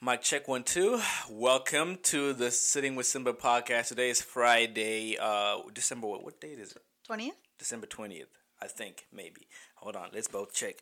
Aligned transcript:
Mic 0.00 0.22
check 0.22 0.46
one 0.46 0.62
two. 0.62 1.00
Welcome 1.28 1.98
to 2.04 2.32
the 2.32 2.50
Sitting 2.50 2.94
with 2.94 3.06
Simba 3.06 3.32
podcast. 3.32 3.88
Today 3.88 4.10
is 4.10 4.22
Friday, 4.22 5.16
uh, 5.20 5.58
December 5.74 6.06
what? 6.06 6.22
What 6.24 6.40
date 6.40 6.58
is 6.58 6.72
it? 6.72 6.82
20th? 7.10 7.30
December 7.58 7.86
twentieth, 7.86 8.28
I 8.62 8.68
think 8.68 9.06
maybe. 9.12 9.48
Hold 9.76 9.96
on, 9.96 10.10
let's 10.14 10.28
both 10.28 10.54
check. 10.54 10.76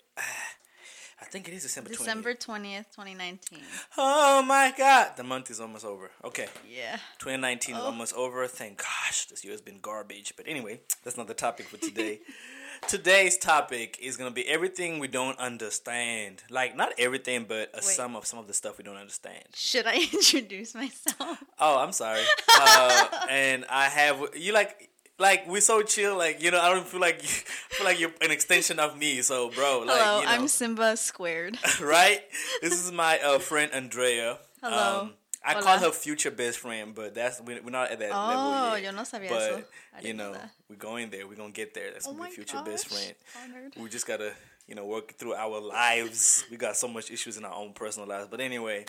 I 1.19 1.25
think 1.25 1.49
it 1.49 1.55
is 1.55 1.63
December 1.63 1.89
twentieth. 1.89 2.07
December 2.07 2.35
20th, 2.35 2.85
2019. 2.95 3.59
Oh 3.97 4.43
my 4.43 4.75
God, 4.77 5.13
the 5.17 5.25
month 5.25 5.51
is 5.51 5.61
almost 5.61 5.87
over. 5.87 6.11
Okay, 6.23 6.49
Yeah. 6.69 6.97
2019 7.19 7.75
is 7.77 7.81
Oh. 7.81 7.87
almost 7.87 8.13
over. 8.15 8.47
Thank 8.47 8.79
gosh, 8.83 9.25
this 9.27 9.43
year 9.43 9.55
has 9.55 9.63
been 9.63 9.79
garbage. 9.81 10.35
But 10.37 10.47
anyway, 10.47 10.81
that's 11.05 11.17
not 11.17 11.27
the 11.27 11.33
topic 11.35 11.67
for 11.69 11.79
today. 11.79 12.21
Today's 12.89 13.37
topic 13.37 13.99
is 14.01 14.17
gonna 14.17 14.31
be 14.31 14.47
everything 14.49 14.99
we 14.99 15.09
don't 15.09 15.39
understand. 15.39 16.43
Like 16.51 16.77
not 16.77 16.93
everything, 16.99 17.47
but 17.49 17.71
a 17.73 17.77
Wait. 17.77 17.85
sum 17.85 18.17
of 18.17 18.27
some 18.27 18.39
of 18.39 18.47
the 18.47 18.55
stuff 18.55 18.79
we 18.79 18.85
don't 18.85 18.97
understand. 18.97 19.45
Should 19.55 19.87
I 19.87 19.97
introduce 20.13 20.75
myself? 20.75 21.43
Oh, 21.59 21.79
I'm 21.79 21.93
sorry. 21.93 22.23
Uh, 22.59 23.09
and 23.29 23.65
I 23.69 23.85
have 23.85 24.21
you 24.37 24.53
like 24.53 24.91
like 25.19 25.49
we're 25.49 25.61
so 25.61 25.83
chill. 25.83 26.17
Like 26.17 26.43
you 26.43 26.51
know, 26.51 26.61
I 26.61 26.73
don't 26.73 26.87
feel 26.87 27.01
like 27.01 27.23
feel 27.23 27.87
like 27.87 28.01
you're 28.01 28.13
an 28.21 28.31
extension 28.31 28.79
of 28.79 28.99
me. 28.99 29.23
So, 29.23 29.51
bro, 29.51 29.81
like 29.81 29.97
Hello, 29.99 30.21
you 30.21 30.27
know, 30.27 30.33
I'm 30.33 30.49
Simba 30.49 30.97
Squared. 30.97 31.59
right? 31.81 32.21
This 32.63 32.73
is 32.73 32.93
my 32.93 33.19
uh, 33.21 33.39
friend 33.39 33.73
Andrea. 33.73 34.39
Hello. 34.63 35.01
Um, 35.03 35.15
I 35.47 35.53
Hola. 35.53 35.63
call 35.65 35.79
her 35.79 35.91
future 35.93 36.31
best 36.33 36.59
friend, 36.59 36.93
but 36.95 37.15
that's 37.15 37.41
we- 37.41 37.61
we're 37.61 37.71
not 37.71 37.91
at 37.93 38.01
that 38.01 38.11
Oh, 38.13 38.27
level 38.27 38.51
yet. 38.51 38.73
Oh, 38.73 38.75
yo 38.77 38.91
no 38.91 39.03
sabía 39.03 39.29
but 39.29 39.43
eso. 39.43 39.65
I 39.95 39.99
you 39.99 40.03
didn't 40.03 40.17
know 40.17 40.33
know, 40.33 40.41
we're 40.69 40.77
going 40.77 41.09
there. 41.11 41.27
We're 41.29 41.37
gonna 41.37 41.53
get 41.53 41.73
there. 41.73 41.93
That's 41.93 42.07
Oh 42.07 42.11
gonna 42.11 42.25
my 42.25 42.29
be 42.31 42.35
future 42.35 42.61
best 42.65 42.89
friend. 42.89 43.15
Honored. 43.43 43.73
We 43.77 43.89
just 43.89 44.07
gotta, 44.09 44.33
you 44.67 44.75
know, 44.75 44.85
work 44.85 45.15
through 45.17 45.35
our 45.35 45.61
lives. 45.61 46.45
We 46.51 46.57
got 46.57 46.77
so 46.77 46.89
much 46.89 47.11
issues 47.13 47.37
in 47.37 47.45
our 47.45 47.55
own 47.55 47.73
personal 47.75 48.09
lives. 48.09 48.27
But 48.29 48.41
anyway, 48.41 48.87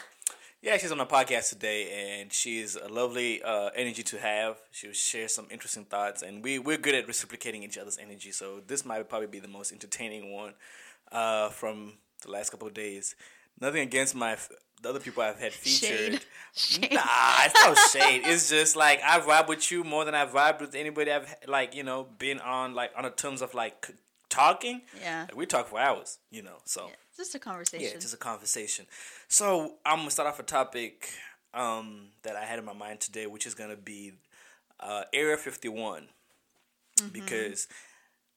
yeah, 0.64 0.78
she's 0.78 0.92
on 0.92 0.98
the 0.98 1.06
podcast 1.06 1.50
today, 1.50 2.20
and 2.20 2.34
she's 2.34 2.76
a 2.76 2.88
lovely 2.88 3.44
uh, 3.44 3.70
energy 3.76 4.02
to 4.04 4.18
have. 4.18 4.58
She'll 4.72 4.94
share 4.94 5.28
some 5.28 5.46
interesting 5.52 5.86
thoughts, 5.86 6.24
and 6.24 6.44
we 6.44 6.58
we're 6.58 6.78
good 6.80 6.96
at 6.96 7.08
reciprocating 7.08 7.62
each 7.62 7.78
other's 7.78 8.00
energy. 8.00 8.32
So 8.32 8.62
this 8.66 8.84
might 8.84 9.08
probably 9.08 9.28
be 9.28 9.40
the 9.40 9.48
most 9.48 9.72
entertaining 9.72 10.34
one 10.34 10.56
uh, 11.12 11.50
from 11.50 11.94
the 12.24 12.32
last 12.32 12.50
couple 12.50 12.68
of 12.68 12.74
days. 12.74 13.16
Nothing 13.60 13.82
against 13.82 14.16
my 14.16 14.38
the 14.82 14.90
other 14.90 15.00
people 15.00 15.24
I've 15.24 15.40
had 15.40 15.54
featured. 15.54 16.22
Shade. 16.56 16.92
Nah, 16.94 17.02
it's 17.46 17.54
no 17.66 17.76
shade. 18.00 18.22
It's 18.26 18.50
just 18.50 18.76
like 18.76 19.02
I 19.04 19.20
vibe 19.20 19.48
with 19.48 19.72
you 19.72 19.84
more 19.84 20.06
than 20.06 20.16
I 20.16 20.26
vibe 20.26 20.60
with 20.62 20.76
anybody 20.76 21.12
I've 21.12 21.36
like 21.48 21.76
you 21.76 21.84
know 21.84 22.08
been 22.18 22.40
on 22.40 22.74
like 22.76 22.92
on 22.98 23.04
the 23.04 23.10
terms 23.10 23.42
of 23.42 23.54
like 23.54 23.90
talking. 24.30 24.82
Yeah. 25.02 25.22
Like, 25.30 25.36
we 25.36 25.46
talk 25.46 25.68
for 25.68 25.80
hours, 25.80 26.20
you 26.32 26.42
know. 26.44 26.58
So 26.66 26.88
Yeah, 26.88 26.96
Just 27.16 27.36
a 27.36 27.40
conversation. 27.40 27.86
yeah, 27.86 27.94
it's 27.94 28.04
just 28.06 28.14
a 28.14 28.18
conversation. 28.18 28.86
So 29.28 29.76
I'm 29.86 30.00
gonna 30.00 30.12
start 30.12 30.28
off 30.28 30.40
a 30.40 30.44
topic 30.44 31.10
um, 31.54 32.08
that 32.24 32.36
I 32.36 32.44
had 32.46 32.60
in 32.60 32.66
my 32.66 32.74
mind 32.74 33.00
today, 33.00 33.26
which 33.26 33.46
is 33.48 33.54
gonna 33.56 33.76
be 33.78 34.14
uh, 34.80 35.04
Area 35.14 35.38
51, 35.38 36.08
because 37.12 37.68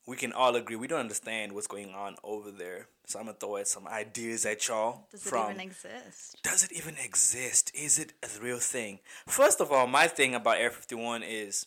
we 0.06 0.16
can 0.16 0.32
all 0.32 0.56
agree 0.56 0.76
we 0.76 0.86
don't 0.86 1.00
understand 1.00 1.52
what's 1.52 1.66
going 1.66 1.90
on 1.94 2.16
over 2.24 2.50
there. 2.50 2.88
So 3.06 3.18
I'm 3.18 3.26
gonna 3.26 3.36
throw 3.38 3.58
out 3.58 3.68
some 3.68 3.86
ideas 3.86 4.46
at 4.46 4.66
y'all. 4.68 5.06
Does 5.10 5.26
it 5.26 5.28
from, 5.28 5.50
even 5.50 5.60
exist? 5.60 6.36
does 6.42 6.64
it 6.64 6.72
even 6.72 6.96
exist? 7.02 7.72
Is 7.74 7.98
it 7.98 8.12
a 8.22 8.40
real 8.40 8.58
thing? 8.58 9.00
First 9.26 9.60
of 9.60 9.72
all, 9.72 9.86
my 9.86 10.06
thing 10.06 10.34
about 10.34 10.56
Area 10.56 10.70
51 10.70 11.22
is 11.22 11.66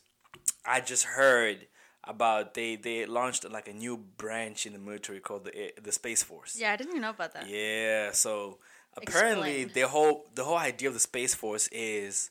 I 0.66 0.80
just 0.80 1.04
heard 1.04 1.68
about 2.06 2.54
they 2.54 2.76
they 2.76 3.06
launched 3.06 3.50
like 3.50 3.68
a 3.68 3.74
new 3.74 3.98
branch 3.98 4.66
in 4.66 4.74
the 4.74 4.80
military 4.80 5.20
called 5.20 5.46
the 5.46 5.74
the 5.82 5.92
Space 5.92 6.24
Force. 6.24 6.58
Yeah, 6.60 6.74
I 6.74 6.76
didn't 6.76 6.92
even 6.92 7.02
know 7.02 7.12
about 7.12 7.34
that. 7.34 7.48
Yeah, 7.48 8.12
so 8.12 8.60
apparently 8.96 9.62
Explain. 9.62 9.84
the 9.84 9.88
whole 9.90 10.26
the 10.36 10.44
whole 10.44 10.58
idea 10.58 10.88
of 10.88 10.94
the 10.94 11.00
Space 11.00 11.36
Force 11.36 11.68
is 11.72 12.30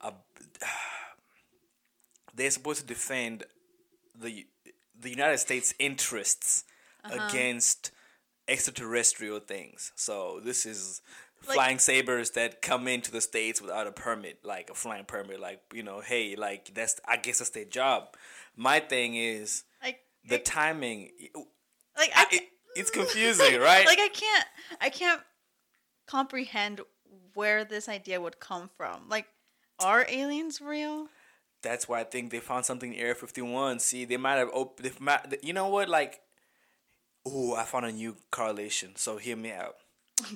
a, 0.00 0.08
uh, 0.08 0.12
they're 2.34 2.50
supposed 2.50 2.80
to 2.80 2.86
defend 2.86 3.44
the 4.18 4.46
the 4.98 5.10
United 5.10 5.38
States 5.38 5.74
interests 5.78 6.64
Uh-huh. 7.04 7.26
against 7.28 7.90
extraterrestrial 8.48 9.40
things. 9.40 9.92
So 9.94 10.40
this 10.42 10.64
is 10.66 11.00
Like- 11.46 11.54
flying 11.54 11.78
sabers 11.78 12.30
that 12.32 12.62
come 12.62 12.88
into 12.88 13.10
the 13.10 13.20
states 13.20 13.60
without 13.60 13.86
a 13.86 13.92
permit, 13.92 14.44
like 14.44 14.70
a 14.70 14.74
flying 14.74 15.04
permit. 15.04 15.40
Like 15.40 15.60
you 15.72 15.82
know, 15.82 16.00
hey, 16.00 16.36
like 16.36 16.72
that's 16.74 17.00
I 17.06 17.16
guess 17.18 17.38
that's 17.38 17.50
their 17.50 17.64
job. 17.66 18.16
My 18.56 18.80
thing 18.80 19.14
is 19.16 19.64
Like, 19.82 20.00
the 20.24 20.36
it- 20.36 20.44
timing. 20.44 21.10
like 21.96 22.10
I, 22.14 22.26
it, 22.32 22.48
it's 22.76 22.90
confusing, 23.00 23.60
right? 23.60 23.84
like 23.86 23.98
I 24.00 24.08
can't 24.08 24.46
I 24.80 24.88
can't 24.90 25.22
comprehend 26.06 26.80
where 27.34 27.64
this 27.64 27.88
idea 27.88 28.20
would 28.20 28.38
come 28.40 28.70
from. 28.76 29.08
Like, 29.08 29.26
are 29.80 30.06
aliens 30.08 30.60
real? 30.60 31.08
That's 31.64 31.88
why 31.88 32.00
I 32.00 32.04
think 32.04 32.30
they 32.30 32.38
found 32.38 32.64
something 32.64 32.94
in 32.94 33.00
Area 33.00 33.14
51. 33.14 33.80
See, 33.80 34.04
they 34.04 34.16
might 34.16 34.34
have 34.34 34.50
opened. 34.52 34.92
You 35.42 35.52
know 35.52 35.68
what? 35.68 35.88
Like, 35.88 36.20
oh, 37.26 37.54
I 37.56 37.64
found 37.64 37.86
a 37.86 37.92
new 37.92 38.16
correlation. 38.30 38.92
So 38.94 39.16
hear 39.16 39.36
me 39.36 39.50
out. 39.50 39.76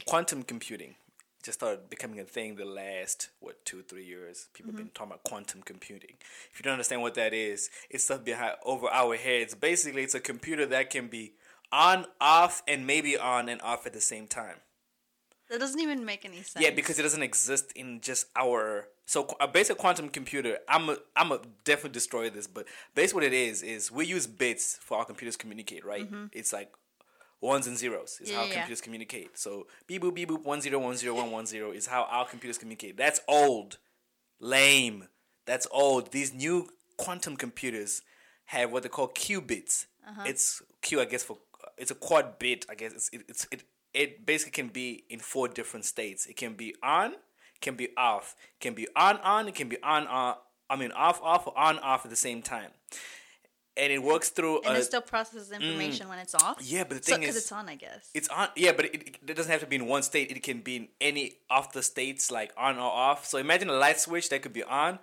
Quantum 0.07 0.43
computing 0.43 0.97
just 1.45 1.61
started 1.61 1.89
becoming 1.89 2.19
a 2.19 2.25
thing 2.25 2.57
the 2.57 2.65
last 2.65 3.31
what 3.41 3.65
two 3.65 3.83
three 3.83 4.05
years. 4.05 4.49
People 4.53 4.73
have 4.73 4.77
been 4.77 4.91
talking 4.93 5.13
about 5.13 5.25
quantum 5.25 5.63
computing. 5.63 6.17
If 6.53 6.59
you 6.59 6.65
don't 6.65 6.73
understand 6.73 7.03
what 7.03 7.15
that 7.15 7.33
is, 7.33 7.71
it's 7.89 8.05
stuff 8.05 8.25
behind 8.25 8.57
over 8.65 8.89
our 8.89 9.17
heads. 9.17 9.55
Basically, 9.55 10.03
it's 10.03 10.15
a 10.15 10.21
computer 10.21 10.67
that 10.67 10.91
can 10.91 11.09
be 11.09 11.33
on, 11.71 12.07
off, 12.21 12.63
and 12.67 12.87
maybe 12.87 13.17
on 13.17 13.49
and 13.49 13.63
off 13.63 13.87
at 13.87 13.93
the 13.93 14.01
same 14.01 14.27
time. 14.27 14.57
That 15.51 15.61
doesn't 15.61 15.81
even 15.81 16.05
make 16.05 16.25
any 16.25 16.43
sense. 16.43 16.63
Yeah, 16.63 16.71
because 16.71 16.99
it 16.99 17.03
doesn't 17.03 17.23
exist 17.23 17.73
in 17.75 18.01
just 18.01 18.27
our 18.37 18.89
so 19.09 19.27
a 19.41 19.49
basic 19.49 19.79
quantum 19.79 20.11
computer. 20.11 20.59
I'm 20.69 20.91
a 20.91 20.97
I'm 21.17 21.33
a 21.33 21.41
definitely 21.65 21.95
destroy 22.01 22.29
this, 22.29 22.47
but 22.47 22.67
basically 22.95 23.17
what 23.23 23.33
it 23.33 23.33
is 23.33 23.63
is 23.63 23.91
we 23.91 24.05
use 24.05 24.27
bits 24.27 24.79
for 24.83 24.99
our 24.99 25.07
computers 25.07 25.35
to 25.37 25.41
communicate, 25.41 25.83
right? 25.93 26.07
It's 26.33 26.53
like 26.53 26.71
ones 27.41 27.67
and 27.67 27.79
zeros 27.79 28.19
is 28.21 28.31
Yeah, 28.31 28.37
how 28.37 28.45
yeah. 28.45 28.53
computers 28.55 28.83
communicate. 28.83 29.39
So 29.39 29.67
beep 29.87 30.03
boop 30.03 30.15
beep 30.15 30.29
boop 30.29 30.45
one 30.45 30.61
zero 30.61 30.79
one 30.79 30.97
zero 30.97 31.15
one 31.15 31.31
one 31.31 31.47
zero 31.47 31.73
is 31.73 31.87
how 31.87 32.03
our 32.11 32.27
computers 32.27 32.59
communicate. 32.59 32.99
That's 32.99 33.21
old, 33.27 33.79
lame. 34.41 35.09
That's 35.47 35.67
old. 35.71 36.13
These 36.13 36.35
new 36.35 36.69
quantum 36.99 37.37
computers 37.37 38.03
have 38.47 38.71
what 38.73 38.83
they 38.83 38.91
call 38.91 39.09
qubits. 39.09 39.87
Uh-huh. 40.07 40.25
It's 40.27 40.61
Q, 40.83 41.01
I 41.01 41.07
guess 41.07 41.23
for 41.23 41.39
it's 41.79 41.91
a 41.91 41.95
quad 41.95 42.39
bit. 42.39 42.67
I 42.69 42.75
guess 42.75 42.93
it's 42.93 43.09
it, 43.13 43.23
it's 43.29 43.47
it 43.51 43.65
it 43.95 44.27
basically 44.27 44.53
can 44.53 44.69
be 44.69 45.05
in 45.09 45.19
four 45.21 45.49
different 45.49 45.87
states. 45.87 46.27
It 46.27 46.37
can 46.37 46.53
be 46.55 46.75
on, 46.83 47.15
can 47.61 47.75
be 47.75 47.89
off, 47.97 48.37
can 48.61 48.75
be 48.75 48.87
on 48.95 49.19
on, 49.19 49.49
it 49.49 49.55
can 49.55 49.69
be 49.69 49.83
on 49.83 50.07
on. 50.07 50.37
I 50.71 50.77
mean 50.77 50.93
off 50.93 51.21
off 51.23 51.47
or 51.47 51.59
on 51.59 51.79
off 51.79 52.05
at 52.05 52.11
the 52.11 52.17
same 52.17 52.43
time, 52.43 52.71
and 53.79 53.93
it 53.93 54.03
works 54.03 54.29
through. 54.31 54.61
and 54.63 54.77
a, 54.77 54.81
it 54.81 54.85
still 54.85 55.01
processes 55.01 55.51
mm. 55.51 55.61
information 55.61 56.09
when 56.09 56.19
it's 56.19 56.35
off. 56.35 56.59
yeah, 56.61 56.85
but 56.85 56.99
the 56.99 57.03
So 57.03 57.13
thing 57.13 57.21
because 57.21 57.37
it's 57.37 57.53
on, 57.53 57.69
I 57.69 57.77
guess. 57.77 58.11
it's 58.13 58.29
on. 58.29 58.49
Yeah, 58.57 58.73
but 58.73 58.87
it, 58.87 59.19
it, 59.27 59.35
doesn't 59.35 59.51
have 59.51 59.61
to 59.61 59.67
be 59.67 59.77
in 59.77 59.87
one 59.87 60.03
state. 60.03 60.31
It 60.31 60.43
can 60.43 60.61
be 60.61 60.77
in 60.77 60.89
any 61.01 61.35
of 61.49 61.73
the 61.73 61.83
states, 61.83 62.31
like 62.31 62.53
on 62.57 62.77
or 62.77 62.91
off. 62.91 63.25
So 63.25 63.39
imagine 63.39 63.71
a 63.71 63.75
light 63.75 64.01
switch 64.01 64.29
that 64.31 64.43
could 64.43 64.53
be 64.53 64.65
on, 64.65 64.99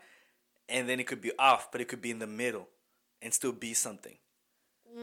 and 0.70 0.88
then 0.88 1.00
it 1.00 1.08
could 1.08 1.22
be 1.22 1.32
off, 1.40 1.72
but 1.72 1.82
it 1.82 1.88
could 1.88 2.02
be 2.02 2.12
in 2.12 2.20
the 2.20 2.28
middle, 2.28 2.68
and 3.22 3.34
still 3.34 3.54
be 3.54 3.74
something. 3.74 4.18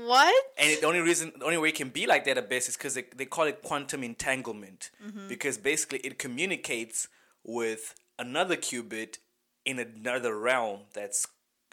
what? 0.07 0.35
And 0.59 0.71
it, 0.71 0.81
the 0.81 0.87
only 0.87 1.01
reason, 1.01 1.33
the 1.39 1.45
only 1.45 1.59
way 1.59 1.71
it 1.71 1.75
can 1.75 1.89
be 1.89 2.07
like 2.07 2.25
that 2.27 2.39
at 2.39 2.49
best 2.49 2.69
is 2.69 2.77
because 2.77 2.95
they, 2.95 3.05
they 3.17 3.25
call 3.25 3.47
it 3.47 3.63
quantum 3.63 4.05
entanglement. 4.05 4.91
Mm-hmm. 5.05 5.29
Because 5.29 5.59
basically 5.59 5.99
it 6.01 6.19
communicates 6.19 7.09
with 7.45 7.95
another 8.19 8.57
qubit 8.57 9.19
in 9.65 9.79
another 9.79 10.39
realm 10.39 10.81
that's 10.93 11.27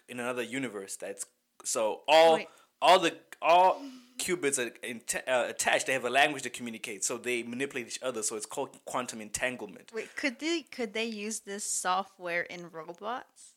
in 0.08 0.20
another 0.20 0.44
universe. 0.44 0.96
That's 0.96 1.26
so 1.64 2.02
all 2.08 2.36
Wait. 2.36 2.48
all 2.82 3.00
the 3.00 3.16
all 3.42 3.82
qubits 4.20 4.60
are 4.60 4.72
in, 4.84 5.02
uh, 5.28 5.46
attached. 5.48 5.88
They 5.88 5.94
have 5.94 6.06
a 6.06 6.10
language 6.10 6.44
to 6.44 6.50
communicate, 6.50 7.04
so 7.04 7.18
they 7.18 7.44
manipulate 7.44 7.88
each 7.88 8.00
other. 8.02 8.24
So 8.24 8.36
it's 8.36 8.46
called 8.46 8.78
quantum 8.86 9.22
entanglement. 9.22 9.92
Wait, 9.94 10.16
could 10.16 10.40
they 10.40 10.64
could 10.64 10.94
they 10.94 11.06
use 11.06 11.40
this 11.42 11.64
software 11.64 12.42
in 12.42 12.70
robots? 12.72 13.54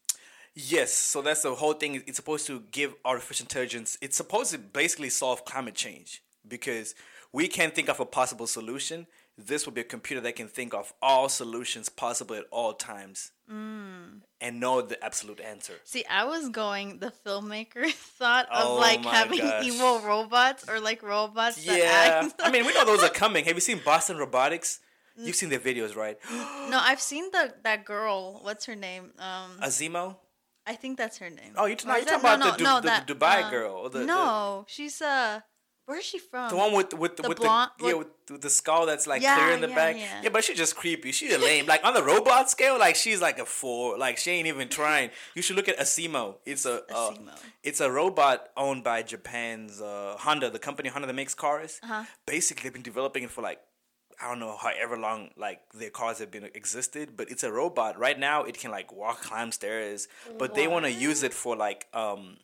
Yes, 0.54 0.92
so 0.92 1.22
that's 1.22 1.42
the 1.42 1.54
whole 1.54 1.72
thing. 1.72 2.02
It's 2.06 2.16
supposed 2.16 2.46
to 2.48 2.62
give 2.70 2.94
artificial 3.06 3.44
intelligence. 3.44 3.96
It's 4.02 4.16
supposed 4.16 4.52
to 4.52 4.58
basically 4.58 5.08
solve 5.08 5.46
climate 5.46 5.74
change 5.74 6.22
because 6.46 6.94
we 7.32 7.48
can't 7.48 7.74
think 7.74 7.88
of 7.88 8.00
a 8.00 8.04
possible 8.04 8.46
solution. 8.46 9.06
This 9.38 9.64
will 9.66 9.72
be 9.72 9.80
a 9.80 9.84
computer 9.84 10.20
that 10.22 10.36
can 10.36 10.46
think 10.48 10.74
of 10.74 10.92
all 11.00 11.28
solutions 11.28 11.88
possible 11.88 12.34
at 12.36 12.44
all 12.50 12.74
times 12.74 13.32
and 13.48 14.60
know 14.60 14.80
the 14.82 15.02
absolute 15.04 15.40
answer. 15.40 15.74
See, 15.84 16.04
I 16.08 16.24
was 16.24 16.48
going 16.48 16.98
the 16.98 17.12
filmmaker 17.24 17.90
thought 18.18 18.46
Oh 18.50 18.74
of 18.74 18.80
like 18.80 19.04
having 19.04 19.38
gosh. 19.38 19.64
evil 19.64 20.00
robots 20.00 20.68
or 20.68 20.80
like 20.80 21.02
robots 21.02 21.62
that 21.64 21.78
Yeah, 21.78 22.22
act. 22.24 22.40
I 22.42 22.50
mean 22.50 22.64
we 22.66 22.72
know 22.74 22.84
those 22.84 23.02
are 23.02 23.10
coming. 23.10 23.44
Have 23.44 23.54
you 23.54 23.60
seen 23.60 23.80
Boston 23.84 24.16
Robotics? 24.16 24.80
You've 25.16 25.36
seen 25.36 25.50
their 25.50 25.60
videos, 25.60 25.94
right? 25.94 26.16
no, 26.70 26.78
I've 26.80 27.00
seen 27.00 27.30
the 27.30 27.54
that 27.64 27.84
girl. 27.84 28.40
What's 28.42 28.64
her 28.66 28.74
name? 28.74 29.12
Um, 29.18 29.58
Asimo. 29.62 30.16
I 30.66 30.74
think 30.74 30.96
that's 30.96 31.18
her 31.18 31.28
name. 31.28 31.54
Oh, 31.56 31.66
you're, 31.66 31.70
you're 31.70 31.76
talking 31.76 32.20
about 32.20 32.38
no, 32.38 32.50
the, 32.52 32.56
Du- 32.56 32.64
no, 32.64 32.80
the, 32.80 32.86
that, 32.86 33.06
Dubai 33.08 33.42
uh, 33.44 33.50
girl. 33.50 33.72
Or 33.72 33.90
the, 33.90 33.98
the- 34.00 34.06
no, 34.06 34.64
she's 34.68 35.02
uh, 35.02 35.40
Where's 35.86 36.04
she 36.04 36.18
from? 36.18 36.48
The 36.50 36.56
one 36.56 36.72
with 36.72 36.94
with 36.94 37.16
the, 37.16 37.28
with 37.28 37.38
blonde- 37.38 37.72
the 37.80 37.86
yeah 37.88 37.92
with, 37.94 38.06
with 38.30 38.40
the 38.40 38.50
skull 38.50 38.86
that's 38.86 39.06
like 39.06 39.20
Yeah, 39.20 39.36
clear 39.36 39.50
in 39.52 39.60
the 39.60 39.68
yeah, 39.68 39.74
back. 39.74 39.96
yeah. 39.96 40.20
Yeah. 40.22 40.28
but 40.30 40.44
she's 40.44 40.56
just 40.56 40.76
creepy. 40.76 41.10
She's 41.12 41.34
a 41.34 41.38
lame. 41.38 41.66
like 41.66 41.84
on 41.84 41.92
the 41.92 42.02
robot 42.04 42.48
scale, 42.50 42.78
like 42.78 42.94
she's 42.94 43.20
like 43.20 43.38
a 43.40 43.44
four. 43.44 43.98
Like 43.98 44.16
she 44.16 44.30
ain't 44.30 44.46
even 44.46 44.68
trying. 44.68 45.10
You 45.34 45.42
should 45.42 45.56
look 45.56 45.68
at 45.68 45.78
Asimo. 45.78 46.36
It's 46.46 46.64
a 46.66 46.82
uh, 46.92 47.10
Asimo. 47.10 47.30
it's 47.64 47.80
a 47.80 47.90
robot 47.90 48.48
owned 48.56 48.84
by 48.84 49.02
Japan's 49.02 49.80
uh, 49.80 50.14
Honda, 50.20 50.50
the 50.50 50.58
company 50.60 50.88
Honda 50.88 51.08
that 51.08 51.14
makes 51.14 51.34
cars. 51.34 51.80
Uh-huh. 51.82 52.04
Basically, 52.26 52.62
they've 52.64 52.72
been 52.72 52.82
developing 52.82 53.24
it 53.24 53.30
for 53.30 53.42
like 53.42 53.58
I 54.22 54.28
don't 54.28 54.38
know 54.38 54.56
however 54.56 54.96
long 54.96 55.30
like 55.36 55.62
their 55.74 55.90
cars 55.90 56.20
have 56.20 56.30
been 56.30 56.44
existed, 56.44 57.16
but 57.16 57.28
it's 57.28 57.42
a 57.42 57.50
robot. 57.50 57.98
Right 57.98 58.18
now, 58.18 58.44
it 58.44 58.56
can 58.56 58.70
like 58.70 58.92
walk, 58.92 59.20
climb 59.22 59.50
stairs, 59.50 60.06
but 60.38 60.54
they 60.54 60.68
want 60.68 60.84
to 60.84 60.92
use 60.92 61.24
it 61.24 61.34
for 61.34 61.56
like 61.56 61.88
um 61.92 62.36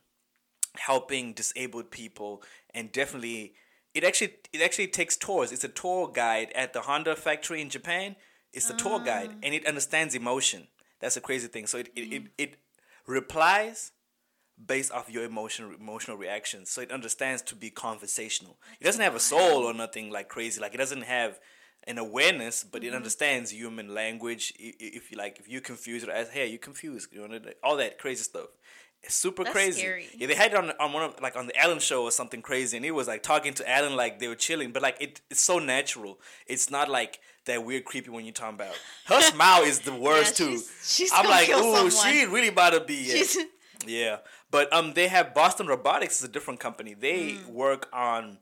helping 0.76 1.32
disabled 1.32 1.90
people 1.90 2.42
and 2.78 2.92
definitely 2.92 3.54
it 3.94 4.04
actually 4.04 4.34
it 4.52 4.62
actually 4.62 4.86
takes 4.86 5.16
tours. 5.16 5.50
It's 5.50 5.64
a 5.64 5.68
tour 5.68 6.10
guide 6.12 6.52
at 6.54 6.72
the 6.72 6.82
Honda 6.82 7.16
factory 7.16 7.60
in 7.60 7.68
Japan. 7.68 8.16
It's 8.52 8.70
a 8.70 8.76
tour 8.76 8.98
ah. 9.00 9.04
guide 9.04 9.30
and 9.42 9.52
it 9.54 9.66
understands 9.66 10.14
emotion. 10.14 10.68
That's 11.00 11.16
a 11.16 11.20
crazy 11.20 11.48
thing. 11.48 11.66
So 11.66 11.78
it 11.78 11.88
it, 11.96 12.12
it, 12.12 12.24
mm. 12.24 12.28
it 12.38 12.56
replies 13.06 13.92
based 14.64 14.92
off 14.92 15.10
your 15.10 15.24
emotion 15.24 15.74
emotional 15.78 16.16
reactions. 16.16 16.70
So 16.70 16.80
it 16.80 16.92
understands 16.92 17.42
to 17.42 17.56
be 17.56 17.70
conversational. 17.70 18.58
It 18.80 18.84
doesn't 18.84 19.02
have 19.02 19.16
a 19.16 19.20
soul 19.20 19.64
or 19.64 19.74
nothing 19.74 20.10
like 20.10 20.28
crazy. 20.28 20.60
Like 20.60 20.74
it 20.74 20.78
doesn't 20.78 21.02
have 21.02 21.40
an 21.88 21.98
awareness, 21.98 22.64
but 22.64 22.84
it 22.84 22.88
mm-hmm. 22.88 22.96
understands 22.96 23.50
human 23.50 23.94
language. 23.94 24.52
If 24.58 25.10
you 25.10 25.16
like, 25.18 25.40
if 25.40 25.48
you 25.48 25.60
confuse 25.60 26.02
it 26.02 26.08
as, 26.10 26.28
hey, 26.30 26.46
you 26.46 26.58
confused, 26.58 27.08
you 27.12 27.26
know, 27.26 27.40
all 27.62 27.76
that 27.78 27.98
crazy 27.98 28.22
stuff. 28.22 28.48
It's 29.02 29.14
super 29.14 29.44
That's 29.44 29.54
crazy. 29.54 29.80
scary. 29.80 30.08
Yeah, 30.16 30.26
they 30.26 30.34
had 30.34 30.52
it 30.52 30.56
on 30.58 30.70
on 30.80 30.92
one 30.92 31.02
of 31.04 31.20
like 31.20 31.36
on 31.36 31.46
the 31.46 31.56
Ellen 31.56 31.78
show 31.78 32.02
or 32.02 32.10
something 32.10 32.42
crazy, 32.42 32.76
and 32.76 32.84
he 32.84 32.90
was 32.90 33.06
like 33.08 33.22
talking 33.22 33.54
to 33.54 33.70
Ellen 33.70 33.94
like 33.96 34.18
they 34.18 34.28
were 34.28 34.34
chilling, 34.34 34.72
but 34.72 34.82
like 34.82 34.96
it, 35.00 35.20
it's 35.30 35.40
so 35.40 35.58
natural. 35.58 36.18
It's 36.46 36.70
not 36.70 36.88
like 36.88 37.20
that 37.46 37.64
weird 37.64 37.84
creepy 37.84 38.10
when 38.10 38.24
you're 38.24 38.34
talking 38.34 38.56
about. 38.56 38.74
Her 39.06 39.20
smile 39.32 39.62
is 39.62 39.80
the 39.80 39.94
worst 39.94 40.36
too. 40.36 40.50
she's- 40.58 40.94
she's 40.96 41.12
I'm 41.14 41.26
like, 41.26 41.48
ooh, 41.48 41.88
someone." 41.88 42.12
she 42.12 42.24
really 42.26 42.48
about 42.48 42.70
to 42.70 42.80
be. 42.80 42.94
Yeah. 43.36 43.42
Yeah, 43.86 44.16
but 44.50 44.70
um, 44.72 44.94
they 44.94 45.06
have 45.06 45.32
Boston 45.34 45.68
Robotics 45.68 46.18
is 46.18 46.24
a 46.24 46.28
different 46.28 46.58
company. 46.58 46.94
They 46.94 47.34
Mm. 47.34 47.46
work 47.46 47.88
on 47.92 48.38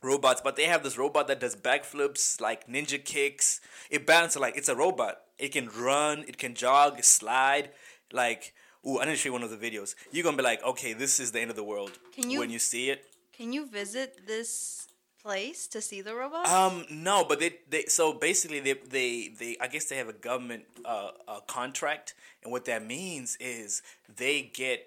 robots, 0.00 0.40
but 0.42 0.54
they 0.54 0.64
have 0.66 0.84
this 0.84 0.96
robot 0.96 1.26
that 1.26 1.40
does 1.40 1.56
backflips, 1.56 2.40
like 2.40 2.68
ninja 2.68 3.04
kicks. 3.04 3.60
It 3.90 4.06
balances 4.06 4.40
like 4.40 4.56
it's 4.56 4.68
a 4.68 4.76
robot. 4.76 5.18
It 5.38 5.48
can 5.52 5.68
run, 5.68 6.20
it 6.28 6.38
can 6.38 6.54
jog, 6.54 7.02
slide. 7.02 7.70
Like, 8.12 8.54
ooh, 8.86 8.98
I 8.98 9.04
didn't 9.04 9.18
show 9.18 9.28
you 9.28 9.32
one 9.32 9.42
of 9.42 9.50
the 9.50 9.56
videos. 9.70 9.94
You're 10.12 10.24
gonna 10.24 10.36
be 10.36 10.42
like, 10.42 10.62
okay, 10.64 10.92
this 10.92 11.20
is 11.20 11.32
the 11.32 11.40
end 11.40 11.50
of 11.50 11.56
the 11.56 11.64
world 11.64 11.98
Can 12.12 12.30
you- 12.30 12.40
when 12.40 12.50
you 12.50 12.58
see 12.58 12.90
it. 12.90 13.04
Can 13.32 13.52
you 13.54 13.66
visit 13.66 14.26
this 14.26 14.86
place 15.22 15.66
to 15.68 15.80
see 15.80 16.02
the 16.02 16.14
robot? 16.14 16.46
Um, 16.46 16.84
no, 16.90 17.24
but 17.24 17.40
they, 17.40 17.56
they 17.68 17.84
so 17.86 18.12
basically 18.12 18.60
they 18.60 18.74
they 18.74 19.28
they 19.28 19.56
I 19.60 19.66
guess 19.68 19.86
they 19.86 19.96
have 19.96 20.08
a 20.08 20.12
government 20.12 20.64
uh, 20.84 21.12
uh 21.26 21.40
contract, 21.46 22.14
and 22.42 22.52
what 22.52 22.66
that 22.66 22.84
means 22.86 23.38
is 23.40 23.82
they 24.14 24.42
get 24.42 24.86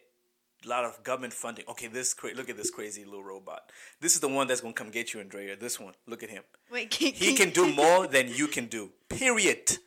a 0.66 0.68
lot 0.70 0.86
of 0.86 1.04
government 1.04 1.34
funding. 1.34 1.66
Okay, 1.68 1.88
this 1.88 2.14
cra- 2.14 2.34
look 2.36 2.50
at 2.50 2.58
this 2.58 2.70
crazy 2.70 3.04
little 3.06 3.24
robot. 3.24 3.72
This 4.02 4.14
is 4.16 4.22
the 4.22 4.28
one 4.28 4.48
that's 4.48 4.62
gonna 4.62 4.74
come 4.74 4.92
get 4.92 5.14
you, 5.14 5.20
Andrea. 5.20 5.56
This 5.56 5.80
one, 5.80 5.94
look 6.08 6.24
at 6.24 6.30
him. 6.30 6.44
Wait, 6.72 6.90
can, 6.92 7.14
He 7.14 7.34
can 7.36 7.50
do 7.50 7.74
more 7.76 8.08
than 8.08 8.28
you 8.30 8.48
can 8.48 8.68
do. 8.68 8.92
Period. 9.10 9.78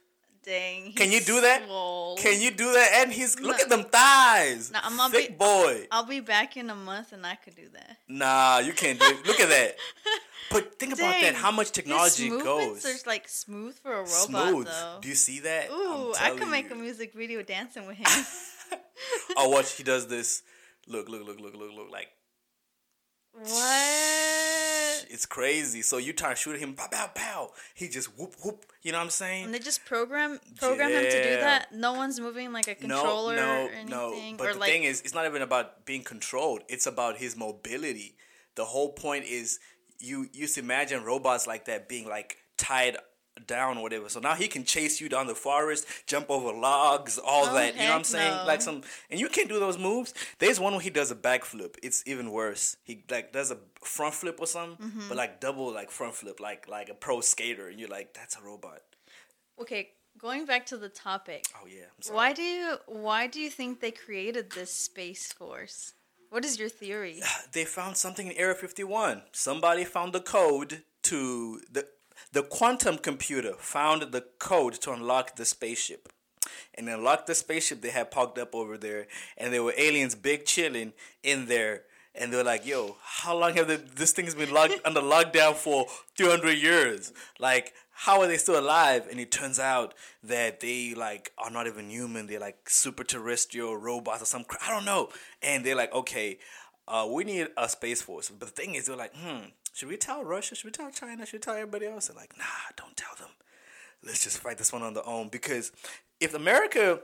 Dang. 0.46 0.93
Can 0.93 1.10
you 1.10 1.20
do 1.20 1.40
that? 1.40 1.64
swole. 1.66 2.16
Can 2.16 2.40
you 2.40 2.52
do 2.52 2.72
that? 2.72 2.90
And 3.02 3.12
he's 3.12 3.38
look 3.40 3.58
at 3.60 3.69
them 3.69 3.82
thighs. 3.84 4.70
Nah, 4.70 4.78
I'm 4.84 4.96
not 4.96 5.10
Thick 5.10 5.31
be- 5.31 5.34
boy. 5.34 5.88
I'll 5.90 6.06
be 6.06 6.20
back 6.20 6.56
in 6.56 6.70
a 6.70 6.75
month 6.76 7.12
and 7.12 7.26
I 7.26 7.34
could 7.34 7.56
do 7.56 7.69
that. 7.72 7.96
Nah, 8.08 8.58
you 8.60 8.72
can't 8.72 8.98
do 9.00 9.06
it. 9.06 9.26
Look 9.26 9.40
at 9.40 9.48
that. 9.48 9.76
But 10.48 10.78
think 10.78 10.93
about 10.94 11.20
that. 11.20 11.34
How 11.34 11.50
much 11.50 11.66
His 11.66 11.70
technology 11.72 12.31
movements 12.31 12.84
goes. 12.84 13.04
are 13.04 13.08
like 13.08 13.28
smooth 13.28 13.76
for 13.81 13.90
a 13.93 13.96
robot 13.96 14.08
Smooth. 14.08 14.66
though. 14.66 14.98
Do 15.02 15.08
you 15.08 15.16
see 15.16 15.40
that? 15.40 15.69
Ooh, 15.72 16.14
I 16.20 16.31
could 16.31 16.48
make 16.48 16.70
you. 16.70 16.76
a 16.76 16.78
music 16.78 17.12
video 17.14 17.43
dancing 17.43 17.84
with 17.84 17.96
him. 17.98 18.06
Oh, 19.37 19.48
watch. 19.48 19.72
He 19.76 19.82
does 19.82 20.06
this. 20.06 20.43
Look, 20.87 21.08
look, 21.08 21.26
look, 21.26 21.40
look, 21.40 21.56
look, 21.56 21.72
look. 21.75 21.90
Like 21.90 22.06
what? 23.43 24.77
it's 25.11 25.27
crazy. 25.27 25.83
So 25.83 25.99
you 25.99 26.12
try 26.12 26.31
to 26.31 26.37
shoot 26.37 26.59
him, 26.59 26.75
pow, 26.75 26.88
pow, 26.91 27.11
pow. 27.15 27.50
He 27.75 27.88
just 27.88 28.19
whoop, 28.19 28.35
whoop. 28.44 28.67
You 28.83 28.93
know 28.93 28.99
what 28.99 29.05
I'm 29.05 29.11
saying? 29.11 29.47
And 29.47 29.55
they 29.55 29.59
just 29.59 29.85
program 29.85 30.38
program 30.59 30.91
him 30.91 31.05
to 31.05 31.23
do 31.23 31.41
that. 31.41 31.73
No 31.73 31.94
one's 31.94 32.21
moving 32.21 32.53
like 32.53 32.69
a 32.69 32.75
controller 32.75 33.37
no, 33.37 33.43
or 33.43 33.69
anything. 33.71 33.88
no, 33.88 34.11
no. 34.11 34.37
But 34.37 34.49
or 34.49 34.53
the 34.55 34.59
like 34.61 34.71
thing 34.71 34.85
is, 34.85 35.00
it's 35.00 35.15
not 35.15 35.27
even 35.27 35.43
about 35.43 35.87
being 35.87 36.03
controlled. 36.03 36.62
It's 36.69 36.87
about 36.87 37.17
his 37.17 37.37
mobility. 37.37 38.17
The 38.55 38.65
whole 38.65 38.93
point 38.93 39.25
is, 39.25 39.59
you 39.99 40.29
used 40.32 40.55
to 40.56 40.61
imagine 40.61 41.03
robots 41.05 41.47
like 41.47 41.65
that 41.67 41.89
being 41.89 42.06
like 42.09 42.39
tied 42.56 42.97
down 43.47 43.79
or 43.79 43.83
whatever. 43.83 44.09
So 44.09 44.21
now 44.21 44.35
he 44.35 44.49
can 44.49 44.65
chase 44.65 45.00
you 45.00 45.09
down 45.09 45.27
the 45.27 45.35
forest, 45.35 45.87
jump 46.06 46.31
over 46.31 46.53
logs, 46.53 47.19
all 47.19 47.47
Oh, 47.47 47.55
that. 47.55 47.75
You 47.75 47.81
know 47.83 47.88
what 47.91 47.97
I'm 47.97 48.05
saying? 48.05 48.37
no. 48.37 48.44
Like 48.47 48.62
some, 48.62 48.83
and 49.11 49.21
you 49.21 49.29
can't 49.29 49.49
do 49.49 49.59
those 49.61 49.79
moves. 49.79 50.15
There's 50.38 50.59
one 50.59 50.73
where 50.73 50.81
he 50.83 50.91
does 50.91 51.11
a 51.11 51.15
backflip. 51.15 51.77
It's 51.83 52.03
even 52.06 52.31
worse. 52.33 52.77
He 52.85 53.05
like 53.11 53.33
does 53.33 53.50
a 53.50 53.59
front 53.83 54.15
flip 54.15 54.38
or 54.41 54.47
something, 54.47 54.87
Mm-hmm. 54.87 55.09
but 55.09 55.17
like 55.17 55.41
double 55.41 55.73
like 55.73 55.91
front 55.91 56.15
flip, 56.15 56.41
like 56.41 56.69
like 56.69 56.88
a 56.88 56.94
pro 56.94 57.21
skater. 57.21 57.69
And 57.69 57.79
you're 57.79 57.88
like, 57.91 58.15
that's 58.15 58.37
a 58.37 58.43
robot. 58.43 58.81
okay, 59.61 59.91
going 60.19 60.47
back 60.47 60.67
to 60.67 60.77
the 60.77 60.89
topic. 60.89 61.44
Oh 61.62 61.67
yeah. 61.67 61.85
I'm 61.94 62.03
sorry. 62.03 62.17
Why 62.17 62.32
do 62.32 62.43
you 62.43 62.77
why 62.87 63.27
do 63.27 63.41
you 63.41 63.50
think 63.50 63.81
they 63.81 63.91
created 63.91 64.50
this 64.50 64.73
space 64.73 65.32
force? 65.32 65.93
What 66.31 66.44
is 66.44 66.59
your 66.59 66.69
theory? 66.69 67.21
they 67.53 67.65
found 67.65 67.97
something 67.97 68.27
in 68.27 68.32
Area 68.37 68.55
51. 68.55 69.23
Somebody 69.32 69.85
found 69.85 70.12
the 70.12 70.21
code 70.21 70.82
to 71.05 71.61
the 71.71 71.87
the 72.33 72.43
quantum 72.43 72.99
computer 72.99 73.55
found 73.59 74.03
the 74.13 74.25
code 74.39 74.75
to 74.75 74.93
unlock 74.93 75.37
the 75.37 75.45
spaceship. 75.45 76.09
And 76.75 76.89
unlock 76.89 77.27
the 77.27 77.35
spaceship 77.35 77.81
they 77.81 77.91
had 77.91 78.11
parked 78.11 78.39
up 78.39 78.55
over 78.55 78.77
there, 78.77 79.07
and 79.37 79.53
there 79.53 79.63
were 79.63 79.75
aliens 79.77 80.15
big 80.15 80.45
chilling 80.45 80.93
in 81.23 81.47
there. 81.47 81.83
And 82.15 82.33
they're 82.33 82.45
like, 82.45 82.67
"Yo, 82.67 82.97
how 83.03 83.37
long 83.37 83.55
have 83.55 83.69
the, 83.69 83.77
this 83.77 84.13
thing's 84.13 84.35
been 84.35 84.53
locked 84.53 84.81
under 84.85 85.01
lockdown 85.01 85.55
for? 85.55 85.87
Two 86.17 86.29
hundred 86.29 86.59
years? 86.59 87.13
Like, 87.39 87.75
how 87.91 88.21
are 88.21 88.27
they 88.27 88.37
still 88.37 88.59
alive?" 88.59 89.07
And 89.11 89.19
it 89.19 89.31
turns 89.31 89.59
out 89.59 89.95
that 90.23 90.61
they 90.61 90.95
like 90.95 91.33
are 91.37 91.51
not 91.51 91.67
even 91.67 91.91
human. 91.91 92.27
They're 92.27 92.41
like 92.41 92.71
super 92.71 93.05
terrestrial 93.05 93.77
robots 93.77 94.23
or 94.23 94.27
some. 94.27 94.45
Cr- 94.45 94.59
I 94.63 94.71
don't 94.71 94.85
know. 94.85 95.09
And 95.43 95.65
they're 95.65 95.77
like, 95.77 95.93
"Okay, 95.93 96.39
uh, 96.88 97.06
we 97.11 97.25
need 97.25 97.49
a 97.56 97.69
space 97.69 98.03
force." 98.03 98.31
But 98.31 98.41
the 98.49 98.55
thing 98.62 98.75
is, 98.75 98.87
they're 98.87 98.97
like, 98.97 99.15
"Hmm, 99.15 99.47
should 99.73 99.88
we 99.88 99.97
tell 99.97 100.25
Russia? 100.25 100.55
Should 100.55 100.67
we 100.67 100.71
tell 100.73 100.91
China? 100.91 101.25
Should 101.27 101.35
we 101.35 101.38
tell 101.41 101.55
everybody 101.55 101.87
else?" 101.87 102.09
They're 102.09 102.17
like, 102.17 102.37
"Nah, 102.38 102.44
don't 102.77 102.97
tell 102.97 103.15
them. 103.19 103.31
Let's 104.05 104.23
just 104.25 104.38
fight 104.38 104.59
this 104.59 104.73
one 104.73 104.83
on 104.83 104.94
their 104.94 105.06
own." 105.06 105.29
Because 105.29 105.73
if 106.21 106.35
America 106.35 107.01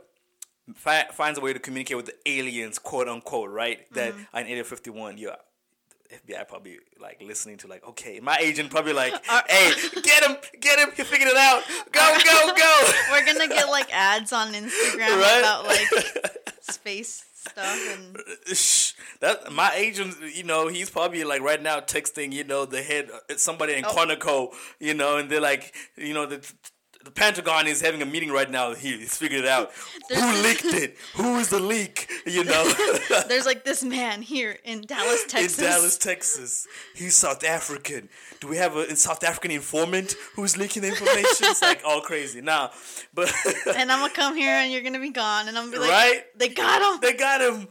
fi- 0.75 1.09
finds 1.13 1.39
a 1.39 1.43
way 1.43 1.53
to 1.53 1.59
communicate 1.59 1.97
with 1.97 2.07
the 2.07 2.17
aliens, 2.27 2.79
quote 2.79 3.09
unquote, 3.09 3.51
right? 3.51 3.93
That 3.95 4.13
Mm-hmm. 4.15 4.37
on 4.37 4.43
Area 4.47 4.65
51, 4.65 5.19
yeah. 5.19 5.37
FBI 6.27 6.47
probably 6.47 6.79
like 7.01 7.23
listening 7.23 7.57
to 7.57 7.67
like, 7.67 7.83
okay, 7.89 8.21
my 8.21 8.37
agent 8.39 8.71
probably 8.71 8.93
like, 8.93 9.15
hey, 9.49 9.73
get 10.03 10.23
him, 10.23 10.37
get 10.61 10.79
him, 10.79 10.91
he 10.95 11.05
figured 11.05 11.31
it 11.31 11.37
out, 11.39 11.63
go, 11.91 12.19
go, 12.23 12.53
go. 12.55 12.91
We're 13.13 13.25
gonna 13.25 13.49
get 13.49 13.71
like 13.71 13.89
ads 13.91 14.31
on 14.31 14.53
Instagram 14.53 15.19
Right? 15.19 15.39
about 15.41 15.65
like 15.67 15.89
space 16.61 17.25
stuff 17.35 17.79
and. 17.97 18.19
That 19.21 19.53
my 19.53 19.73
agent, 19.75 20.17
you 20.35 20.45
know, 20.45 20.69
he's 20.69 20.91
probably 20.91 21.25
like 21.25 21.41
right 21.43 21.63
now 21.63 21.81
texting, 21.81 22.33
you 22.33 22.45
know, 22.45 22.65
the 22.65 22.83
head, 22.83 23.09
somebody 23.37 23.75
in 23.75 23.85
Oh. 23.85 23.89
Quantico, 23.95 24.53
you 24.81 24.95
know, 24.95 25.19
and 25.19 25.31
they're 25.31 25.41
like, 25.41 25.75
you 25.97 26.15
know, 26.15 26.27
the 26.27 26.45
the 27.05 27.11
Pentagon 27.11 27.67
is 27.67 27.81
having 27.81 28.03
a 28.03 28.07
meeting 28.07 28.31
right 28.31 28.51
now. 28.51 28.75
He, 28.75 28.97
he's 28.99 29.17
figured 29.17 29.41
it 29.45 29.49
out. 29.49 29.71
Who 30.15 30.43
leaked 30.43 30.65
it? 30.65 30.97
Who 31.15 31.39
is 31.39 31.49
the 31.49 31.61
leak? 31.61 32.11
You 32.27 32.45
know. 32.45 32.73
there's 33.29 33.47
like 33.47 33.65
this 33.65 33.83
man 33.83 34.23
here 34.23 34.59
in 34.65 34.83
Dallas, 34.83 35.25
Texas. 35.27 35.59
In 35.59 35.65
Dallas, 35.65 35.97
Texas. 35.99 36.67
He's 36.95 37.15
South 37.15 37.45
African. 37.45 38.09
Do 38.41 38.49
we 38.49 38.57
have 38.57 38.75
a, 38.77 38.95
South 38.97 39.23
African 39.23 39.51
informant 39.53 40.15
who's 40.35 40.57
leaking 40.57 40.83
the 40.83 40.89
information? 40.89 41.47
It's 41.49 41.63
like 41.63 41.83
all 41.87 42.01
crazy. 42.01 42.41
Now, 42.41 42.71
but 43.15 43.33
And 43.77 43.91
I'm 43.93 44.01
gonna 44.01 44.13
come 44.13 44.35
here 44.37 44.51
and 44.53 44.73
you're 44.73 44.83
gonna 44.83 44.99
be 45.01 45.11
gone 45.11 45.49
and 45.49 45.57
I'm 45.57 45.65
gonna 45.71 45.77
be 45.77 45.79
like 45.79 45.91
Right? 45.91 46.25
they 46.37 46.49
got 46.49 46.83
him. 46.95 47.01
they 47.01 47.13
got 47.17 47.41
him. 47.41 47.69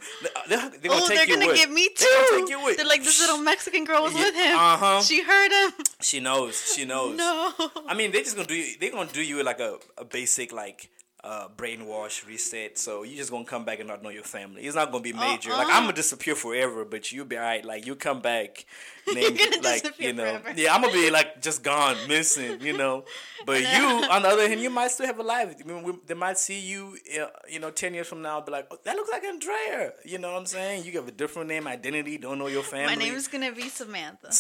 They're, 0.48 0.58
they're 0.70 0.70
gonna 0.92 1.04
oh, 1.04 1.08
they're 1.10 1.28
gonna 1.28 1.48
with. 1.48 1.56
get 1.58 1.70
me 1.70 1.90
too. 1.90 2.06
They're 2.30 2.46
take. 2.46 2.78
They're 2.78 2.86
like 2.86 3.04
this 3.04 3.20
little 3.20 3.40
Mexican 3.40 3.84
girl 3.86 4.04
was 4.04 4.14
Yeah, 4.14 4.24
with 4.26 4.36
him. 4.36 4.58
uh-huh. 4.58 5.02
She 5.02 5.24
heard 5.24 5.52
him. 5.52 5.74
She 6.02 6.20
knows. 6.20 6.74
She 6.76 6.86
knows. 6.86 7.18
No. 7.18 7.52
I 7.88 7.94
mean, 7.94 8.12
they're 8.12 8.24
just 8.24 8.36
gonna 8.36 8.48
do. 8.48 8.64
They're 8.80 8.92
gonna 8.92 9.12
do 9.12 9.21
you 9.22 9.44
like 9.44 9.60
a, 9.60 9.78
a 9.98 10.06
basic 10.06 10.52
like 10.52 10.90
uh, 11.24 11.48
brainwash, 11.56 12.26
reset. 12.26 12.78
So 12.78 13.04
you 13.04 13.16
just 13.16 13.30
gonna 13.30 13.46
come 13.46 13.64
back 13.64 13.80
and 13.80 13.88
not 13.88 14.02
know 14.02 14.10
your 14.10 14.24
family. 14.24 14.64
It's 14.64 14.76
not 14.76 14.92
gonna 14.92 15.04
be 15.04 15.14
major. 15.14 15.52
Like 15.52 15.68
I'm 15.70 15.84
gonna 15.84 15.94
disappear 15.94 16.36
forever, 16.36 16.84
but 16.84 17.12
you'll 17.12 17.26
be 17.26 17.38
alright. 17.38 17.64
Like 17.64 17.86
you 17.86 17.96
come 17.96 18.22
back, 18.22 18.66
gonna 19.06 19.30
like 19.62 20.00
you 20.00 20.14
know, 20.14 20.40
forever. 20.40 20.54
yeah, 20.56 20.74
I'm 20.74 20.82
gonna 20.82 20.94
be 20.94 21.12
like 21.12 21.42
just 21.42 21.64
gone, 21.64 21.96
missing. 22.08 22.60
You 22.62 22.76
know, 22.76 23.06
but 23.46 23.62
you 23.62 23.68
on 24.12 24.24
the 24.24 24.30
other 24.30 24.48
hand, 24.48 24.62
you 24.62 24.72
might 24.72 24.90
still 24.92 25.06
have 25.06 25.20
a 25.20 25.24
life. 25.24 25.56
I 25.60 25.68
mean, 25.68 25.84
we, 25.84 25.94
they 26.08 26.16
might 26.16 26.40
see 26.40 26.60
you, 26.60 26.98
uh, 27.22 27.28
you 27.48 27.60
know, 27.60 27.70
ten 27.70 27.94
years 27.94 28.08
from 28.08 28.24
now, 28.24 28.42
be 28.42 28.52
like, 28.52 28.68
oh, 28.72 28.78
that 28.84 28.96
looks 28.96 29.12
like 29.12 29.24
Andrea. 29.24 29.94
You 30.04 30.18
know 30.18 30.32
what 30.32 30.40
I'm 30.40 30.46
saying? 30.48 30.86
You 30.86 30.92
have 30.94 31.08
a 31.08 31.12
different 31.12 31.50
name, 31.50 31.68
identity, 31.68 32.18
don't 32.18 32.40
know 32.40 32.48
your 32.48 32.64
family. 32.64 32.96
My 32.96 32.96
name 32.96 33.14
is 33.14 33.28
gonna 33.28 33.52
be 33.52 33.70
Samantha. 33.70 34.32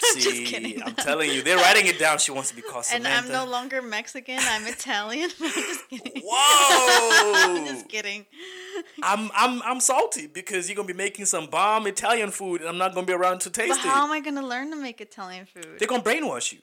Some. 0.00 0.20
just 0.20 0.36
See, 0.36 0.44
kidding. 0.44 0.82
I'm 0.82 0.94
telling 0.94 1.30
you, 1.30 1.42
they're 1.42 1.56
writing 1.58 1.86
it 1.86 1.98
down. 1.98 2.18
She 2.18 2.30
wants 2.32 2.50
to 2.50 2.56
be 2.56 2.62
called 2.62 2.84
Samantha. 2.84 3.08
and 3.08 3.26
I'm 3.26 3.32
no 3.32 3.50
longer 3.50 3.80
Mexican. 3.82 4.38
I'm 4.40 4.66
Italian. 4.66 5.30
I'm 5.42 5.50
just 5.52 5.88
kidding. 5.90 6.22
Whoa! 6.24 7.32
I'm 7.58 7.66
just 7.66 7.88
kidding. 7.88 8.26
I'm 9.02 9.30
I'm 9.34 9.62
I'm 9.62 9.80
salty 9.80 10.26
because 10.26 10.68
you're 10.68 10.76
gonna 10.76 10.86
be 10.88 10.94
making 10.94 11.24
some 11.26 11.46
bomb 11.46 11.86
Italian 11.86 12.30
food 12.30 12.60
and 12.60 12.68
I'm 12.68 12.78
not 12.78 12.94
gonna 12.94 13.06
be 13.06 13.12
around 13.12 13.40
to 13.42 13.50
taste 13.50 13.66
it. 13.66 13.68
But 13.70 13.74
taste 13.82 13.86
how 13.88 14.04
am 14.04 14.12
I 14.12 14.20
gonna 14.20 14.46
learn 14.46 14.70
to 14.70 14.76
make 14.76 15.00
Italian 15.00 15.46
food? 15.46 15.76
They're 15.78 15.88
gonna 15.88 16.02
brainwash 16.02 16.52
you. 16.52 16.58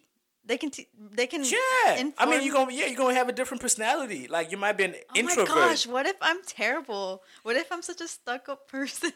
They 0.48 0.58
can. 0.58 0.70
T- 0.70 0.88
they 1.12 1.26
can. 1.26 1.44
Yeah, 1.44 2.12
I 2.20 2.26
mean 2.30 2.44
you're 2.44 2.54
gonna 2.54 2.72
yeah 2.72 2.86
you're 2.86 2.96
gonna 2.98 3.16
have 3.16 3.30
a 3.30 3.34
different 3.34 3.62
personality. 3.62 4.28
Like 4.28 4.52
you 4.52 4.58
might 4.58 4.78
be 4.78 4.84
an 4.84 4.96
Oh 4.96 5.14
introvert. 5.16 5.50
my 5.50 5.56
gosh! 5.56 5.88
What 5.88 6.06
if 6.06 6.16
I'm 6.22 6.38
terrible? 6.46 7.24
What 7.42 7.56
if 7.56 7.72
I'm 7.72 7.82
such 7.82 8.00
a 8.02 8.08
stuck-up 8.08 8.68
person? 8.68 9.12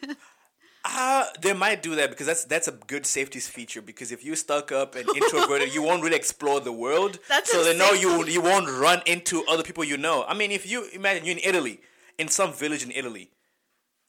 Uh, 0.84 1.26
they 1.42 1.52
might 1.52 1.82
do 1.82 1.94
that 1.96 2.08
because 2.10 2.26
that's 2.26 2.44
that's 2.44 2.66
a 2.66 2.72
good 2.72 3.04
safety 3.04 3.38
feature. 3.38 3.82
Because 3.82 4.12
if 4.12 4.24
you're 4.24 4.36
stuck 4.36 4.72
up 4.72 4.94
and 4.94 5.08
introverted, 5.10 5.74
you 5.74 5.82
won't 5.82 6.02
really 6.02 6.16
explore 6.16 6.60
the 6.60 6.72
world. 6.72 7.18
That's 7.28 7.52
so 7.52 7.62
they 7.62 7.76
know 7.76 7.92
you 7.92 8.24
you 8.26 8.40
won't 8.40 8.68
run 8.68 9.02
into 9.04 9.44
other 9.46 9.62
people 9.62 9.84
you 9.84 9.98
know. 9.98 10.24
I 10.26 10.32
mean, 10.32 10.50
if 10.50 10.70
you 10.70 10.88
imagine 10.94 11.26
you're 11.26 11.36
in 11.36 11.42
Italy, 11.44 11.80
in 12.18 12.28
some 12.28 12.54
village 12.54 12.82
in 12.82 12.92
Italy, 12.92 13.30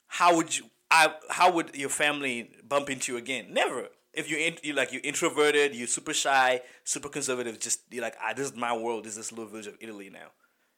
how 0.07 0.35
would 0.35 0.57
you? 0.57 0.65
I 0.89 1.13
how 1.29 1.51
would 1.51 1.75
your 1.75 1.89
family 1.89 2.51
bump 2.67 2.89
into 2.89 3.13
you 3.13 3.17
again? 3.17 3.47
Never. 3.51 3.89
If 4.13 4.29
you 4.29 4.37
in, 4.37 4.57
you 4.63 4.73
like 4.73 4.93
you're 4.93 5.01
introverted, 5.03 5.75
you're 5.75 5.87
super 5.87 6.13
shy, 6.13 6.61
super 6.85 7.09
conservative. 7.09 7.59
Just 7.59 7.81
you're 7.91 8.03
like, 8.03 8.15
ah, 8.21 8.33
this 8.33 8.49
is 8.49 8.55
my 8.55 8.75
world. 8.75 9.03
This 9.03 9.13
is 9.13 9.17
this 9.17 9.31
little 9.33 9.47
village 9.47 9.67
of 9.67 9.75
Italy 9.81 10.09
now. 10.09 10.31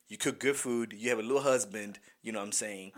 You 0.10 0.18
cook 0.18 0.40
good 0.40 0.56
food. 0.56 0.94
You 0.96 1.10
have 1.10 1.20
a 1.20 1.24
little 1.24 1.42
husband. 1.42 2.00
You 2.22 2.32
know 2.32 2.40
what 2.40 2.46
I'm 2.46 2.52
saying? 2.54 2.92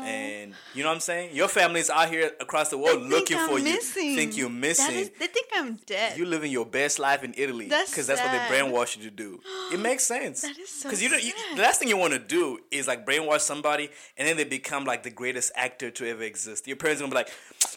And 0.00 0.54
you 0.74 0.82
know 0.82 0.88
what 0.88 0.94
I'm 0.94 1.00
saying? 1.00 1.34
Your 1.36 1.48
family's 1.48 1.90
out 1.90 2.08
here 2.08 2.30
across 2.40 2.70
the 2.70 2.78
world 2.78 3.02
looking 3.02 3.36
I'm 3.36 3.48
for 3.50 3.58
missing. 3.58 4.10
you. 4.10 4.16
Think 4.16 4.36
you're 4.38 4.48
missing. 4.48 4.86
That 4.86 4.94
is, 4.94 5.10
they 5.18 5.26
think 5.26 5.48
I'm 5.54 5.74
dead. 5.84 6.16
You're 6.16 6.26
living 6.26 6.50
your 6.50 6.64
best 6.64 6.98
life 6.98 7.22
in 7.22 7.34
Italy 7.36 7.66
because 7.66 8.06
that's, 8.06 8.22
what 8.22 8.32
they 8.32 8.38
brainwash 8.38 8.96
you 8.96 9.02
to 9.04 9.10
do. 9.10 9.40
It 9.72 9.80
makes 9.80 10.04
sense. 10.04 10.40
That 10.42 10.56
is 10.56 10.70
so 10.70 10.90
you, 10.92 11.10
don't- 11.10 11.22
you 11.22 11.32
the 11.56 11.60
last 11.62 11.78
thing 11.78 11.88
you 11.88 11.98
want 11.98 12.14
to 12.14 12.18
do 12.18 12.58
is 12.70 12.88
like 12.88 13.04
brainwash 13.04 13.40
somebody 13.40 13.90
and 14.16 14.26
then 14.26 14.38
they 14.38 14.44
become 14.44 14.84
like 14.84 15.02
the 15.02 15.10
greatest 15.10 15.52
actor 15.56 15.90
to 15.90 16.08
ever 16.08 16.22
exist. 16.22 16.66
Your 16.66 16.76
parents 16.76 17.02
gonna 17.02 17.10
be 17.10 17.16
like, 17.16 17.30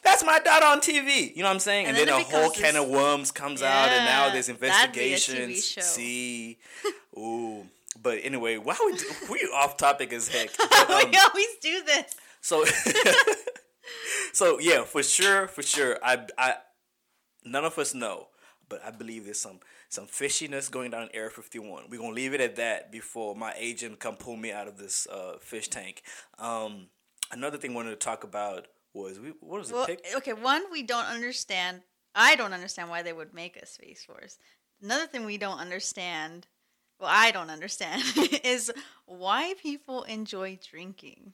"That's 0.04 0.24
my 0.24 0.40
daughter 0.40 0.66
on 0.68 0.80
TV." 0.80 1.36
You 1.36 1.44
know 1.44 1.50
what 1.50 1.56
I'm 1.56 1.60
saying? 1.60 1.88
And, 1.88 1.98
And 1.98 2.08
then, 2.08 2.16
then 2.16 2.26
a 2.26 2.38
whole 2.38 2.52
can 2.52 2.78
of 2.78 2.88
worms 2.88 3.32
comes 3.32 3.62
out, 3.62 3.90
and 3.90 4.06
now 4.06 4.28
Yeah, 4.28 4.34
there's 4.34 4.48
that'd 4.48 4.94
be 4.94 5.14
a 5.14 5.18
TV 5.18 5.30
investigations. 5.30 5.86
See, 5.86 6.60
ooh. 7.18 7.68
But 8.02 8.20
anyway, 8.24 8.58
why 8.58 8.76
we 8.86 8.94
we 9.30 9.40
off 9.54 9.78
topic 9.78 10.14
as 10.14 10.28
heck. 10.28 10.50
But, 10.58 11.06
um, 11.06 11.12
we 11.12 11.18
always 11.18 11.48
do 11.62 11.84
this. 11.86 12.16
so, 12.42 12.66
so 14.34 14.60
yeah, 14.60 14.84
for 14.84 15.02
sure, 15.02 15.48
for 15.48 15.62
sure. 15.62 15.98
I, 16.04 16.26
I, 16.38 16.56
none 17.46 17.64
of 17.64 17.78
us 17.80 17.94
know, 17.94 18.28
but 18.68 18.84
I 18.84 18.92
believe 18.92 19.26
there's 19.26 19.40
some 19.40 19.60
some 19.90 20.08
fishiness 20.08 20.70
going 20.70 20.92
down 20.92 21.04
in 21.04 21.10
Area 21.14 21.30
51. 21.30 21.86
We're 21.90 22.00
gonna 22.00 22.14
leave 22.14 22.34
it 22.34 22.42
at 22.42 22.56
that 22.56 22.92
before 22.92 23.36
my 23.36 23.54
agent 23.58 24.00
come 24.00 24.16
pull 24.16 24.36
me 24.36 24.52
out 24.52 24.68
of 24.68 24.78
this 24.78 25.08
uh, 25.08 25.38
fish 25.40 25.68
tank. 25.68 26.02
Um, 26.40 26.88
another 27.32 27.58
thing 27.58 27.72
I 27.72 27.76
wanted 27.76 27.92
to 27.92 27.96
talk 27.96 28.24
about 28.24 28.68
was 28.94 29.20
we, 29.20 29.34
what 29.40 29.60
was 29.60 29.70
the 29.70 29.84
pick? 29.86 30.06
okay, 30.18 30.34
one 30.34 30.64
we 30.72 30.84
don't 30.84 31.06
understand. 31.06 31.82
I 32.16 32.36
don't 32.36 32.54
understand 32.54 32.90
why 32.90 33.02
they 33.02 33.14
would 33.14 33.34
make 33.34 33.56
a 33.58 33.66
space 33.66 34.04
force. 34.04 34.38
Another 34.82 35.08
thing 35.08 35.26
we 35.26 35.38
don't 35.38 35.60
understand, 35.60 36.48
well, 37.04 37.12
I 37.14 37.32
don't 37.32 37.50
understand, 37.50 38.02
is 38.44 38.72
why 39.06 39.54
people 39.62 40.04
enjoy 40.04 40.58
drinking. 40.72 41.34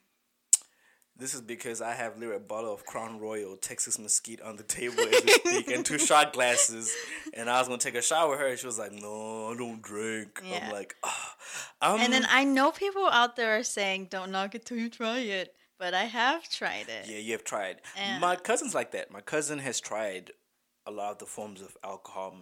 This 1.15 1.33
is 1.35 1.41
because 1.41 1.81
I 1.81 1.93
have 1.93 2.15
literally 2.15 2.38
a 2.38 2.39
bottle 2.39 2.73
of 2.73 2.85
Crown 2.85 3.19
Royal 3.19 3.55
Texas 3.57 3.99
Mesquite 3.99 4.41
on 4.41 4.55
the 4.55 4.63
table 4.63 5.01
as 5.01 5.23
we 5.23 5.31
speak, 5.31 5.67
and 5.69 5.85
two 5.85 5.99
shot 5.99 6.31
glasses. 6.38 6.91
And 7.33 7.49
I 7.49 7.59
was 7.59 7.67
gonna 7.67 7.77
take 7.79 7.95
a 7.95 8.01
shot 8.01 8.29
with 8.29 8.39
her, 8.39 8.47
and 8.47 8.57
she 8.57 8.65
was 8.65 8.79
like, 8.79 8.93
"No, 8.93 9.51
I 9.51 9.57
don't 9.57 9.81
drink." 9.81 10.41
Yeah. 10.43 10.67
I'm 10.67 10.71
like, 10.71 10.95
ah. 11.03 11.35
um, 11.81 11.99
And 11.99 12.13
then 12.13 12.25
I 12.29 12.45
know 12.45 12.71
people 12.71 13.07
out 13.09 13.35
there 13.35 13.57
are 13.57 13.63
saying, 13.63 14.07
"Don't 14.09 14.31
knock 14.31 14.55
it 14.55 14.65
till 14.65 14.77
you 14.77 14.89
try 14.89 15.19
it," 15.19 15.53
but 15.77 15.93
I 15.93 16.05
have 16.05 16.49
tried 16.49 16.88
it. 16.88 17.07
Yeah, 17.09 17.17
you 17.17 17.33
have 17.33 17.43
tried. 17.43 17.81
And- 17.97 18.21
My 18.21 18.38
cousin's 18.38 18.73
like 18.73 18.91
that. 18.91 19.11
My 19.11 19.21
cousin 19.21 19.59
has 19.59 19.79
tried 19.81 20.31
a 20.89 20.91
lot 20.91 21.12
of 21.13 21.17
the 21.19 21.25
forms 21.25 21.62
of 21.62 21.77
alcohol, 21.84 22.36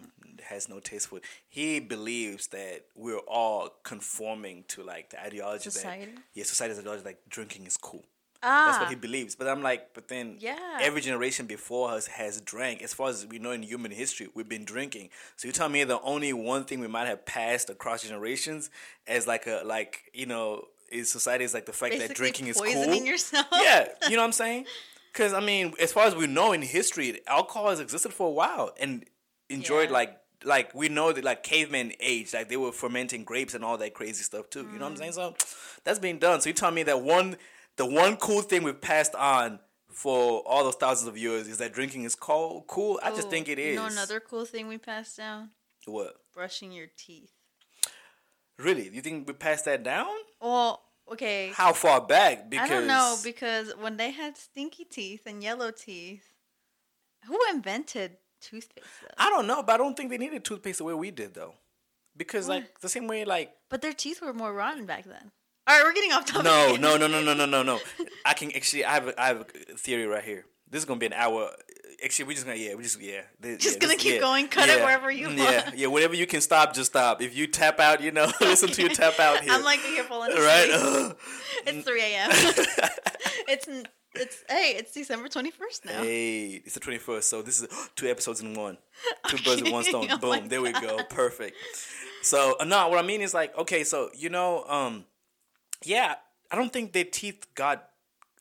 has 0.48 0.68
no 0.68 0.80
taste 0.80 1.08
for 1.08 1.18
it. 1.18 1.24
He 1.48 1.80
believes 1.80 2.48
that 2.48 2.84
we're 2.96 3.18
all 3.18 3.74
conforming 3.82 4.64
to 4.68 4.82
like 4.82 5.10
the 5.10 5.20
ideology 5.22 5.70
Society? 5.70 6.12
that 6.12 6.22
yeah, 6.34 6.44
society's 6.44 6.78
ideology 6.78 7.04
like 7.04 7.18
drinking 7.28 7.66
is 7.66 7.76
cool. 7.76 8.04
Ah, 8.40 8.66
That's 8.66 8.78
what 8.78 8.88
he 8.88 8.94
believes. 8.94 9.34
But 9.34 9.48
I'm 9.48 9.62
like, 9.62 9.94
but 9.94 10.06
then 10.08 10.36
Yeah. 10.38 10.78
every 10.80 11.00
generation 11.00 11.46
before 11.46 11.90
us 11.90 12.06
has 12.06 12.40
drank. 12.40 12.82
As 12.82 12.94
far 12.94 13.08
as 13.08 13.26
we 13.26 13.40
know 13.40 13.50
in 13.50 13.62
human 13.64 13.90
history, 13.90 14.28
we've 14.34 14.48
been 14.48 14.64
drinking. 14.64 15.10
So 15.36 15.48
you 15.48 15.52
tell 15.52 15.68
me 15.68 15.82
the 15.84 16.00
only 16.02 16.32
one 16.32 16.64
thing 16.64 16.78
we 16.78 16.86
might 16.86 17.06
have 17.08 17.26
passed 17.26 17.68
across 17.68 18.02
generations 18.04 18.70
as 19.08 19.26
like 19.26 19.46
a 19.48 19.62
like 19.64 20.10
you 20.14 20.26
know 20.26 20.68
is 20.90 21.10
society 21.10 21.44
is 21.44 21.52
like 21.52 21.66
the 21.66 21.72
fact 21.72 21.92
that 21.94 21.98
basically 21.98 22.14
drinking 22.14 22.46
is 22.46 22.56
poisoning 22.58 23.00
cool 23.00 23.08
yourself. 23.08 23.46
yeah, 23.60 23.88
you 24.08 24.10
know 24.16 24.22
what 24.22 24.26
I'm 24.26 24.32
saying? 24.32 24.66
Because 25.18 25.34
I 25.34 25.40
mean, 25.40 25.74
as 25.80 25.92
far 25.92 26.06
as 26.06 26.14
we 26.14 26.28
know 26.28 26.52
in 26.52 26.62
history, 26.62 27.20
alcohol 27.26 27.70
has 27.70 27.80
existed 27.80 28.12
for 28.12 28.28
a 28.28 28.30
while 28.30 28.72
and 28.78 29.04
enjoyed 29.50 29.88
Yeah. 29.88 29.94
like 29.94 30.20
like 30.44 30.72
we 30.72 30.88
know 30.88 31.10
that 31.12 31.24
like 31.24 31.42
cavemen 31.42 31.92
age, 31.98 32.32
like 32.32 32.48
they 32.48 32.56
were 32.56 32.70
fermenting 32.70 33.24
grapes 33.24 33.52
and 33.54 33.64
all 33.64 33.76
that 33.78 33.94
crazy 33.94 34.22
stuff 34.22 34.48
too. 34.48 34.60
You 34.60 34.78
know 34.78 34.84
what 34.84 34.92
I'm 34.92 34.94
mm. 34.94 34.98
saying? 34.98 35.12
So 35.14 35.34
that's 35.82 35.98
being 35.98 36.20
done. 36.20 36.40
So 36.40 36.50
you 36.50 36.54
tell 36.54 36.70
me 36.70 36.84
that 36.84 37.02
one 37.02 37.36
the 37.74 37.84
one 37.84 38.16
cool 38.16 38.42
thing 38.42 38.62
we've 38.62 38.80
passed 38.80 39.16
on 39.16 39.58
for 39.90 40.40
all 40.46 40.62
those 40.62 40.76
thousands 40.76 41.08
of 41.08 41.18
years 41.18 41.48
is 41.48 41.58
that 41.58 41.72
drinking 41.72 42.04
is 42.04 42.14
cool. 42.14 42.64
Cool. 42.68 43.00
I 43.02 43.10
just 43.10 43.26
Oh, 43.26 43.30
think 43.30 43.48
it 43.48 43.58
is. 43.58 43.70
You 43.70 43.80
know 43.80 43.86
another 43.86 44.20
cool 44.20 44.44
thing 44.44 44.68
we 44.68 44.78
passed 44.78 45.16
down? 45.16 45.50
what? 45.86 46.14
Brushing 46.32 46.70
your 46.70 46.86
teeth. 46.96 47.32
Really? 48.56 48.88
You 48.88 49.00
think 49.00 49.26
we 49.26 49.34
passed 49.34 49.64
that 49.64 49.82
down? 49.82 50.14
Well, 50.40 50.82
okay. 51.12 51.50
How 51.54 51.72
far 51.72 52.00
back? 52.00 52.50
Because 52.50 52.70
I 52.70 52.74
don't 52.74 52.86
know 52.86 53.16
because 53.22 53.72
when 53.80 53.96
they 53.96 54.10
had 54.10 54.36
stinky 54.36 54.84
teeth 54.84 55.22
and 55.26 55.42
yellow 55.42 55.70
teeth, 55.70 56.28
who 57.26 57.38
invented 57.50 58.16
toothpaste? 58.40 58.86
Though? 59.02 59.14
I 59.18 59.30
don't 59.30 59.46
know, 59.46 59.62
but 59.62 59.74
I 59.74 59.76
don't 59.78 59.96
think 59.96 60.10
they 60.10 60.18
needed 60.18 60.44
toothpaste 60.44 60.78
the 60.78 60.84
way 60.84 60.94
we 60.94 61.10
did 61.10 61.34
though. 61.34 61.54
Because 62.16 62.48
Why? 62.48 62.56
like 62.56 62.80
the 62.80 62.88
same 62.88 63.06
way 63.06 63.24
like 63.24 63.52
But 63.70 63.82
their 63.82 63.92
teeth 63.92 64.20
were 64.20 64.32
more 64.32 64.52
rotten 64.52 64.86
back 64.86 65.04
then. 65.04 65.30
All 65.68 65.76
right, 65.76 65.84
we're 65.84 65.92
getting 65.92 66.12
off 66.12 66.24
topic. 66.24 66.44
No, 66.44 66.76
no, 66.76 66.96
no, 66.96 67.06
no, 67.06 67.22
no, 67.22 67.34
no, 67.34 67.44
no, 67.44 67.62
no. 67.62 67.78
I 68.24 68.32
can 68.32 68.50
actually. 68.56 68.84
I 68.84 68.94
have. 68.94 69.08
A, 69.08 69.20
I 69.20 69.26
have 69.26 69.40
a 69.40 69.76
theory 69.76 70.06
right 70.06 70.24
here. 70.24 70.46
This 70.70 70.80
is 70.80 70.84
gonna 70.86 70.98
be 70.98 71.06
an 71.06 71.12
hour. 71.12 71.50
Actually, 72.04 72.26
we're 72.26 72.32
just 72.34 72.46
gonna. 72.46 72.56
Yeah, 72.58 72.74
we 72.74 72.82
just. 72.82 73.00
Yeah. 73.00 73.22
This, 73.40 73.58
Just 73.62 73.76
yeah, 73.76 73.80
gonna 73.80 73.94
this- 73.94 74.02
keep 74.02 74.14
yeah, 74.14 74.20
going, 74.20 74.48
cut 74.48 74.68
it 74.68 74.78
wherever 74.80 75.10
you 75.10 75.28
Yeah, 75.30 75.44
want. 75.44 75.66
yeah. 75.66 75.70
Yeah, 75.74 75.86
whenever 75.88 76.14
you 76.14 76.26
can 76.26 76.40
stop, 76.40 76.74
just 76.74 76.90
stop. 76.92 77.20
If 77.22 77.36
you 77.36 77.46
tap 77.46 77.80
out, 77.80 78.00
you 78.02 78.10
know, 78.12 78.30
listen 78.40 78.68
to 78.70 78.82
you 78.82 78.88
tap 78.88 79.18
out 79.20 79.40
here. 79.42 79.52
I'm 79.52 79.64
like 79.64 79.80
here 79.80 80.04
falling 80.04 80.30
asleep. 80.32 80.44
right. 80.46 81.12
It's 81.66 81.86
3 81.86 82.00
a.m. 82.00 82.30
it's 83.48 83.68
it's 84.14 84.44
hey, 84.48 84.74
it's 84.78 84.92
December 84.92 85.28
21st 85.28 85.84
now. 85.84 86.02
hey, 86.02 86.62
it's 86.64 86.74
the 86.74 86.80
twenty 86.80 86.98
first. 86.98 87.28
So 87.28 87.42
this 87.42 87.60
is 87.62 87.68
two 87.96 88.08
episodes 88.08 88.40
in 88.40 88.54
one. 88.54 88.78
Two 89.28 89.36
birds 89.42 89.62
with 89.62 89.72
one 89.72 89.84
stone. 89.84 90.06
Oh 90.10 90.18
Boom. 90.18 90.48
There 90.48 90.62
we 90.62 90.72
go. 90.72 90.98
Perfect. 91.10 91.56
So 92.22 92.56
uh, 92.58 92.64
no, 92.64 92.88
what 92.88 92.98
I 92.98 93.02
mean 93.06 93.20
is 93.20 93.34
like, 93.34 93.56
okay, 93.58 93.84
so 93.84 94.10
you 94.14 94.28
know, 94.30 94.64
um, 94.66 95.04
yeah, 95.84 96.14
I 96.50 96.56
don't 96.56 96.72
think 96.72 96.92
their 96.92 97.04
teeth 97.04 97.46
got 97.54 97.88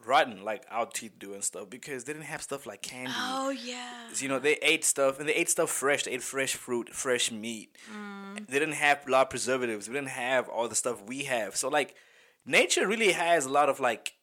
rotten 0.07 0.43
like 0.43 0.65
our 0.69 0.85
teeth 0.85 1.13
do 1.19 1.33
and 1.33 1.43
stuff 1.43 1.69
because 1.69 2.03
they 2.03 2.13
didn't 2.13 2.25
have 2.25 2.41
stuff 2.41 2.65
like 2.65 2.81
candy. 2.81 3.11
Oh 3.15 3.49
yeah. 3.49 4.07
You 4.15 4.29
know, 4.29 4.39
they 4.39 4.55
ate 4.61 4.83
stuff 4.85 5.19
and 5.19 5.27
they 5.27 5.33
ate 5.33 5.49
stuff 5.49 5.69
fresh. 5.69 6.03
They 6.03 6.11
ate 6.11 6.23
fresh 6.23 6.55
fruit, 6.55 6.89
fresh 6.93 7.31
meat. 7.31 7.75
Mm. 7.93 8.47
They 8.47 8.59
didn't 8.59 8.75
have 8.75 9.07
a 9.07 9.11
lot 9.11 9.21
of 9.23 9.29
preservatives. 9.29 9.87
We 9.87 9.95
didn't 9.95 10.09
have 10.09 10.47
all 10.47 10.67
the 10.67 10.75
stuff 10.75 11.03
we 11.03 11.23
have. 11.23 11.55
So 11.55 11.67
like, 11.67 11.95
nature 12.45 12.87
really 12.87 13.11
has 13.11 13.45
a 13.45 13.49
lot 13.49 13.69
of 13.69 13.79
like 13.79 14.13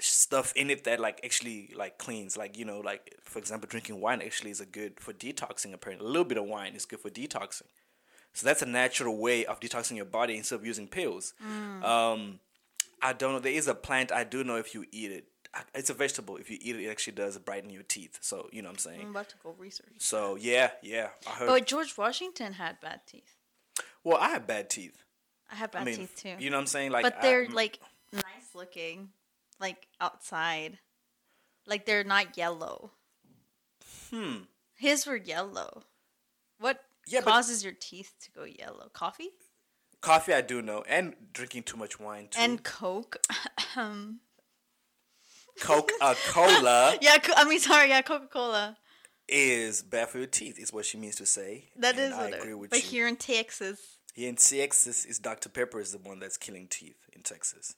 stuff 0.00 0.52
in 0.56 0.70
it 0.70 0.84
that 0.84 1.00
like 1.00 1.20
actually 1.24 1.72
like 1.76 1.98
cleans. 1.98 2.36
Like 2.36 2.58
you 2.58 2.64
know, 2.64 2.80
like 2.80 3.16
for 3.22 3.38
example, 3.38 3.68
drinking 3.68 4.00
wine 4.00 4.22
actually 4.22 4.50
is 4.50 4.60
a 4.60 4.66
good 4.66 5.00
for 5.00 5.12
detoxing. 5.12 5.72
Apparently, 5.72 6.06
a 6.06 6.08
little 6.08 6.24
bit 6.24 6.38
of 6.38 6.44
wine 6.44 6.74
is 6.74 6.84
good 6.84 7.00
for 7.00 7.10
detoxing. 7.10 7.68
So 8.32 8.44
that's 8.44 8.62
a 8.62 8.66
natural 8.66 9.16
way 9.16 9.46
of 9.46 9.60
detoxing 9.60 9.96
your 9.96 10.06
body 10.06 10.36
instead 10.36 10.56
of 10.56 10.66
using 10.66 10.88
pills. 10.88 11.34
Um, 11.84 12.40
I 13.02 13.12
don't 13.12 13.32
know. 13.32 13.38
There 13.38 13.52
is 13.52 13.68
a 13.68 13.74
plant 13.74 14.12
I 14.12 14.24
do 14.24 14.44
know 14.44 14.56
if 14.56 14.74
you 14.74 14.84
eat 14.92 15.12
it. 15.12 15.26
It's 15.74 15.88
a 15.90 15.94
vegetable. 15.94 16.36
If 16.36 16.50
you 16.50 16.58
eat 16.60 16.74
it, 16.76 16.82
it 16.84 16.90
actually 16.90 17.12
does 17.14 17.38
brighten 17.38 17.70
your 17.70 17.84
teeth. 17.84 18.18
So 18.22 18.48
you 18.52 18.60
know 18.62 18.68
what 18.68 18.74
I'm 18.74 18.78
saying. 18.78 19.00
I'm 19.02 19.10
about 19.10 19.28
to 19.30 19.36
go 19.42 19.54
research. 19.58 19.94
So 19.98 20.36
yeah, 20.36 20.70
yeah, 20.82 21.10
I 21.26 21.30
heard. 21.30 21.46
But 21.48 21.66
George 21.66 21.96
Washington 21.96 22.54
had 22.54 22.80
bad 22.80 23.02
teeth. 23.06 23.36
well, 24.02 24.18
I 24.20 24.30
have 24.30 24.46
bad 24.46 24.68
teeth. 24.70 25.02
I 25.52 25.56
have 25.56 25.70
bad 25.70 25.82
I 25.82 25.84
mean, 25.84 25.96
teeth 25.96 26.16
too. 26.16 26.34
you 26.38 26.50
know 26.50 26.56
what 26.56 26.62
I'm 26.62 26.66
saying? 26.66 26.90
Like, 26.90 27.04
but 27.04 27.22
they're 27.22 27.48
like 27.48 27.78
nice 28.12 28.22
looking, 28.54 29.10
like 29.60 29.86
outside. 30.00 30.78
Like 31.66 31.86
they're 31.86 32.04
not 32.04 32.36
yellow. 32.36 32.90
hmm. 34.10 34.38
His 34.76 35.06
were 35.06 35.16
yellow. 35.16 35.84
What 36.58 36.82
Yeah, 37.06 37.20
but- 37.20 37.30
causes 37.30 37.62
your 37.64 37.74
teeth 37.78 38.12
to 38.22 38.30
go 38.32 38.44
yellow? 38.44 38.88
Coffee 38.92 39.30
Coffee, 40.04 40.34
I 40.34 40.42
do 40.42 40.60
know, 40.60 40.84
and 40.88 41.14
drinking 41.32 41.62
too 41.64 41.76
much 41.78 41.98
wine 41.98 42.28
too. 42.30 42.38
and 42.40 42.62
Coke. 42.62 43.16
Um, 43.76 44.20
Coca 45.60 45.92
Cola 46.28 46.96
yeah, 47.00 47.16
I 47.36 47.44
mean, 47.48 47.58
sorry, 47.58 47.88
yeah, 47.88 48.02
Coca 48.02 48.26
Cola. 48.28 48.76
is 49.28 49.82
bad 49.82 50.08
for 50.10 50.18
your 50.18 50.26
teeth, 50.28 50.58
is 50.60 50.72
what 50.72 50.84
she 50.84 50.96
means 50.98 51.16
to 51.16 51.26
say. 51.26 51.70
That 51.76 51.96
and 51.98 52.12
is 52.12 52.12
I 52.12 52.28
agree 52.28 52.50
it, 52.52 52.58
with 52.58 52.70
but 52.70 52.82
you. 52.84 52.88
here 52.90 53.08
in 53.08 53.16
Texas, 53.16 53.80
Here 54.14 54.28
in 54.28 54.36
Texas, 54.36 55.04
is 55.04 55.18
Dr. 55.18 55.48
Pepper 55.48 55.80
is 55.80 55.90
the 55.92 55.98
one 55.98 56.20
that's 56.20 56.36
killing 56.36 56.68
teeth 56.68 56.98
in 57.12 57.22
Texas, 57.22 57.74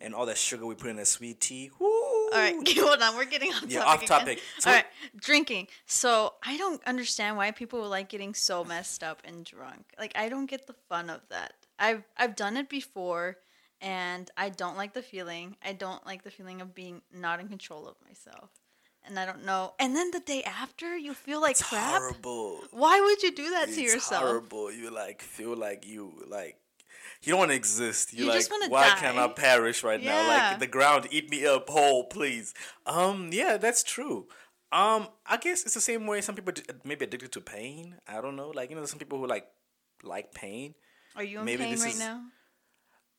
and 0.00 0.14
all 0.14 0.24
that 0.26 0.38
sugar 0.38 0.64
we 0.64 0.74
put 0.74 0.88
in 0.90 0.96
that 0.96 1.06
sweet 1.08 1.40
tea. 1.40 1.70
Woo! 1.78 1.88
All 2.32 2.38
right, 2.38 2.54
hold 2.78 3.00
on. 3.02 3.16
We're 3.16 3.24
getting 3.24 3.52
off 3.52 3.64
Yeah, 3.68 3.80
topic. 3.84 3.88
off 3.88 4.02
again. 4.02 4.08
topic. 4.36 4.42
So- 4.58 4.70
All 4.70 4.76
right, 4.76 4.86
drinking. 5.16 5.68
So 5.86 6.34
I 6.44 6.56
don't 6.56 6.82
understand 6.86 7.36
why 7.36 7.50
people 7.50 7.86
like 7.88 8.08
getting 8.08 8.34
so 8.34 8.64
messed 8.64 9.02
up 9.02 9.22
and 9.24 9.44
drunk. 9.44 9.84
Like 9.98 10.12
I 10.16 10.28
don't 10.28 10.46
get 10.46 10.66
the 10.66 10.74
fun 10.88 11.10
of 11.10 11.20
that. 11.30 11.54
I've 11.78 12.02
I've 12.16 12.36
done 12.36 12.56
it 12.56 12.68
before, 12.68 13.36
and 13.80 14.30
I 14.36 14.48
don't 14.48 14.76
like 14.76 14.92
the 14.94 15.02
feeling. 15.02 15.56
I 15.64 15.72
don't 15.72 16.04
like 16.06 16.22
the 16.24 16.30
feeling 16.30 16.60
of 16.60 16.74
being 16.74 17.02
not 17.12 17.38
in 17.40 17.48
control 17.48 17.86
of 17.86 17.96
myself, 18.06 18.50
and 19.04 19.18
I 19.18 19.26
don't 19.26 19.44
know. 19.44 19.74
And 19.78 19.94
then 19.94 20.10
the 20.10 20.20
day 20.20 20.42
after, 20.42 20.96
you 20.96 21.12
feel 21.14 21.40
like 21.40 21.52
It's 21.52 21.62
crap. 21.62 22.00
horrible. 22.00 22.60
Why 22.72 23.00
would 23.00 23.22
you 23.22 23.32
do 23.32 23.50
that 23.50 23.66
to 23.66 23.72
it's 23.72 23.92
yourself? 23.94 24.22
horrible. 24.22 24.72
You 24.72 24.90
like 24.90 25.20
feel 25.22 25.54
like 25.56 25.86
you 25.86 26.12
like 26.28 26.56
you 27.26 27.32
don't 27.32 27.40
want 27.40 27.50
to 27.50 27.56
exist. 27.56 28.12
You, 28.12 28.24
You 28.24 28.30
like 28.30 28.38
just 28.48 28.70
why 28.70 28.88
die. 28.90 28.96
can't 28.96 29.18
I 29.18 29.28
perish 29.28 29.82
right 29.82 30.02
now? 30.02 30.28
Like 30.28 30.58
the 30.60 30.66
ground 30.66 31.08
eat 31.10 31.30
me 31.30 31.44
up 31.46 31.68
whole, 31.68 32.04
please. 32.04 32.54
Um, 32.86 33.30
yeah, 33.32 33.56
that's 33.56 33.82
true. 33.82 34.28
Um, 34.72 35.08
I 35.26 35.36
guess 35.36 35.64
it's 35.64 35.74
the 35.74 35.80
same 35.80 36.06
way 36.06 36.20
some 36.20 36.34
people 36.34 36.52
maybe 36.84 37.04
addicted 37.04 37.32
to 37.32 37.40
pain. 37.40 37.96
I 38.08 38.20
don't 38.20 38.36
know. 38.36 38.50
Like 38.50 38.70
you 38.70 38.76
know, 38.76 38.84
some 38.86 38.98
people 38.98 39.18
who 39.18 39.26
like 39.26 39.46
like 40.02 40.32
pain. 40.34 40.74
Are 41.16 41.24
you 41.24 41.38
in 41.40 41.44
Maybe 41.44 41.62
pain 41.64 41.72
this 41.72 41.82
right 41.84 41.92
is- 41.94 41.98
now? 41.98 42.20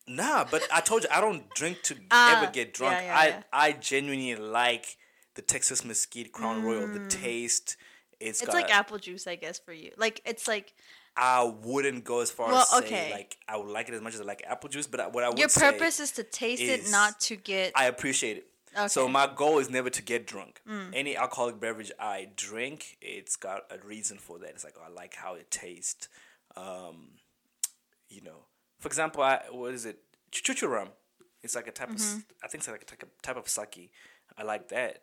Nah, 0.10 0.46
but 0.50 0.66
I 0.74 0.80
told 0.82 1.04
you 1.04 1.10
I 1.12 1.20
don't 1.20 1.50
drink 1.54 1.82
to 1.84 1.96
Ah, 2.12 2.42
ever 2.42 2.52
get 2.52 2.74
drunk. 2.74 2.94
yeah, 3.02 3.04
yeah, 3.06 3.18
I 3.20 3.28
yeah. 3.28 3.44
I 3.52 3.72
genuinely 3.74 4.36
like 4.36 4.98
the 5.36 5.42
Texas 5.42 5.84
Mesquite 5.84 6.32
Crown 6.32 6.64
Royal. 6.64 6.88
The 6.88 7.08
taste. 7.08 7.76
It's, 8.20 8.40
Mm. 8.40 8.44
It's 8.44 8.46
got, 8.46 8.54
like 8.56 8.74
apple 8.74 8.98
juice, 8.98 9.28
I 9.28 9.36
guess, 9.36 9.60
for 9.60 9.74
you. 9.74 9.92
Like 9.98 10.22
it's 10.26 10.48
like 10.48 10.74
I 11.20 11.44
wouldn't 11.64 12.04
go 12.04 12.20
as 12.22 12.30
far 12.30 12.50
Well, 12.50 12.62
as 12.62 12.70
say 12.70 12.78
okay. 12.78 13.12
like 13.12 13.38
I 13.48 13.58
would 13.58 13.68
like 13.68 13.90
it 13.90 13.96
as 13.96 14.02
much 14.02 14.14
as 14.14 14.22
I 14.22 14.24
like 14.24 14.44
apple 14.48 14.70
juice, 14.70 14.86
but 14.88 15.12
what 15.14 15.24
I 15.24 15.30
would 15.30 15.38
say. 15.52 15.62
your 15.66 15.72
purpose 15.74 16.00
is 16.00 16.12
to 16.14 16.24
taste 16.24 16.62
it, 16.62 16.90
not 16.92 17.20
to 17.22 17.36
get. 17.36 17.72
I 17.76 17.86
appreciate 17.86 18.38
it. 18.38 18.48
So 18.92 19.02
Okay. 19.02 19.10
Mm. 19.10 19.14
my 19.14 19.28
goal 19.36 19.58
is 19.58 19.70
never 19.72 19.90
to 19.90 20.02
get 20.04 20.28
drunk. 20.28 20.62
Any 20.94 21.18
alcoholic 21.18 21.60
beverage 21.60 21.92
I 22.00 22.30
drink, 22.36 22.98
it's 23.02 23.36
got 23.36 23.64
a 23.72 23.80
reason 23.86 24.20
for 24.20 24.38
that. 24.40 24.50
It's 24.52 24.64
like 24.64 24.76
oh, 24.80 24.84
I 24.86 24.90
like 24.94 25.16
how 25.16 25.34
it 25.34 25.50
tastes. 25.50 26.08
Um, 26.56 27.14
you 28.10 28.22
know, 28.22 28.46
for 28.80 28.88
example, 28.88 29.24
I 29.24 29.42
what 29.50 29.74
is 29.74 29.86
it? 29.88 29.98
Chuchu 30.32 30.70
rum. 30.70 30.90
It's 31.42 31.56
like 31.56 31.68
a 31.68 31.72
type 31.72 31.90
Mm-hmm. 31.90 32.18
of 32.18 32.26
I 32.44 32.48
think 32.48 32.62
it's 32.62 32.68
like 32.68 32.82
a 32.84 32.86
type 32.86 33.02
of- 33.04 33.22
type 33.24 33.38
of 33.38 33.50
sake. 33.50 33.92
I 34.38 34.44
like 34.44 34.68
that. 34.68 35.00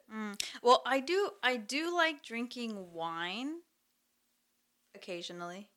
Well, 0.62 0.82
I 0.86 1.00
do 1.00 1.30
I 1.42 1.56
do 1.56 1.92
like 1.92 2.22
drinking 2.22 2.92
wine 2.92 3.56
occasionally. 4.94 5.68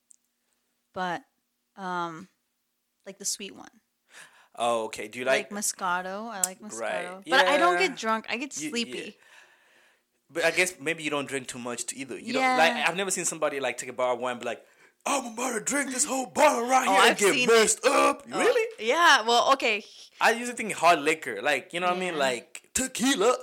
But 0.94 1.24
um 1.76 2.28
like 3.06 3.18
the 3.20 3.26
sweet 3.26 3.56
one. 3.56 3.70
Oh, 4.60 4.86
okay. 4.86 5.08
Do 5.08 5.20
you 5.20 5.26
Like, 5.26 5.52
like? 5.52 5.62
Moscato. 5.64 6.30
I 6.30 6.42
like 6.42 6.60
Moscato. 6.60 6.80
Right. 6.80 7.24
But 7.30 7.46
I 7.48 7.58
don't 7.58 7.78
get 7.78 7.96
drunk. 7.96 8.26
I 8.28 8.38
get 8.38 8.60
You- 8.60 8.70
sleepy. 8.72 8.98
yeah. 8.98 9.12
but 10.30 10.44
I 10.44 10.52
guess 10.52 10.74
maybe 10.82 11.04
you 11.04 11.10
don't 11.10 11.28
drink 11.28 11.48
too 11.48 11.60
much 11.60 11.86
to 11.86 11.96
either. 11.96 12.18
You 12.18 12.34
Yeah. 12.34 12.58
don't 12.58 12.58
like. 12.58 12.90
I've 12.90 12.96
never 12.98 13.12
seen 13.12 13.24
somebody 13.26 13.60
like 13.60 13.78
take 13.78 13.90
a 13.90 13.94
bar 13.94 14.14
of 14.14 14.20
wine 14.20 14.32
and 14.32 14.40
be 14.42 14.46
like, 14.46 14.66
"I'm 15.06 15.34
about 15.34 15.54
to 15.54 15.62
drink 15.62 15.92
this 15.92 16.04
whole 16.04 16.26
bottle 16.26 16.68
right 16.68 16.86
Oh, 16.88 16.92
here 16.92 17.02
and 17.02 17.12
I've 17.12 17.18
get 17.18 17.48
messed 17.48 17.86
up." 17.86 18.24
Really? 18.28 18.68
Yeah, 18.80 19.22
well, 19.22 19.54
okay. 19.54 19.86
I 20.20 20.32
usually 20.32 20.58
think 20.58 20.74
hard 20.74 21.00
liquor, 21.00 21.42
like 21.42 21.72
you 21.72 21.80
know 21.80 21.88
what 21.88 21.96
I 21.96 22.00
mean, 22.00 22.18
like 22.18 22.70
tequila. 22.74 23.38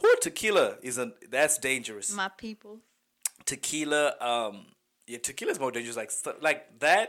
Who 0.00 0.14
tequila 0.20 0.76
is 0.82 0.96
a 0.98 1.12
that's 1.28 1.58
dangerous. 1.58 2.12
My 2.12 2.28
people. 2.28 2.80
tequila, 3.46 4.14
um, 4.20 4.66
yeah, 5.08 5.18
tequila 5.18 5.50
is 5.52 5.58
more 5.60 5.72
dangerous. 5.72 5.96
Like 5.96 6.12
like 6.40 6.78
that 6.80 7.08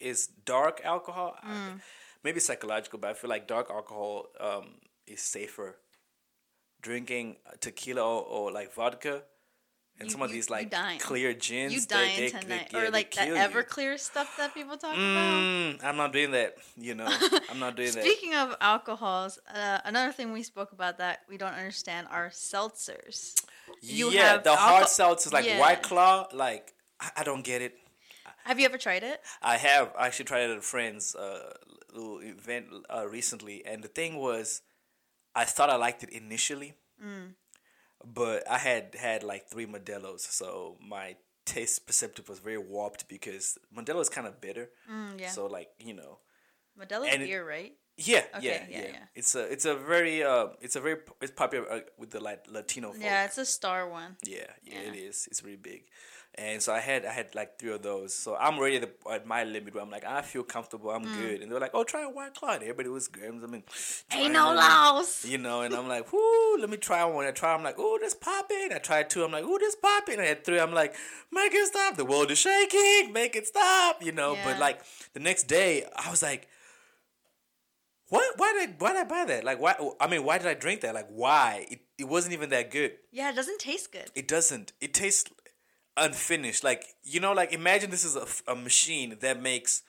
is 0.00 0.26
dark 0.26 0.80
alcohol. 0.84 1.36
I- 1.42 1.48
Mm. 1.52 1.80
maybe 2.24 2.40
psychological, 2.40 2.98
but 2.98 3.10
I 3.10 3.14
feel 3.14 3.30
like 3.30 3.46
dark 3.46 3.68
alcohol 3.70 4.14
um 4.40 4.66
is 5.06 5.20
safer. 5.20 5.70
Drinking 6.80 7.36
tequila 7.60 8.02
or, 8.02 8.22
or 8.24 8.52
like 8.52 8.72
vodka. 8.74 9.22
And 9.98 10.08
You- 10.08 10.12
some 10.12 10.22
of 10.22 10.30
you- 10.30 10.36
these 10.36 10.50
like 10.50 10.72
clear 11.00 11.32
gins, 11.34 11.72
You 11.74 11.80
dying 11.82 12.16
they- 12.18 12.30
tonight. 12.30 12.70
they- 12.70 12.78
yeah, 12.78 12.84
or 12.86 12.90
like 12.90 13.14
that. 13.14 13.28
Everclear 13.28 14.00
stuff 14.00 14.36
that 14.38 14.52
people 14.54 14.76
talk 14.76 14.94
about. 14.94 15.32
Mm, 15.34 15.84
I'm 15.84 15.96
not 15.96 16.12
doing 16.12 16.32
that. 16.32 16.56
You 16.76 16.94
know, 16.96 17.06
I'm 17.50 17.60
not 17.60 17.76
doing 17.76 17.92
that. 17.96 18.02
Speaking 18.02 18.34
of 18.34 18.56
alcohols, 18.60 19.38
uh, 19.54 19.78
another 19.84 20.10
thing 20.10 20.32
we 20.32 20.42
spoke 20.42 20.72
about 20.72 20.98
that 20.98 21.20
we 21.28 21.36
don't 21.36 21.52
understand 21.54 22.08
are 22.10 22.30
seltzers. 22.30 23.44
you 23.80 24.10
yeah, 24.10 24.32
have 24.32 24.44
the 24.44 24.56
hard 24.56 24.86
seltzers 24.86 25.32
like 25.32 25.44
Yeah. 25.44 25.60
White 25.60 25.82
Claw. 25.82 26.26
Like 26.32 26.74
I, 27.16 27.22
don't 27.24 27.44
get 27.44 27.62
it. 27.62 27.74
Have 28.44 28.58
you 28.58 28.66
ever 28.66 28.78
tried 28.78 29.02
it? 29.02 29.20
I 29.42 29.56
have 29.56 29.92
I 29.98 30.06
actually 30.06 30.26
tried 30.26 30.42
it 30.42 30.50
at 30.50 30.58
a 30.58 30.62
friend's 30.62 31.14
uh, 31.14 31.52
little 31.92 32.20
event 32.20 32.66
uh, 32.94 33.06
recently, 33.08 33.64
and 33.66 33.82
the 33.82 33.88
thing 33.88 34.16
was, 34.16 34.62
I 35.34 35.44
thought 35.44 35.70
I 35.70 35.76
liked 35.76 36.02
it 36.02 36.10
initially, 36.10 36.74
Mm. 37.02 37.34
but 38.04 38.48
I 38.48 38.58
had 38.58 38.94
had 38.94 39.22
like 39.22 39.48
three 39.48 39.66
Modelo's, 39.66 40.24
so 40.24 40.76
my 40.80 41.16
taste 41.44 41.86
perceptive 41.86 42.28
was 42.28 42.38
very 42.38 42.58
warped 42.58 43.08
because 43.08 43.58
Modelo 43.76 44.00
is 44.00 44.08
kind 44.08 44.26
of 44.26 44.40
bitter. 44.40 44.70
Mm, 44.90 45.20
yeah. 45.20 45.30
So 45.30 45.46
like 45.46 45.68
you 45.78 45.94
know, 45.94 46.18
Modelo's 46.78 47.12
and 47.12 47.22
it- 47.22 47.26
beer, 47.26 47.46
right? 47.46 47.72
yeah, 47.96 48.24
Okay, 48.36 48.46
yeah, 48.46 48.66
yeah, 48.70 48.78
yeah, 48.82 48.88
yeah. 48.92 49.04
It's 49.14 49.34
a 49.34 49.42
it's 49.52 49.64
a 49.64 49.74
very 49.74 50.22
uh 50.22 50.48
it's 50.60 50.76
a 50.76 50.80
very 50.80 50.96
it's 51.20 51.32
popular 51.32 51.70
uh, 51.70 51.80
with 51.98 52.10
the 52.10 52.20
like 52.20 52.44
Latino 52.48 52.92
folk. 52.92 53.02
Yeah, 53.02 53.24
it's 53.24 53.38
a 53.38 53.44
star 53.46 53.88
one. 53.88 54.16
Yeah, 54.24 54.46
yeah, 54.62 54.80
Yeah. 54.82 54.88
it 54.92 54.96
is. 54.96 55.26
It's 55.30 55.42
really 55.42 55.56
big, 55.56 55.82
and 56.36 56.62
so 56.62 56.72
I 56.72 56.80
had 56.80 57.04
I 57.04 57.12
had 57.12 57.34
like 57.34 57.58
three 57.58 57.72
of 57.72 57.82
those. 57.82 58.14
So 58.14 58.34
I'm 58.36 58.58
already 58.58 58.76
at, 58.76 58.82
the, 58.82 59.10
at 59.10 59.26
my 59.26 59.44
limit 59.44 59.74
where 59.74 59.82
I'm 59.82 59.90
like 59.90 60.04
I 60.04 60.22
feel 60.22 60.42
comfortable. 60.42 60.90
I'm 60.90 61.04
mm. 61.04 61.18
good, 61.18 61.42
and 61.42 61.50
they 61.50 61.54
were 61.54 61.60
like, 61.60 61.72
"Oh, 61.74 61.84
try 61.84 62.04
a 62.04 62.08
white 62.08 62.34
claw." 62.34 62.54
And 62.54 62.62
everybody 62.62 62.88
was 62.88 63.08
good. 63.08 63.24
I 63.24 63.46
mean, 63.46 63.62
Ain't 64.10 64.32
no 64.32 64.54
loss. 64.54 65.26
You 65.26 65.36
know, 65.36 65.60
and 65.60 65.74
I'm 65.74 65.88
like, 65.88 66.10
"Whoo, 66.10 66.56
let 66.58 66.70
me 66.70 66.78
try 66.78 67.04
one." 67.04 67.26
I 67.26 67.32
try. 67.32 67.52
I'm 67.54 67.62
like, 67.62 67.74
"Oh, 67.78 67.98
this 68.00 68.14
popping." 68.14 68.70
I 68.74 68.78
tried 68.78 69.10
two. 69.10 69.24
I'm 69.24 69.32
like, 69.32 69.44
"Oh, 69.46 69.58
this 69.58 69.76
popping." 69.76 70.20
I 70.20 70.24
had 70.24 70.44
three. 70.44 70.58
I'm 70.58 70.72
like, 70.72 70.94
"Make 71.30 71.52
it 71.52 71.66
stop." 71.66 71.96
The 71.96 72.04
world 72.06 72.30
is 72.30 72.38
shaking. 72.38 73.12
Make 73.12 73.36
it 73.36 73.46
stop. 73.46 74.02
You 74.02 74.12
know, 74.12 74.34
Yeah. 74.34 74.44
but 74.44 74.58
like 74.58 74.80
the 75.12 75.20
next 75.20 75.44
day, 75.44 75.84
I 75.96 76.10
was 76.10 76.22
like. 76.22 76.48
What? 78.08 78.38
Why 78.38 78.52
did 78.52 78.78
why 78.78 78.92
did 78.92 79.00
I 79.00 79.04
buy 79.04 79.24
that? 79.24 79.42
Like 79.42 79.58
why? 79.58 79.74
I 79.98 80.06
mean, 80.06 80.22
why 80.22 80.36
did 80.36 80.46
I 80.46 80.52
drink 80.52 80.82
that? 80.82 80.92
Like 80.94 81.08
why? 81.08 81.66
It, 81.70 81.80
it 81.96 82.04
wasn't 82.04 82.34
even 82.34 82.50
that 82.50 82.70
good. 82.70 82.92
Yeah, 83.10 83.30
it 83.30 83.36
doesn't 83.36 83.58
taste 83.58 83.90
good. 83.90 84.10
It 84.14 84.28
doesn't. 84.28 84.74
It 84.82 84.92
tastes 84.92 85.30
unfinished. 85.96 86.64
Like 86.64 86.84
you 87.02 87.20
know, 87.20 87.32
like 87.32 87.52
imagine 87.52 87.90
this 87.90 88.04
is 88.04 88.16
a, 88.16 88.26
a 88.52 88.54
machine 88.56 89.16
that 89.20 89.40
makes 89.40 89.82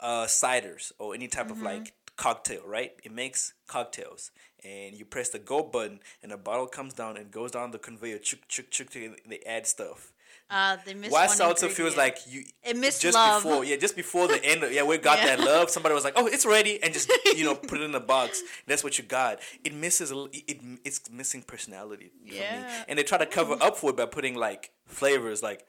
uh 0.00 0.24
ciders 0.24 0.92
or 0.98 1.14
any 1.14 1.28
type 1.28 1.50
of 1.50 1.62
like 1.62 1.92
cocktail, 2.16 2.62
right? 2.66 2.92
It 3.02 3.12
makes 3.12 3.54
cocktails, 3.66 4.30
and 4.64 4.94
you 4.94 5.04
press 5.04 5.30
the 5.30 5.38
go 5.38 5.62
button, 5.62 6.00
and 6.22 6.32
the 6.32 6.36
bottle 6.36 6.66
comes 6.66 6.94
down 6.94 7.16
and 7.16 7.30
goes 7.30 7.50
down 7.50 7.70
the 7.70 7.78
conveyor. 7.78 8.18
Chuk 8.18 8.40
chuk 8.48 8.70
chuk. 8.70 8.90
chuk, 8.90 9.02
and 9.02 9.16
they 9.28 9.40
add 9.46 9.66
stuff. 9.66 10.12
Uh, 10.50 10.76
they 10.84 10.94
missed 10.94 11.36
seltzer 11.36 11.68
feels 11.68 11.96
like 11.96 12.18
you 12.28 12.42
It 12.64 12.76
missed 12.76 13.00
just 13.02 13.14
love. 13.14 13.42
before 13.42 13.64
yeah 13.64 13.76
just 13.76 13.94
before 13.94 14.26
the 14.26 14.44
end 14.44 14.64
of 14.64 14.72
yeah 14.72 14.82
we 14.82 14.98
got 14.98 15.18
Yeah. 15.18 15.36
that 15.36 15.40
love 15.44 15.70
somebody 15.70 15.94
was 15.94 16.02
like 16.02 16.14
oh 16.16 16.26
it's 16.26 16.44
ready 16.44 16.82
and 16.82 16.92
just 16.92 17.08
you 17.36 17.44
know 17.44 17.54
put 17.54 17.80
it 17.80 17.84
in 17.84 17.94
a 17.94 18.00
box 18.00 18.42
that's 18.66 18.82
what 18.82 18.98
you 18.98 19.04
got 19.04 19.38
it 19.64 19.72
misses 19.74 20.10
it, 20.10 20.16
it 20.48 20.60
it's 20.84 21.08
missing 21.10 21.42
personality 21.42 22.10
Yeah. 22.24 22.84
and 22.88 22.98
they 22.98 23.04
try 23.04 23.18
to 23.18 23.26
cover 23.26 23.56
up 23.60 23.76
for 23.76 23.90
it 23.90 23.96
by 23.96 24.06
putting 24.06 24.34
like 24.34 24.70
flavors 24.86 25.40
like 25.42 25.64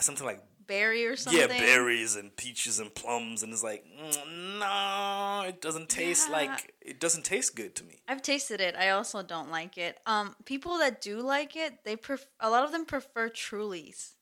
something 0.00 0.24
like 0.26 0.40
berry 0.68 1.04
or 1.06 1.16
something. 1.16 1.40
yeah 1.40 1.46
berries 1.48 2.14
and 2.14 2.36
peaches 2.36 2.78
and 2.78 2.94
plums 2.94 3.42
and 3.42 3.52
it's 3.52 3.64
like 3.64 3.84
mm, 3.84 4.60
no 4.60 5.48
it 5.48 5.60
doesn't 5.60 5.88
taste 5.88 6.28
Yeah. 6.28 6.36
like 6.36 6.74
it 6.80 7.00
doesn't 7.00 7.24
taste 7.24 7.56
good 7.56 7.74
to 7.76 7.84
me 7.84 7.96
I've 8.06 8.22
tasted 8.22 8.60
it. 8.60 8.74
I 8.76 8.90
also 8.90 9.22
don't 9.22 9.50
like 9.50 9.76
it. 9.76 9.98
Um, 10.06 10.34
people 10.46 10.78
that 10.78 11.00
do 11.02 11.20
like 11.20 11.56
it, 11.56 11.84
they 11.84 11.96
pref- 11.96 12.26
a 12.40 12.48
lot 12.48 12.64
of 12.64 12.72
them 12.72 12.84
prefer 12.86 13.28
Trulies, 13.28 14.12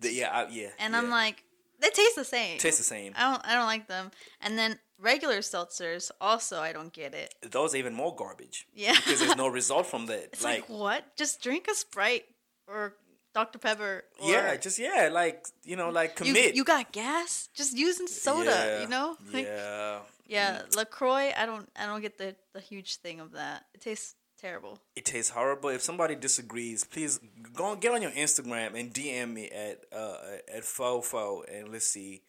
the, 0.00 0.12
yeah 0.12 0.30
I, 0.30 0.48
yeah 0.50 0.68
and 0.78 0.92
yeah. 0.92 0.98
I'm 0.98 1.08
like, 1.10 1.44
they 1.80 1.88
taste 1.90 2.16
the 2.16 2.24
same. 2.24 2.58
Taste 2.58 2.78
the 2.78 2.84
same 2.84 3.12
I 3.16 3.30
don't. 3.30 3.46
I 3.46 3.54
don't 3.54 3.66
like 3.66 3.86
them. 3.88 4.10
And 4.42 4.58
then 4.58 4.78
regular 4.98 5.38
seltzers, 5.38 6.10
also, 6.20 6.60
I 6.60 6.72
don't 6.74 6.92
get 6.92 7.14
it. 7.14 7.34
those 7.50 7.72
are 7.74 7.78
even 7.78 7.94
more 7.94 8.14
garbage 8.14 8.66
Yeah, 8.74 8.94
because 8.94 9.20
there's 9.20 9.36
no 9.36 9.48
result 9.60 9.86
from 9.86 10.04
that 10.06 10.24
it's 10.32 10.44
like, 10.44 10.68
what? 10.68 11.16
Just 11.16 11.42
drink 11.42 11.66
a 11.70 11.74
Sprite 11.74 12.24
or 12.68 12.94
Dr 13.34 13.58
Pepper. 13.58 14.04
Yeah, 14.22 14.56
just 14.56 14.78
yeah, 14.78 15.08
like 15.12 15.46
you 15.64 15.76
know, 15.76 15.90
like 15.90 16.16
commit. 16.16 16.54
you 16.54 16.64
got 16.64 16.92
gas. 16.92 17.48
Just 17.54 17.76
using 17.76 18.06
soda. 18.06 18.50
Yeah, 18.50 18.80
You 18.82 18.88
know. 18.88 19.16
Like, 19.32 19.46
yeah. 19.46 19.98
yeah. 20.26 20.62
LaCroix. 20.76 21.32
I 21.36 21.46
don't. 21.46 21.68
I 21.76 21.86
don't 21.86 22.00
get 22.00 22.18
the 22.18 22.34
the 22.52 22.60
huge 22.60 22.96
thing 22.96 23.20
of 23.20 23.32
that. 23.32 23.64
It 23.74 23.80
tastes 23.82 24.14
terrible. 24.40 24.78
it 24.96 25.04
tastes 25.04 25.30
horrible. 25.30 25.68
If 25.70 25.82
somebody 25.82 26.14
disagrees, 26.16 26.82
please 26.84 27.20
go 27.52 27.66
on, 27.66 27.78
get 27.78 27.92
on 27.92 28.02
your 28.02 28.10
Instagram 28.12 28.74
and 28.78 28.92
DM 28.92 29.32
me 29.34 29.48
at 29.50 29.84
uh 29.92 30.16
at 30.52 30.62
fofo 30.62 31.44
and 31.52 31.70
let's 31.70 31.86
see 31.86 32.22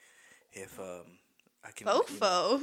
if 0.51 0.79
um 0.79 1.17
I 1.63 1.71
can. 1.71 1.87
you 1.87 1.93
know- 1.93 2.01
Fofo. 2.01 2.61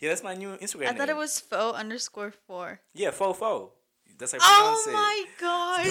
Yeah, 0.00 0.08
that's 0.10 0.22
my 0.24 0.34
new 0.34 0.56
Instagram. 0.56 0.88
I 0.88 0.92
thought 0.94 1.08
it 1.08 1.16
was 1.16 1.38
fo 1.40 1.72
underscore 1.72 2.32
four. 2.46 2.80
Yeah, 2.94 3.10
fofo. 3.12 3.70
That's 4.18 4.32
how 4.32 4.38
you 4.38 4.40
pronounce 4.40 4.86
Oh 4.86 4.90
it. 4.90 4.92
my 4.94 5.24
gosh. 5.38 5.86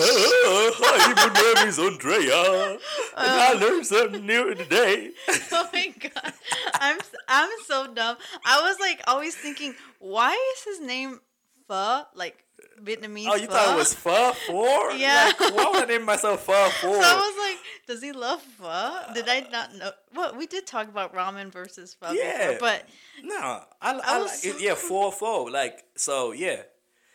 Hi, 0.78 1.30
my 1.30 1.62
name 1.62 1.68
is 1.70 1.78
Andrea, 1.80 2.72
and 2.72 2.80
I 3.18 3.54
oh. 3.54 3.58
learned 3.60 3.86
something 3.86 4.26
new 4.26 4.56
today. 4.56 5.12
oh 5.52 5.70
my 5.72 5.94
god. 6.00 6.34
I'm 6.76 6.98
I'm 7.28 7.50
so 7.66 7.94
dumb. 7.94 8.18
I 8.46 8.62
was 8.62 8.78
like 8.80 9.02
always 9.08 9.36
thinking, 9.36 9.76
why 10.00 10.32
is 10.58 10.64
his 10.64 10.88
name 10.88 11.20
Pho? 11.68 12.04
Like 12.16 12.44
Vietnamese. 12.84 13.28
Oh, 13.30 13.36
you 13.36 13.48
pho? 13.48 13.54
thought 13.54 13.76
it 13.76 13.78
was 13.78 13.94
Pho 13.94 14.34
Four? 14.48 14.92
Yeah. 14.96 15.32
Like, 15.40 15.54
why 15.54 15.70
would 15.74 15.84
I 15.84 15.86
name 15.86 16.06
myself 16.06 16.46
Pho 16.46 16.70
Four? 16.82 16.96
So 17.02 17.08
I 17.08 17.16
was 17.16 17.36
like, 17.48 17.58
does 17.88 18.02
he 18.02 18.12
love 18.12 18.42
pho? 18.42 19.14
Did 19.14 19.30
I 19.30 19.42
not 19.52 19.76
know? 19.76 19.92
Well, 20.16 20.36
we 20.36 20.48
did 20.48 20.66
talk 20.66 20.88
about 20.88 21.14
ramen 21.14 21.52
versus 21.52 21.94
pho 21.94 22.12
Yeah. 22.12 22.54
before, 22.54 22.60
but 22.60 22.86
no, 23.24 23.36
I, 23.36 23.64
I, 23.82 23.92
I 23.92 23.92
like 23.94 24.22
was 24.24 24.42
so 24.42 24.58
yeah, 24.58 24.74
four 24.76 25.12
four. 25.12 25.52
Like 25.52 25.84
so, 25.96 26.32
yeah, 26.32 26.64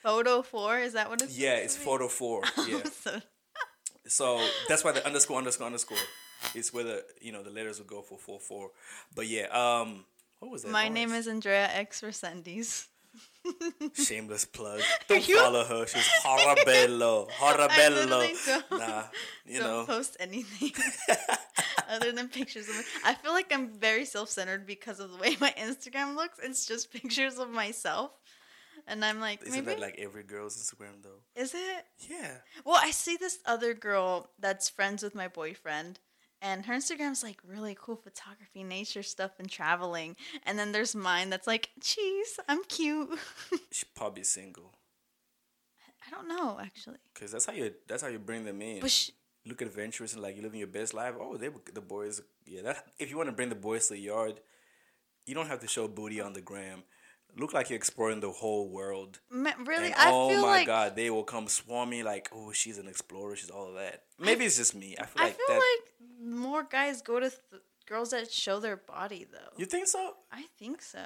photo 0.02 0.42
four 0.42 0.78
is 0.78 0.92
that 0.94 1.08
what 1.08 1.22
it's? 1.22 1.36
yeah, 1.38 1.54
it's 1.56 1.76
photo 1.76 2.08
four. 2.08 2.42
Yeah, 2.68 2.82
So, 2.84 3.20
so 4.06 4.46
that's 4.68 4.82
why 4.84 4.92
the 4.92 5.04
underscore 5.06 5.38
underscore 5.38 5.66
underscore 5.66 5.98
is 6.54 6.72
where 6.72 6.84
the 6.84 7.04
you 7.20 7.32
know 7.32 7.42
the 7.42 7.50
letters 7.50 7.78
would 7.78 7.88
go 7.88 8.02
for 8.02 8.18
four 8.18 8.40
four. 8.40 8.70
But 9.14 9.26
yeah, 9.28 9.46
um, 9.46 10.04
what 10.40 10.50
was 10.50 10.62
that? 10.62 10.70
my 10.72 10.88
name 10.88 11.12
is 11.12 11.26
Andrea 11.28 11.68
X 11.72 12.00
Resendiz. 12.00 12.86
Shameless 13.94 14.44
plug. 14.44 14.80
Don't 15.08 15.26
You- 15.28 15.38
follow 15.38 15.64
her. 15.64 15.86
She's 15.86 16.06
horrible. 16.22 16.62
Don't- 18.06 18.70
Nah, 18.70 19.04
you 19.46 19.58
Don't 19.58 19.66
know. 19.68 19.84
post 19.84 20.16
anything 20.20 20.72
other 21.88 22.12
than 22.12 22.28
pictures 22.28 22.68
of 22.68 22.76
me. 22.76 22.82
I 23.04 23.14
feel 23.14 23.32
like 23.32 23.52
I'm 23.52 23.68
very 23.68 24.04
self-centered 24.04 24.64
because 24.66 25.00
of 25.00 25.10
the 25.10 25.16
way 25.18 25.36
my 25.40 25.52
Instagram 25.58 26.14
looks. 26.14 26.38
It's 26.42 26.66
just 26.66 26.92
pictures 26.92 27.38
of 27.38 27.50
myself, 27.50 28.12
and 28.90 29.02
I'm 29.04 29.20
like, 29.20 29.40
Isn't 29.42 29.52
maybe 29.54 29.66
that 29.74 29.80
like 29.80 29.98
every 29.98 30.22
girl's 30.22 30.56
Instagram 30.58 31.02
though? 31.02 31.22
is 31.34 31.54
it? 31.54 31.84
Yeah. 32.10 32.36
Well, 32.64 32.78
I 32.82 32.90
see 32.90 33.16
this 33.16 33.38
other 33.46 33.72
girl 33.72 34.30
that's 34.38 34.68
friends 34.68 35.02
with 35.02 35.14
my 35.14 35.28
boyfriend, 35.28 35.98
and 36.42 36.66
her 36.66 36.74
Instagram's 36.74 37.22
like 37.22 37.38
really 37.46 37.76
cool 37.80 37.96
photography, 37.96 38.62
nature 38.64 39.02
stuff, 39.02 39.32
and 39.38 39.50
traveling. 39.50 40.16
And 40.44 40.58
then 40.58 40.72
there's 40.72 40.94
mine 40.94 41.30
that's 41.30 41.46
like, 41.46 41.70
"Jeez, 41.80 42.38
I'm 42.48 42.64
cute." 42.64 43.18
She's 43.72 43.84
probably 43.94 44.24
single. 44.24 44.74
I 46.06 46.10
don't 46.10 46.28
know 46.28 46.58
actually, 46.60 46.96
Cause 47.14 47.30
that's 47.32 47.46
how 47.46 47.52
you 47.52 47.72
that's 47.86 48.02
how 48.02 48.08
you 48.08 48.18
bring 48.18 48.44
them 48.44 48.60
in. 48.62 48.80
but 48.80 48.90
sh- 48.90 49.10
Look 49.46 49.62
adventurous 49.62 50.12
and 50.12 50.22
like 50.22 50.34
you're 50.34 50.42
living 50.44 50.58
your 50.58 50.68
best 50.68 50.92
life. 50.92 51.14
Oh, 51.18 51.36
they 51.38 51.48
the 51.72 51.80
boys. 51.80 52.20
Yeah, 52.46 52.62
that 52.62 52.84
if 52.98 53.10
you 53.10 53.16
want 53.16 53.28
to 53.30 53.34
bring 53.34 53.48
the 53.48 53.54
boys 53.54 53.88
to 53.88 53.94
the 53.94 54.00
yard, 54.00 54.38
you 55.24 55.34
don't 55.34 55.46
have 55.46 55.60
to 55.60 55.66
show 55.68 55.88
booty 55.88 56.20
on 56.20 56.34
the 56.34 56.42
gram. 56.42 56.82
Look 57.36 57.52
like 57.52 57.70
you're 57.70 57.76
exploring 57.76 58.20
the 58.20 58.30
whole 58.30 58.68
world. 58.68 59.20
really, 59.30 59.86
And, 59.86 59.94
I 59.94 60.10
oh 60.10 60.28
feel 60.30 60.42
my 60.42 60.48
like 60.48 60.66
god, 60.66 60.96
they 60.96 61.10
will 61.10 61.24
come 61.24 61.48
swarming 61.48 62.04
like, 62.04 62.28
oh, 62.34 62.52
she's 62.52 62.78
an 62.78 62.88
explorer. 62.88 63.36
She's 63.36 63.50
all 63.50 63.68
of 63.68 63.74
that. 63.74 64.02
Maybe 64.18 64.44
it's 64.44 64.56
just 64.56 64.74
me. 64.74 64.96
I 64.98 65.06
feel 65.06 65.22
I 65.22 65.24
like 65.26 65.36
feel 65.46 65.56
like 65.56 65.84
more 66.22 66.62
guys 66.64 67.02
go 67.02 67.20
to 67.20 67.30
th- 67.30 67.62
girls 67.86 68.10
that 68.10 68.30
show 68.30 68.60
their 68.60 68.76
body 68.76 69.26
though. 69.30 69.52
you 69.56 69.66
think 69.66 69.86
so? 69.88 70.14
I 70.32 70.44
think 70.58 70.82
so. 70.82 71.04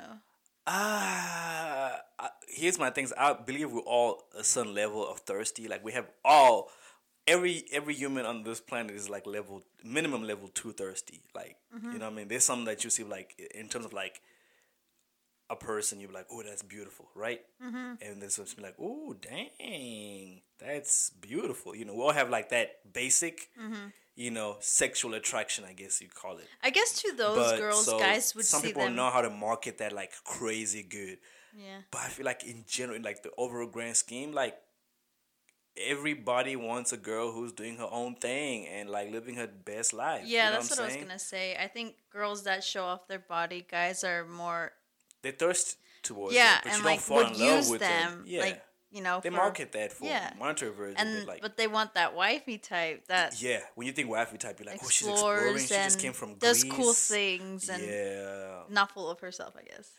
Ah, 0.66 2.00
uh, 2.18 2.28
here's 2.48 2.78
my 2.78 2.90
things. 2.90 3.12
I 3.16 3.34
believe 3.34 3.70
we're 3.70 3.80
all 3.80 4.24
a 4.38 4.42
certain 4.44 4.74
level 4.74 5.06
of 5.06 5.20
thirsty. 5.20 5.68
Like 5.68 5.84
we 5.84 5.92
have 5.92 6.06
all, 6.24 6.70
every 7.26 7.64
every 7.72 7.94
human 7.94 8.24
on 8.26 8.44
this 8.44 8.60
planet 8.60 8.92
is 8.96 9.08
like 9.10 9.26
level 9.26 9.62
minimum 9.84 10.22
level 10.24 10.48
two 10.48 10.72
thirsty. 10.72 11.20
Like 11.34 11.56
you 11.82 11.98
know 11.98 12.06
what 12.06 12.12
I 12.12 12.16
mean. 12.16 12.28
There's 12.28 12.44
something 12.44 12.64
that 12.66 12.82
you 12.84 12.90
see 12.90 13.04
like 13.04 13.34
in 13.54 13.68
terms 13.68 13.84
of 13.84 13.92
like 13.92 14.20
a 15.54 15.64
person. 15.64 16.00
You're 16.00 16.12
like, 16.12 16.26
oh, 16.30 16.42
that's 16.42 16.62
beautiful, 16.62 17.08
right? 17.14 17.40
Mm-hmm. 17.64 17.94
And 18.02 18.22
then 18.22 18.30
something 18.30 18.62
like, 18.62 18.76
oh, 18.80 19.14
dang, 19.14 20.40
that's 20.58 21.10
beautiful. 21.10 21.74
You 21.74 21.84
know, 21.84 21.94
we 21.94 22.02
all 22.02 22.12
have 22.12 22.30
like 22.30 22.50
that 22.50 22.92
basic, 22.92 23.48
mm-hmm. 23.60 23.88
you 24.14 24.30
know, 24.30 24.56
sexual 24.60 25.14
attraction. 25.14 25.64
I 25.68 25.72
guess 25.72 26.00
you 26.00 26.08
call 26.08 26.36
it. 26.38 26.48
I 26.62 26.70
guess 26.70 27.00
to 27.02 27.12
those 27.16 27.36
But, 27.36 27.58
girls, 27.58 27.86
so, 27.86 27.98
guys 27.98 28.34
would 28.34 28.44
some 28.44 28.60
see 28.60 28.68
people 28.68 28.84
them. 28.84 28.96
know 28.96 29.10
how 29.10 29.22
to 29.22 29.30
market 29.30 29.78
that 29.78 29.92
like 29.92 30.12
crazy 30.24 30.82
good. 30.82 31.18
Yeah. 31.56 31.78
But 31.90 32.00
I 32.02 32.08
feel 32.08 32.26
like 32.26 32.44
in 32.44 32.64
general, 32.66 33.00
like 33.00 33.22
the 33.22 33.30
overall 33.38 33.68
grand 33.68 33.96
scheme, 33.96 34.32
like 34.32 34.56
everybody 35.76 36.56
wants 36.56 36.92
a 36.92 36.96
girl 36.96 37.32
who's 37.32 37.52
doing 37.52 37.76
her 37.78 37.88
own 37.90 38.14
thing 38.14 38.66
and 38.66 38.88
like 38.88 39.10
living 39.10 39.36
her 39.36 39.46
best 39.46 39.92
life. 39.92 40.22
Yeah, 40.24 40.46
you 40.46 40.50
know 40.50 40.56
that's 40.56 40.70
what, 40.70 40.78
I'm 40.80 40.84
I 40.84 40.88
was 40.88 40.96
gonna 40.96 41.18
say. 41.18 41.56
I 41.56 41.68
think 41.68 41.94
girls 42.10 42.44
that 42.44 42.64
show 42.64 42.84
off 42.84 43.08
their 43.08 43.18
body, 43.18 43.66
guys 43.68 44.04
are 44.04 44.24
more 44.24 44.72
They 45.24 45.32
thirst 45.32 45.78
towards 46.04 46.34
yeah, 46.36 46.58
it, 46.58 46.60
but 46.64 46.72
and 46.72 46.78
you 46.80 46.84
like 46.84 46.98
don't 47.00 47.02
fall 47.04 47.20
in 47.20 47.32
love 47.40 47.56
use 47.58 47.70
with 47.70 47.80
them, 47.80 48.10
them. 48.18 48.24
Yeah, 48.26 48.40
like 48.42 48.62
you 48.92 49.02
know, 49.02 49.18
they 49.20 49.30
for- 49.30 49.36
market 49.36 49.72
that 49.72 49.92
for 49.92 50.04
yeah. 50.04 50.32
monetary 50.38 50.72
version, 50.72 50.96
and 50.98 51.18
but 51.26 51.26
like. 51.32 51.42
but 51.42 51.56
they 51.56 51.66
want 51.66 51.94
that 51.94 52.14
wifey 52.14 52.58
type 52.58 53.08
that 53.08 53.42
yeah, 53.42 53.58
when 53.74 53.86
you 53.88 53.92
think 53.92 54.08
wifey 54.08 54.38
type, 54.38 54.60
you're 54.60 54.70
like, 54.70 54.80
oh, 54.84 54.88
she's 54.88 55.08
exploring. 55.08 55.58
She 55.58 55.66
just 55.68 55.98
came 55.98 56.12
from 56.12 56.34
does 56.34 56.62
Greece. 56.62 56.74
cool 56.76 56.92
things 56.92 57.68
and 57.68 57.82
Yeah, 57.82 58.62
not 58.70 58.92
full 58.92 59.10
of 59.10 59.18
herself, 59.20 59.54
I 59.58 59.62
guess. 59.64 59.90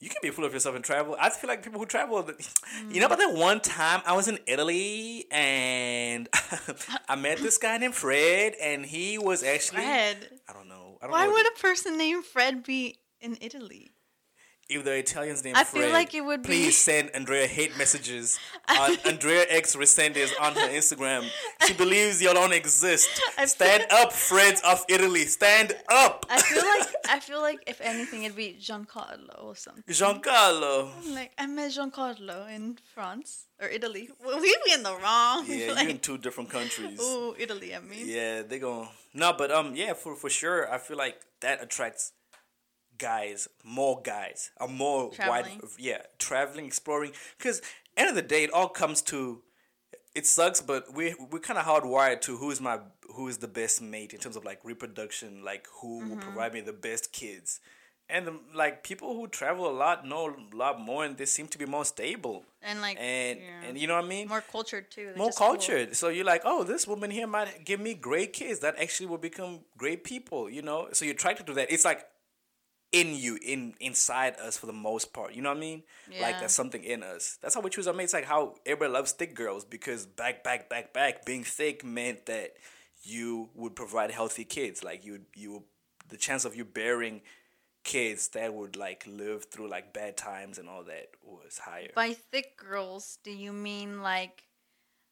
you 0.00 0.08
can 0.08 0.18
be 0.22 0.30
full 0.30 0.44
of 0.44 0.52
yourself 0.52 0.74
and 0.74 0.84
travel. 0.84 1.16
I 1.20 1.28
feel 1.30 1.48
like 1.48 1.62
people 1.62 1.80
who 1.80 1.86
travel, 1.86 2.24
you 2.28 2.34
Mm. 2.34 3.00
know, 3.00 3.06
about 3.06 3.18
that 3.18 3.34
one 3.34 3.60
time 3.60 4.00
I 4.06 4.14
was 4.14 4.26
in 4.28 4.38
Italy 4.46 5.26
and 5.30 6.28
I 7.08 7.16
met 7.16 7.38
this 7.38 7.58
guy 7.58 7.76
named 7.78 7.94
Fred, 7.94 8.54
and 8.62 8.84
he 8.86 9.18
was 9.18 9.42
actually 9.42 9.82
Fred. 9.82 10.16
I 10.48 10.52
don't 10.52 10.68
know. 10.68 10.98
I 11.00 11.06
don't 11.06 11.12
Why 11.12 11.26
know 11.26 11.32
would 11.32 11.46
a 11.46 11.58
person 11.60 11.98
named 11.98 12.24
Fred 12.24 12.62
be 12.64 12.98
in 13.20 13.36
Italy? 13.40 13.90
If 14.68 14.84
the 14.84 14.92
Italians 14.94 15.44
name 15.44 15.54
I 15.56 15.64
feel 15.64 15.90
like 15.90 16.14
it 16.14 16.22
would 16.24 16.42
be- 16.42 16.48
please 16.48 16.76
send 16.88 17.10
Andrea 17.14 17.46
hate 17.46 17.76
messages 17.76 18.38
on 18.68 18.96
Andrea 19.04 19.44
X 19.48 19.76
Resendiz 19.76 20.32
on 20.40 20.54
her 20.54 20.68
Instagram. 20.68 21.28
She 21.66 21.74
believes 21.84 22.22
you 22.22 22.32
don't 22.32 22.52
exist. 22.52 23.08
I 23.38 23.46
Stand 23.46 23.84
feel- 23.84 23.98
up, 23.98 24.10
Freds 24.12 24.62
of 24.64 24.84
Italy. 24.88 25.24
Stand 25.26 25.76
up. 25.90 26.26
I 26.30 26.40
feel 26.40 26.62
like 26.64 26.88
I 27.08 27.20
feel 27.20 27.40
like 27.40 27.60
if 27.66 27.80
anything, 27.80 28.24
it'd 28.24 28.36
be 28.36 28.56
Giancarlo 28.60 29.44
or 29.44 29.54
something. 29.56 29.84
Giancarlo. 29.88 30.90
Like 31.14 31.32
I 31.38 31.46
met 31.46 31.70
Giancarlo 31.72 32.48
in 32.54 32.78
France 32.94 33.44
or 33.60 33.68
Italy. 33.68 34.08
Well, 34.24 34.40
we 34.40 34.54
be 34.64 34.72
in 34.72 34.82
the 34.82 34.96
wrong. 34.96 35.44
Yeah, 35.46 35.72
like, 35.74 35.82
you're 35.82 35.90
in 35.90 35.98
two 35.98 36.18
different 36.18 36.50
countries. 36.50 37.00
Ooh, 37.00 37.34
Italy. 37.38 37.74
I 37.74 37.80
mean. 37.80 38.06
Yeah, 38.08 38.42
they 38.42 38.58
go 38.58 38.88
no, 39.12 39.32
but 39.32 39.50
um, 39.52 39.76
yeah, 39.76 39.92
for 39.94 40.16
for 40.16 40.30
sure, 40.30 40.70
I 40.72 40.78
feel 40.78 40.96
like 40.96 41.20
that 41.40 41.62
attracts 41.62 42.12
guys, 42.98 43.48
more 43.64 44.00
guys, 44.02 44.50
a 44.60 44.68
more 44.68 45.10
Traveling. 45.12 45.58
wide, 45.60 45.70
yeah, 45.78 45.98
traveling, 46.18 46.66
exploring. 46.66 47.12
Because 47.38 47.62
end 47.96 48.08
of 48.08 48.14
the 48.14 48.22
day, 48.22 48.44
it 48.44 48.52
all 48.52 48.68
comes 48.68 49.02
to. 49.02 49.42
It 50.14 50.26
sucks, 50.26 50.60
but 50.60 50.94
we 50.94 51.14
we're 51.30 51.40
kind 51.40 51.58
of 51.58 51.64
hardwired 51.66 52.20
to 52.22 52.36
who 52.36 52.50
is 52.52 52.60
my 52.60 52.78
who 53.16 53.26
is 53.28 53.38
the 53.38 53.48
best 53.48 53.82
mate 53.82 54.12
in 54.12 54.20
terms 54.20 54.36
of 54.36 54.44
like 54.44 54.60
reproduction, 54.64 55.42
like 55.44 55.66
who 55.80 56.00
Mm-hmm. 56.00 56.10
will 56.10 56.16
provide 56.18 56.54
me 56.54 56.60
the 56.60 56.72
best 56.72 57.12
kids, 57.12 57.58
and 58.08 58.26
the, 58.26 58.38
like 58.54 58.84
people 58.84 59.14
who 59.14 59.26
travel 59.26 59.68
a 59.68 59.74
lot 59.74 60.06
know 60.06 60.28
a 60.52 60.56
lot 60.56 60.80
more, 60.80 61.04
and 61.04 61.16
they 61.16 61.24
seem 61.26 61.48
to 61.48 61.58
be 61.58 61.66
more 61.66 61.84
stable, 61.84 62.44
And 62.62 62.80
like 62.80 62.96
and 63.00 63.40
yeah. 63.40 63.68
and 63.68 63.76
you 63.76 63.88
know 63.88 63.96
what 63.96 64.04
I 64.04 64.08
mean 64.08 64.28
more 64.28 64.40
cultured 64.40 64.88
too. 64.88 65.06
They're 65.06 65.16
more 65.16 65.28
just 65.28 65.38
cool. 65.38 65.48
cultured. 65.48 65.96
So 65.96 66.08
you're 66.10 66.24
like, 66.24 66.42
oh, 66.44 66.62
this 66.62 66.86
woman 66.86 67.10
here 67.10 67.26
might 67.26 67.64
give 67.64 67.80
me 67.80 67.94
great 67.94 68.32
kids 68.32 68.60
that 68.60 68.78
actually 68.78 69.06
will 69.06 69.18
become 69.18 69.60
great 69.76 70.04
people, 70.04 70.48
you 70.48 70.62
know? 70.62 70.88
So 70.92 71.04
you're 71.04 71.14
attracted 71.14 71.46
to 71.48 71.54
that. 71.54 71.72
It's 71.72 71.84
like 71.84 72.06
in 72.94 73.14
you, 73.14 73.38
in 73.42 73.74
inside 73.80 74.38
us 74.40 74.56
for 74.56 74.66
the 74.66 74.72
most 74.72 75.12
part. 75.12 75.34
You 75.34 75.42
know 75.42 75.50
what 75.50 75.58
I 75.58 75.60
mean? 75.60 75.82
Like 76.08 76.34
Yeah. 76.34 76.40
there's 76.40 76.52
something 76.52 76.84
in 76.84 77.02
us. 77.02 77.38
That's 77.42 77.54
how 77.54 77.60
we 77.60 77.70
choose 77.70 77.86
our 77.88 77.94
mates. 77.94 78.12
Like 78.12 78.24
how 78.24 78.54
everybody 78.64 78.92
loves 78.92 79.12
thick 79.12 79.34
girls 79.34 79.64
because 79.64 80.06
back, 80.06 80.44
back, 80.44 80.68
back, 80.68 80.92
back, 80.92 81.24
being 81.24 81.44
thick 81.44 81.84
meant 81.84 82.26
that 82.26 82.54
you 83.02 83.50
would 83.54 83.74
provide 83.74 84.10
healthy 84.10 84.44
kids. 84.44 84.84
Like 84.84 85.04
you 85.04 85.20
you 85.34 85.64
the 86.08 86.16
chance 86.16 86.44
of 86.44 86.54
you 86.54 86.64
bearing 86.64 87.22
kids 87.82 88.28
that 88.28 88.54
would 88.54 88.76
like 88.76 89.04
live 89.06 89.44
through 89.46 89.68
like 89.68 89.92
bad 89.92 90.16
times 90.16 90.58
and 90.58 90.68
all 90.68 90.84
that 90.84 91.08
was 91.22 91.58
higher. 91.58 91.90
By 91.94 92.14
thick 92.14 92.56
girls, 92.56 93.18
do 93.24 93.30
you 93.30 93.52
mean 93.52 94.00
like 94.02 94.44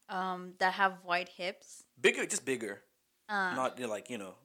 um 0.09 0.53
that 0.59 0.73
have 0.73 0.93
white 1.03 1.29
hips? 1.29 1.83
bigger, 1.99 2.25
just 2.25 2.45
bigger. 2.45 2.81
Uh, 3.29 3.53
not 3.55 3.77
you 3.79 3.85
know, 3.85 3.91
like 3.91 4.09
you 4.09 4.17
know, 4.17 4.35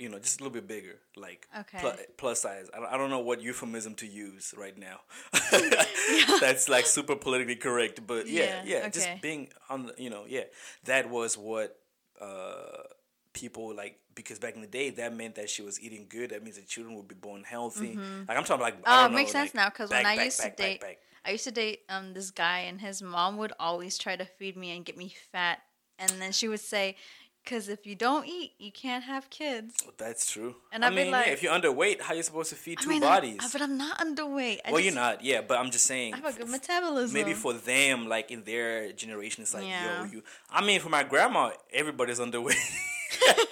you 0.00 0.08
know, 0.08 0.18
just 0.18 0.40
a 0.40 0.42
little 0.42 0.54
bit 0.54 0.66
bigger, 0.66 0.98
like 1.16 1.46
Okay. 1.60 1.78
plu- 1.80 1.92
plus 2.16 2.40
size. 2.42 2.68
I 2.74 2.78
don't, 2.80 2.92
I 2.92 2.96
don't 2.96 3.10
know 3.10 3.20
what 3.20 3.42
euphemism 3.42 3.94
to 3.96 4.06
use 4.06 4.54
right 4.56 4.76
now. 4.76 5.00
That's 6.40 6.68
like 6.68 6.86
super 6.86 7.16
politically 7.16 7.56
correct, 7.56 8.06
but 8.06 8.28
yeah, 8.28 8.44
Yeah, 8.44 8.62
yeah, 8.64 8.78
okay. 8.78 8.90
just 8.90 9.08
being 9.20 9.48
on, 9.68 9.86
the, 9.86 9.94
you 9.98 10.10
know, 10.10 10.24
yeah, 10.28 10.44
that 10.84 11.10
was 11.10 11.36
what 11.38 11.78
uh, 12.20 12.82
people 13.32 13.74
like 13.74 13.98
because 14.14 14.38
back 14.38 14.54
in 14.54 14.60
the 14.60 14.66
day 14.66 14.90
that 14.90 15.14
meant 15.14 15.36
that 15.36 15.48
she 15.48 15.62
was 15.62 15.80
eating 15.80 16.06
good. 16.08 16.30
That 16.30 16.42
means 16.42 16.56
the 16.56 16.62
children 16.62 16.96
would 16.96 17.08
be 17.08 17.14
born 17.14 17.44
healthy. 17.44 17.98
Like 18.28 18.36
I'm 18.36 18.44
talking 18.44 18.62
like 18.62 18.76
Oh, 18.86 19.06
it 19.06 19.12
makes 19.12 19.32
know, 19.32 19.40
sense 19.40 19.54
like, 19.54 19.54
now 19.54 19.68
because 19.70 19.90
when 19.90 20.04
I 20.06 20.14
back, 20.14 20.24
used 20.26 20.38
back, 20.38 20.56
to 20.56 20.62
back, 20.62 20.68
date, 20.72 20.80
back. 20.80 20.98
I 21.24 21.30
used 21.32 21.44
to 21.44 21.50
date 21.52 21.80
um 21.88 22.14
this 22.14 22.30
guy, 22.30 22.60
and 22.60 22.80
his 22.80 23.02
mom 23.02 23.36
would 23.38 23.52
always 23.60 23.98
try 23.98 24.16
to 24.16 24.24
feed 24.24 24.56
me 24.56 24.74
and 24.76 24.84
get 24.84 24.96
me 24.96 25.14
fat, 25.32 25.58
and 25.98 26.10
then 26.20 26.32
she 26.32 26.48
would 26.48 26.60
say, 26.60 26.96
"Cause 27.50 27.68
if 27.68 27.86
you 27.88 27.96
don't 27.96 28.26
eat, 28.26 28.52
you 28.58 28.70
can't 28.70 29.04
have 29.12 29.24
kids." 29.30 29.74
Well, 29.84 29.94
that's 29.98 30.30
true. 30.30 30.54
And 30.72 30.84
I 30.84 30.88
I'd 30.88 30.94
mean, 30.94 31.10
like- 31.10 31.26
yeah, 31.26 31.32
if 31.32 31.42
you're 31.42 31.52
underweight, 31.52 32.00
how 32.00 32.14
are 32.14 32.16
you 32.16 32.22
supposed 32.22 32.50
to 32.50 32.56
feed 32.64 32.78
I 32.78 32.82
two 32.84 32.88
mean, 32.90 33.00
bodies? 33.00 33.38
I, 33.40 33.48
but 33.52 33.60
I'm 33.66 33.76
not 33.76 33.98
underweight. 33.98 34.58
I 34.64 34.70
well, 34.70 34.76
just, 34.80 34.84
you're 34.84 34.94
not. 35.04 35.24
Yeah, 35.24 35.40
but 35.48 35.58
I'm 35.58 35.70
just 35.70 35.86
saying. 35.92 36.14
I 36.14 36.18
have 36.18 36.34
a 36.34 36.38
good 36.38 36.48
metabolism. 36.48 37.12
Maybe 37.18 37.34
for 37.34 37.52
them, 37.52 38.08
like 38.08 38.30
in 38.30 38.44
their 38.44 38.92
generation, 38.92 39.42
it's 39.42 39.52
like, 39.54 39.64
Yeah. 39.66 40.04
yo, 40.04 40.10
you. 40.12 40.22
I 40.50 40.64
mean, 40.64 40.80
for 40.80 40.88
my 40.90 41.02
grandma, 41.02 41.50
everybody's 41.72 42.20
underweight. 42.20 42.54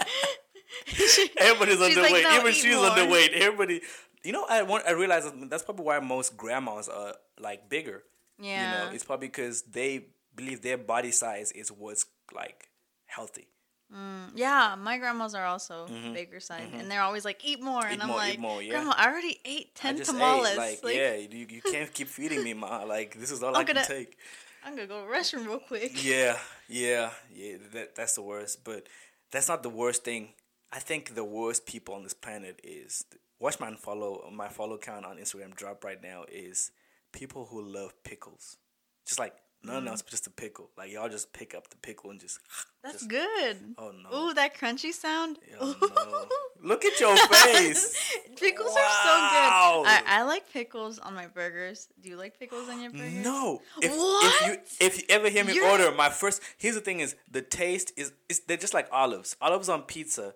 Everybody's 1.39 1.79
underweight. 1.79 2.13
like, 2.13 2.23
"No, 2.25 2.41
Even 2.41 2.53
she's 2.53 2.75
more." 2.77 2.87
underweight. 2.91 3.33
Everybody. 3.33 3.83
You 4.25 4.33
know, 4.33 4.47
I 4.49 4.63
want. 4.63 4.85
I 4.87 4.93
realize 4.93 5.25
that's 5.49 5.63
probably 5.65 5.85
why 5.87 5.99
most 6.01 6.37
grandmas 6.37 6.89
are 6.89 7.15
like 7.39 7.69
bigger. 7.69 8.03
yeah. 8.39 8.49
You 8.85 8.87
know, 8.89 8.95
it's 8.95 9.05
probably 9.05 9.29
because 9.29 9.63
they 9.63 10.07
believe 10.35 10.63
their 10.63 10.79
body 10.79 11.11
size 11.11 11.53
is 11.53 11.69
what's 11.71 12.07
like 12.35 12.69
healthy. 13.07 13.49
Yeah, 14.35 14.77
my 14.79 14.99
grandmas 14.99 15.35
are 15.35 15.47
also 15.47 15.87
bigger 16.13 16.41
size, 16.41 16.69
and 16.75 16.91
they're 16.91 17.03
always 17.03 17.25
like, 17.25 17.45
"Eat 17.45 17.61
more," 17.63 17.85
and 17.85 18.01
Mm-hmm. 18.01 18.03
I'm 18.03 18.09
more, 18.09 18.17
like, 18.19 18.39
more, 18.39 18.63
yeah. 18.63 18.71
"Grandma, 18.71 18.95
I 18.97 19.09
already 19.09 19.41
ate 19.45 19.75
ten 19.75 19.97
tamales. 20.01 20.51
ate, 20.53 20.57
like, 20.59 20.85
like, 20.85 20.95
yeah, 20.97 21.15
you, 21.15 21.47
you 21.49 21.63
can't 21.73 21.93
keep 21.93 22.09
feeding 22.09 22.45
me, 22.45 22.55
ma. 22.55 22.83
Like 22.85 23.19
this 23.19 23.31
is 23.31 23.43
all 23.43 23.55
I'm 23.57 23.63
I 23.63 23.65
can 23.65 23.75
gonna- 23.77 23.87
take. 23.87 24.17
I'm 24.65 24.75
gonna 24.77 24.87
go 24.89 25.01
to 25.03 25.07
the 25.07 25.13
restroom 25.13 25.47
real 25.47 25.59
quick." 25.61 26.05
Yeah, 26.05 26.37
yeah, 26.69 27.11
yeah. 27.35 27.57
That 27.73 27.95
that's 27.95 28.15
the 28.17 28.23
worst. 28.23 28.65
But 28.65 28.87
that's 29.33 29.49
not 29.49 29.63
the 29.63 29.71
worst 29.71 30.05
thing. 30.05 30.35
I 30.71 30.81
think 30.81 31.15
the 31.15 31.25
worst 31.25 31.65
people 31.67 31.95
on 31.95 32.03
this 32.03 32.15
planet 32.15 32.61
is 32.63 33.05
watch 33.41 33.59
my 33.59 33.75
follow 33.75 34.29
my 34.31 34.49
follow 34.49 34.77
count 34.77 35.07
on 35.07 35.17
Instagram 35.17 35.55
drop 35.55 35.83
right 35.85 36.03
now 36.03 36.25
is 36.31 36.71
people 37.13 37.47
who 37.51 37.63
love 37.63 37.93
pickles. 38.05 38.59
Just 39.07 39.19
like 39.19 39.35
nothing 39.63 39.85
mm. 39.85 39.89
else 39.89 40.03
but 40.03 40.11
just 40.11 40.27
a 40.27 40.31
pickle. 40.31 40.71
Like 40.77 40.93
y'all 40.93 41.09
just 41.09 41.33
pick 41.33 41.55
up 41.55 41.69
the 41.71 41.77
pickle 41.77 42.11
and 42.11 42.21
just 42.21 42.41
That's 42.83 42.99
just, 42.99 43.09
good. 43.09 43.57
Oh 43.77 43.93
no. 43.93 44.17
Ooh, 44.17 44.35
that 44.35 44.57
crunchy 44.57 44.93
sound. 44.93 45.39
Oh, 45.61 45.77
no. 46.61 46.69
Look 46.69 46.85
at 46.85 46.99
your 47.01 47.17
face. 47.17 48.15
pickles 48.37 48.75
Wow. 48.75 48.81
are 48.83 49.83
so 49.83 49.83
good. 49.83 49.89
I, 49.89 50.21
I 50.21 50.23
like 50.23 50.51
pickles 50.53 50.99
on 50.99 51.15
my 51.15 51.27
burgers. 51.27 51.89
Do 52.01 52.09
you 52.09 52.17
like 52.17 52.39
pickles 52.39 52.69
on 52.69 52.81
your 52.81 52.91
burgers? 52.91 53.13
No. 53.13 53.63
If, 53.83 53.93
What? 53.93 54.43
if 54.53 54.81
you 54.81 54.87
if 54.87 54.99
you 54.99 55.05
ever 55.09 55.29
hear 55.29 55.45
me 55.45 55.55
You're- 55.55 55.69
order, 55.71 55.93
my 55.93 56.09
first 56.09 56.43
here's 56.57 56.75
the 56.75 56.81
thing 56.81 57.01
is 57.01 57.17
the 57.31 57.43
taste 57.43 57.93
is 57.97 58.13
they're 58.47 58.57
just 58.57 58.75
like 58.75 58.89
olives. 58.93 59.37
Olives 59.41 59.69
on 59.69 59.83
pizza. 59.83 60.35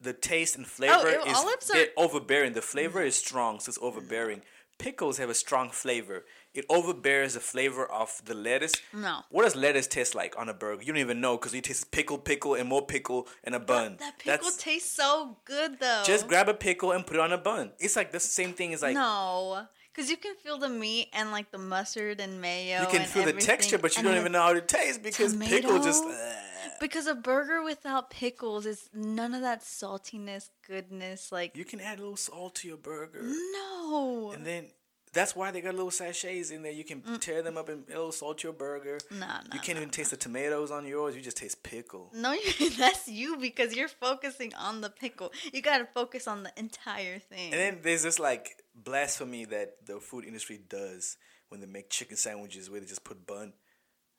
The 0.00 0.12
taste 0.12 0.56
and 0.56 0.64
oh, 0.64 0.68
flavor 0.68 0.94
Oh, 0.96 1.24
ew, 1.26 1.56
is 1.60 1.70
are- 1.70 2.02
overbearing. 2.02 2.54
The 2.54 2.62
flavor 2.62 3.00
mm. 3.00 3.06
is 3.06 3.16
strong, 3.16 3.60
so 3.60 3.70
it's 3.70 3.78
overbearing. 3.80 4.38
Mm. 4.38 4.44
Pickles 4.78 5.18
have 5.18 5.30
a 5.30 5.34
strong 5.34 5.70
flavor. 5.70 6.24
It 6.54 6.66
overbears 6.68 7.32
the 7.32 7.40
flavor 7.40 7.86
of 7.90 8.20
the 8.26 8.34
lettuce. 8.34 8.74
No. 8.92 9.20
What 9.30 9.44
does 9.44 9.56
lettuce 9.56 9.86
taste 9.86 10.14
like 10.14 10.38
on 10.38 10.50
a 10.50 10.54
burger? 10.54 10.82
You 10.82 10.92
don't 10.92 11.00
even 11.00 11.20
know 11.20 11.38
because 11.38 11.54
it 11.54 11.64
tastes 11.64 11.84
pickle, 11.84 12.18
pickle, 12.18 12.54
and 12.54 12.68
more 12.68 12.84
pickle 12.84 13.26
and 13.42 13.54
a 13.54 13.60
bun. 13.60 13.96
That 14.00 14.18
pickle 14.18 14.36
That's- 14.50 14.56
tastes 14.58 14.90
so 14.94 15.38
good 15.46 15.78
though. 15.80 16.02
Just 16.04 16.28
grab 16.28 16.48
a 16.50 16.54
pickle 16.54 16.92
and 16.92 17.06
put 17.06 17.16
it 17.16 17.20
on 17.20 17.32
a 17.32 17.38
bun. 17.38 17.72
It's 17.78 17.96
like 17.96 18.12
the 18.12 18.20
same 18.20 18.52
thing 18.52 18.74
as 18.74 18.82
like 18.82 18.94
no, 18.94 19.66
because 19.94 20.10
you 20.10 20.18
can 20.18 20.34
feel 20.36 20.58
the 20.58 20.68
meat 20.68 21.08
and 21.14 21.30
like 21.30 21.50
the 21.50 21.58
mustard 21.58 22.20
and 22.20 22.38
mayo. 22.40 22.82
you 22.82 22.86
can 22.88 23.06
feel 23.06 23.24
the 23.24 23.32
texture, 23.32 23.78
but 23.78 23.94
you 23.96 24.00
and 24.00 24.08
don't 24.08 24.18
even 24.18 24.32
know 24.32 24.42
how 24.42 24.52
it 24.52 24.68
tastes 24.68 24.98
because 24.98 25.34
pickle 25.34 25.78
just. 25.82 26.02
tomato. 26.02 26.20
uh, 26.20 26.34
Because 26.80 27.06
a 27.06 27.14
burger 27.14 27.62
without 27.62 28.10
pickles 28.10 28.66
is 28.66 28.90
none 28.92 29.32
of 29.34 29.40
that 29.40 29.62
saltiness, 29.62 30.50
goodness. 30.66 31.32
Like 31.32 31.56
You 31.56 31.64
can 31.64 31.80
add 31.80 31.98
a 31.98 32.02
little 32.02 32.16
salt 32.16 32.56
to 32.56 32.68
your 32.68 32.76
burger, 32.76 33.22
no, 33.22 34.32
and 34.34 34.44
then 34.46 34.66
that's 35.12 35.36
why 35.36 35.50
they 35.50 35.60
got 35.60 35.74
little 35.74 35.90
sachets 35.90 36.50
in 36.50 36.62
there. 36.62 36.72
You 36.72 36.84
can 36.84 37.02
tear 37.18 37.42
them 37.42 37.56
up 37.58 37.68
and 37.68 37.84
a 37.88 37.92
little 37.92 38.12
salt 38.12 38.42
your 38.42 38.52
burger. 38.52 38.98
Nah, 39.10 39.26
nah, 39.26 39.40
you 39.52 39.60
can't 39.60 39.76
even 39.76 39.90
taste 39.90 40.10
the 40.10 40.16
tomatoes 40.16 40.70
on 40.70 40.86
yours. 40.86 41.14
You 41.14 41.20
just 41.22 41.36
taste 41.36 41.62
pickle. 41.62 42.10
no, 42.14 42.34
that's 42.78 43.08
you 43.08 43.36
because 43.36 43.76
you're 43.76 43.88
focusing 43.88 44.54
on 44.54 44.80
the 44.80 44.90
pickle. 44.90 45.32
You 45.52 45.60
gotta 45.62 45.86
focus 45.94 46.26
on 46.26 46.42
the 46.44 46.52
entire 46.56 47.18
thing. 47.18 47.52
And 47.52 47.60
then 47.60 47.78
there's 47.82 48.02
this 48.02 48.18
like 48.18 48.62
blasphemy 48.74 49.44
that 49.46 49.84
the 49.86 50.00
food 50.00 50.24
industry 50.24 50.58
does 50.68 51.16
when 51.50 51.60
they 51.60 51.66
make 51.66 51.90
chicken 51.90 52.16
sandwiches 52.16 52.70
where 52.70 52.80
they 52.80 52.86
just 52.86 53.04
put 53.04 53.26
bun, 53.26 53.52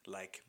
like, 0.06 0.42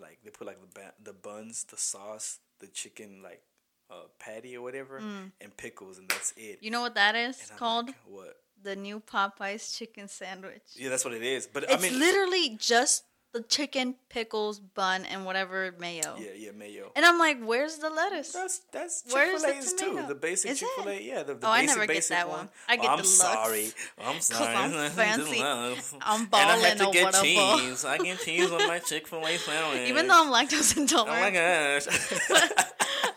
like 0.00 0.18
they 0.24 0.30
put 0.30 0.46
like 0.46 0.60
the 0.60 0.80
ba- 0.80 0.94
the 1.02 1.12
buns, 1.12 1.64
the 1.70 1.76
sauce, 1.76 2.40
the 2.58 2.66
chicken 2.66 3.20
like 3.22 3.42
uh, 3.90 4.06
patty 4.18 4.56
or 4.56 4.62
whatever, 4.62 4.96
and 4.98 5.56
pickles, 5.56 5.98
and 5.98 6.08
that's 6.08 6.32
it. 6.36 6.58
you 6.60 6.70
know 6.70 6.80
what 6.80 6.94
that 6.96 7.14
is 7.14 7.52
called? 7.56 7.86
like, 7.88 7.96
what? 8.06 8.36
The 8.62 8.76
new 8.76 9.00
Popeyes 9.00 9.76
chicken 9.76 10.08
sandwich. 10.08 10.62
Yeah, 10.74 10.88
that's 10.90 11.04
what 11.04 11.14
it 11.14 11.22
is. 11.22 11.46
But 11.46 11.64
It's 11.64 11.74
I 11.74 11.78
mean, 11.78 11.98
literally 11.98 12.56
just 12.58 13.04
the 13.32 13.42
chicken, 13.42 13.94
pickles, 14.10 14.60
bun, 14.60 15.06
and 15.06 15.24
whatever 15.24 15.74
mayo. 15.78 16.16
yeah, 16.18 16.26
yeah, 16.36 16.50
mayo. 16.50 16.92
And 16.94 17.02
I'm 17.06 17.18
like, 17.18 17.42
where's 17.42 17.78
the 17.78 17.88
lettuce? 17.88 18.30
That's 18.32 18.58
that's 18.70 19.02
Chick 19.04 19.14
Where's 19.14 19.42
Fil 19.42 19.52
the 19.54 19.58
A's 19.58 19.72
too. 19.72 20.04
The 20.06 20.14
basic 20.14 20.56
Chick 20.56 20.68
Fil 20.76 20.88
A, 20.90 21.00
yeah. 21.02 21.22
The, 21.22 21.34
the 21.36 21.46
Oh, 21.46 21.50
I 21.50 21.62
basic, 21.62 21.76
never 21.78 21.92
get 21.94 22.08
that 22.10 22.28
one. 22.28 22.38
one. 22.38 22.48
I 22.68 22.76
get 22.76 22.82
the 22.82 22.88
luck. 22.88 22.98
I'm 22.98 23.02
deluxe. 23.02 23.08
sorry. 23.10 23.68
I'm 24.04 24.20
sorry. 24.20 24.54
I'm 24.54 24.90
fancy. 24.90 25.40
I'm 25.42 26.20
and 26.20 26.28
I 26.34 26.56
ballin' 26.60 26.76
to 26.78 26.90
get 26.92 27.04
whatever. 27.06 27.24
cheese. 27.24 27.84
I 27.86 27.96
get 27.96 28.18
cheese 28.20 28.50
on 28.52 28.68
my 28.68 28.80
Chick 28.80 29.06
Fil 29.08 29.26
A 29.26 29.38
sandwich. 29.38 29.88
Even 29.88 30.08
though 30.08 30.24
I'm 30.26 30.30
lactose 30.30 30.76
intolerant. 30.76 31.16
Oh 31.18 31.20
my 31.22 31.30
gosh. 31.30 32.66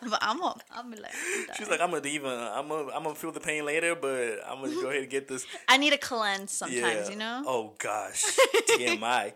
but 0.10 0.20
I'm 0.22 0.42
a, 0.42 0.56
I'm 0.72 0.92
like, 0.92 1.12
I'm 1.50 1.56
She's 1.58 1.70
like, 1.70 1.82
I'm 1.82 1.92
gonna 1.92 2.08
even, 2.08 2.32
I'm 2.32 2.68
gonna, 2.68 2.92
I'm 2.92 3.04
gonna 3.04 3.16
feel 3.16 3.32
the 3.32 3.40
pain 3.40 3.66
later, 3.66 3.96
but 3.96 4.40
I'm 4.48 4.62
gonna 4.62 4.76
go 4.82 4.90
ahead 4.90 5.02
and 5.04 5.10
get 5.10 5.28
this. 5.28 5.46
I 5.68 5.78
need 5.78 5.94
a 5.94 5.98
cleanse 5.98 6.52
sometimes, 6.52 7.08
yeah. 7.08 7.10
you 7.10 7.16
know. 7.16 7.44
Oh 7.46 7.74
gosh, 7.78 8.24
TMI. 8.70 9.34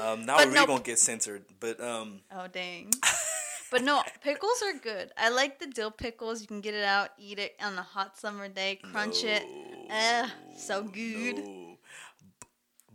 Um, 0.00 0.26
now 0.26 0.36
But 0.38 0.46
we're 0.48 0.52
really 0.54 0.66
gonna 0.66 0.82
get 0.82 0.98
censored, 0.98 1.44
but 1.58 1.80
um, 1.80 2.20
Oh 2.34 2.46
dang. 2.46 2.90
But 3.70 3.82
no, 3.84 4.02
pickles 4.20 4.62
are 4.64 4.76
good. 4.78 5.12
I 5.16 5.28
like 5.30 5.60
the 5.60 5.66
dill 5.68 5.92
pickles. 5.92 6.40
You 6.40 6.48
can 6.48 6.60
get 6.60 6.74
it 6.74 6.82
out, 6.84 7.10
eat 7.18 7.38
it 7.38 7.54
on 7.62 7.78
a 7.78 7.82
hot 7.82 8.18
summer 8.18 8.48
day, 8.48 8.80
crunch 8.82 9.22
it. 9.22 9.44
Eh, 9.88 10.28
so 10.58 10.82
good. 10.82 11.36
no. 11.36 11.66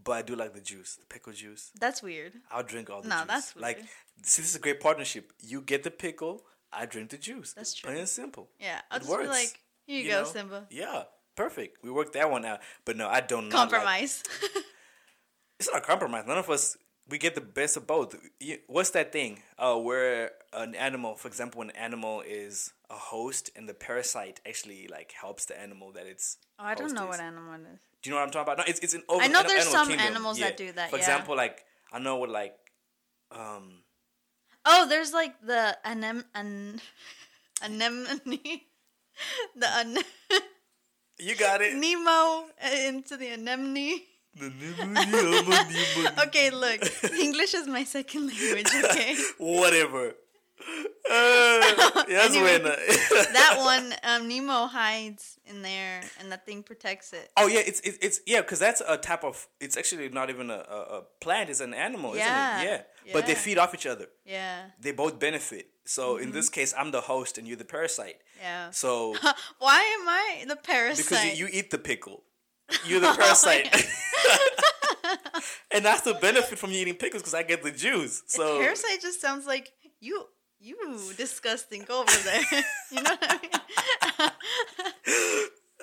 But 0.04 0.12
I 0.12 0.22
do 0.22 0.36
like 0.36 0.54
the 0.54 0.62
juice, 0.62 0.98
the 0.98 1.06
pickle 1.06 1.34
juice. 1.34 1.72
That's 1.80 2.04
weird. 2.04 2.34
I'll 2.52 2.62
drink 2.62 2.90
all 2.90 3.02
the 3.02 3.08
No, 3.08 3.20
juice. 3.20 3.28
that's 3.28 3.56
like, 3.56 3.80
see, 4.22 4.42
this 4.42 4.50
is 4.50 4.56
a 4.56 4.60
great 4.60 4.80
partnership. 4.80 5.32
You 5.42 5.62
get 5.62 5.84
the 5.84 5.90
pickle, 5.92 6.44
I 6.76 6.86
drink 6.86 7.10
the 7.10 7.18
juice. 7.18 7.54
That's 7.54 7.74
true. 7.74 7.88
Plain 7.90 8.00
and 8.00 8.10
simple. 8.10 8.50
Yeah, 8.60 8.82
I'll 8.92 8.98
It 8.98 9.04
just 9.06 9.20
be 9.20 9.28
like, 9.28 9.60
here 9.86 9.98
you, 10.00 10.04
you 10.06 10.10
go, 10.12 10.22
know? 10.22 10.28
Simba. 10.28 10.68
Yeah, 10.70 11.04
perfect. 11.36 11.84
We 11.84 11.92
worked 11.92 12.14
that 12.14 12.30
one 12.30 12.46
out. 12.46 12.60
But 12.86 12.98
no, 12.98 13.08
I 13.08 13.22
don't 13.22 13.50
not 13.50 13.72
like- 13.72 13.72
Compromise. 13.72 14.24
it's 15.60 15.70
not 15.72 15.82
a 15.84 15.86
compromise. 15.86 16.26
None 16.28 16.38
of 16.38 16.50
us 16.50 16.78
we 17.08 17.18
get 17.20 17.36
the 17.36 17.42
best 17.42 17.78
of 17.78 17.86
both. 17.86 18.16
What's 18.68 18.90
that 18.92 19.12
thing? 19.12 19.44
Uh, 19.60 19.76
where 19.76 20.32
an 20.54 20.74
animal, 20.74 21.16
for 21.16 21.28
example, 21.28 21.62
an 21.62 21.70
animal 21.72 22.22
is 22.26 22.74
a 22.90 22.96
host 22.96 23.52
and 23.56 23.70
the 23.70 23.74
parasite 23.76 24.42
actually 24.48 24.88
like 24.88 25.12
helps 25.12 25.46
the 25.46 25.60
animal 25.60 25.92
that 25.94 26.08
it's. 26.08 26.38
oh, 26.60 26.64
I 26.66 26.74
don't 26.76 26.94
know 26.94 27.04
is. 27.04 27.10
what 27.10 27.20
animal 27.20 27.54
it 27.54 27.62
is. 27.76 27.80
Do 28.02 28.10
you 28.10 28.16
know 28.16 28.20
what 28.22 28.26
I'm 28.28 28.32
talking 28.32 28.54
about? 28.54 28.58
No, 28.60 28.64
it's 28.68 28.80
it's 28.80 28.94
an 28.96 29.04
over. 29.08 29.22
I 29.22 29.28
know 29.28 29.44
there's 29.44 29.68
some 29.68 29.88
kingdom. 29.88 30.06
animals 30.08 30.40
that 30.40 30.58
do 30.58 30.72
that, 30.72 30.90
For 30.90 30.98
yeah. 30.98 31.02
example, 31.04 31.36
like 31.36 31.64
I 31.94 32.00
know 32.00 32.16
what 32.18 32.30
like, 32.30 32.56
um, 33.32 33.82
Oh, 34.66 34.88
there's 34.88 35.14
like 35.14 35.36
the 35.46 35.78
anem 35.86 36.24
an 36.34 36.82
anemone, 37.62 38.18
the 39.56 39.68
an- 39.78 39.98
you 41.20 41.36
got 41.36 41.62
it. 41.62 41.76
Nemo 41.76 42.10
uh, 42.12 42.76
into 42.88 43.16
the 43.18 43.30
anemone. 43.30 44.02
The 44.38 44.50
Nemo- 44.50 46.24
Okay, 46.28 46.50
look, 46.50 46.82
English 47.14 47.54
is 47.54 47.68
my 47.68 47.84
second 47.86 48.28
language. 48.28 48.68
Okay, 48.84 49.16
Whatever. 49.38 50.14
Uh, 50.60 52.04
that's 52.08 52.36
Anyway. 52.36 52.58
that 52.60 53.56
one, 53.58 53.94
um, 54.04 54.28
Nemo 54.28 54.66
hides 54.68 55.38
in 55.46 55.62
there, 55.62 56.02
and 56.20 56.32
that 56.32 56.46
thing 56.46 56.64
protects 56.64 57.14
it. 57.14 57.30
Oh 57.38 57.48
yeah, 57.48 57.60
it's 57.66 57.80
it's, 57.82 57.98
it's 58.02 58.20
yeah, 58.26 58.42
because 58.42 58.60
that's 58.60 58.82
a 58.88 58.98
type 58.98 59.24
of. 59.24 59.48
It's 59.60 59.78
actually 59.78 60.10
not 60.10 60.30
even 60.30 60.50
a, 60.50 60.56
a, 60.56 61.02
plant; 61.22 61.50
it's 61.50 61.60
an 61.60 61.74
animal, 61.74 62.16
Yeah, 62.16 62.58
isn't 62.62 62.68
it? 62.74 62.88
Yeah. 63.06 63.14
But 63.14 63.28
they 63.28 63.36
feed 63.36 63.58
off 63.60 63.74
each 63.76 63.86
other. 63.86 64.08
Yeah, 64.26 64.62
They 64.80 64.92
both 64.92 65.20
benefit. 65.20 65.68
So 65.86 66.18
in 66.18 66.24
Mm-hmm. 66.26 66.32
this 66.34 66.50
case, 66.50 66.74
I'm 66.76 66.90
the 66.92 67.02
host 67.02 67.38
and 67.38 67.48
you're 67.48 67.58
the 67.58 67.66
parasite. 67.66 68.16
yeah. 68.42 68.72
So 68.72 69.16
Why 69.60 69.98
am 70.02 70.10
I 70.10 70.46
the 70.48 70.56
parasite? 70.56 71.06
because 71.06 71.26
you, 71.40 71.46
you 71.46 71.50
eat 71.54 71.70
the 71.70 71.78
pickle, 71.78 72.24
you're 72.88 73.02
the 73.02 73.14
parasite. 73.14 73.70
and 75.72 75.86
that's 75.86 76.02
the 76.02 76.16
benefit 76.16 76.58
from 76.58 76.72
you 76.72 76.80
eating 76.80 76.96
pickles 76.96 77.22
because 77.22 77.36
I 77.36 77.44
get 77.44 77.62
the 77.64 77.72
juice. 77.72 78.24
So 78.28 78.60
parasite 78.60 79.02
just 79.02 79.22
sounds 79.22 79.46
like 79.46 79.72
you. 80.00 80.26
You 80.66 81.14
disgusting. 81.16 81.84
Go 81.84 82.02
over 82.02 82.12
there. 82.24 82.42
you 82.92 83.04
know 83.04 83.12
what 83.12 83.40
I 84.18 84.30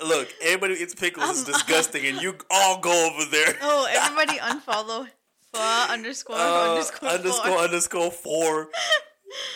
mean? 0.02 0.08
look, 0.08 0.28
everybody 0.42 0.74
who 0.76 0.82
eats 0.82 0.92
pickles 0.96 1.30
is 1.30 1.38
Um, 1.46 1.52
disgusting, 1.52 2.04
and 2.04 2.20
you 2.20 2.34
all 2.50 2.80
go 2.80 2.90
over 3.12 3.30
there. 3.30 3.56
Oh, 3.62 3.86
everybody 3.88 4.38
unfollow 4.40 5.06
fa 5.54 5.86
underscore 5.88 6.34
Uh, 6.34 6.70
underscore 6.70 7.08
underscore 7.10 7.46
four. 7.46 7.58
underscore 7.58 8.10
four. 8.10 8.68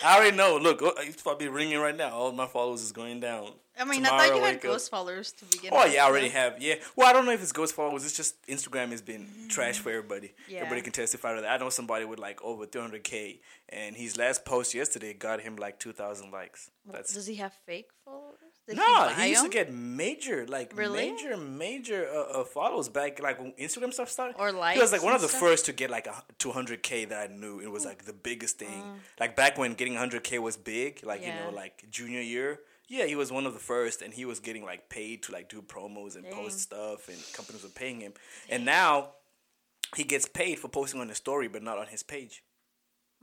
I 0.03 0.17
already 0.17 0.35
know. 0.35 0.57
Look, 0.57 0.81
oh, 0.81 0.93
it's 0.97 1.21
probably 1.21 1.47
ringing 1.47 1.79
right 1.79 1.95
now. 1.95 2.09
All 2.09 2.31
my 2.31 2.47
followers 2.47 2.81
is 2.81 2.91
going 2.91 3.19
down. 3.19 3.49
I 3.79 3.85
mean, 3.85 4.03
Tomorrow 4.03 4.15
I 4.15 4.27
thought 4.27 4.35
you 4.35 4.41
had 4.41 4.43
wake 4.43 4.55
up- 4.55 4.61
ghost 4.63 4.89
followers 4.89 5.31
to 5.33 5.45
begin 5.45 5.71
with. 5.71 5.79
Oh 5.79 5.83
with. 5.83 5.93
yeah, 5.93 6.03
I 6.03 6.07
already 6.07 6.29
have. 6.29 6.61
Yeah. 6.61 6.75
Well, 6.95 7.07
I 7.07 7.13
don't 7.13 7.25
know 7.25 7.31
if 7.31 7.41
it's 7.41 7.51
ghost 7.51 7.75
followers. 7.75 8.05
It's 8.05 8.17
just 8.17 8.41
Instagram 8.47 8.89
has 8.89 9.01
been 9.01 9.21
mm-hmm. 9.21 9.47
trash 9.49 9.77
for 9.79 9.89
everybody. 9.89 10.33
Yeah. 10.47 10.59
Everybody 10.59 10.81
can 10.81 10.93
testify 10.93 11.35
to 11.35 11.41
that. 11.41 11.51
I 11.51 11.63
know 11.63 11.69
somebody 11.69 12.05
with 12.05 12.19
like 12.19 12.41
over 12.43 12.65
300k, 12.65 13.39
and 13.69 13.95
his 13.95 14.17
last 14.17 14.45
post 14.45 14.73
yesterday 14.73 15.13
got 15.13 15.41
him 15.41 15.57
like 15.57 15.79
2,000 15.79 16.31
likes. 16.31 16.71
That's 16.91 17.13
Does 17.13 17.27
he 17.27 17.35
have 17.35 17.53
fake 17.65 17.89
followers? 18.03 18.46
No. 18.75 18.83
buy 18.83 19.13
He, 19.23 19.29
used 19.29 19.43
to 19.43 19.49
get 19.49 19.71
major, 19.71 20.45
like 20.47 20.75
Really? 20.75 21.11
major, 21.11 21.37
major 21.37 22.07
uh, 22.13 22.41
uh, 22.41 22.43
follows 22.43 22.89
back, 22.89 23.21
like 23.21 23.39
when 23.39 23.53
Instagram 23.53 23.93
stuff 23.93 24.09
started. 24.09 24.35
Or 24.37 24.51
like 24.51 24.75
He 24.75 24.81
was 24.81 24.91
like 24.91 25.03
one 25.03 25.13
of 25.15 25.21
the 25.21 25.27
stuff? 25.29 25.39
first 25.39 25.65
to 25.67 25.73
get 25.73 25.89
like 25.89 26.07
a 26.07 26.23
200k 26.39 27.07
that 27.09 27.29
I 27.29 27.33
knew. 27.33 27.59
It 27.59 27.71
was 27.71 27.85
like 27.85 28.03
the 28.05 28.13
biggest 28.13 28.59
thing. 28.59 28.83
Like 29.19 29.35
back 29.35 29.57
when 29.57 29.73
getting 29.73 29.93
100k 29.95 30.39
was 30.39 30.57
big, 30.57 30.99
like 31.03 31.21
you 31.21 31.27
Mm. 31.31 31.45
Know, 31.45 31.55
like 31.55 31.89
junior 31.89 32.21
year. 32.21 32.59
Yeah, 32.89 33.05
he 33.05 33.15
was 33.17 33.31
one 33.33 33.45
of 33.45 33.53
the 33.53 33.59
first, 33.59 34.01
and 34.01 34.13
he 34.13 34.23
was 34.23 34.39
getting 34.39 34.63
like 34.63 34.87
paid 34.89 35.23
to 35.23 35.33
like 35.33 35.49
do 35.49 35.61
promos 35.61 36.15
and 36.15 36.29
post 36.29 36.59
stuff, 36.61 37.09
and 37.09 37.17
companies 37.33 37.63
were 37.63 37.69
paying 37.69 37.99
him. 37.99 38.13
And 38.49 38.63
now 38.65 39.09
he 39.95 40.03
gets 40.05 40.25
paid 40.25 40.57
for 40.59 40.69
posting 40.69 41.01
on 41.01 41.09
his 41.09 41.17
story, 41.17 41.47
but 41.49 41.61
not 41.63 41.77
on 41.77 41.87
his 41.87 42.01
page. 42.03 42.43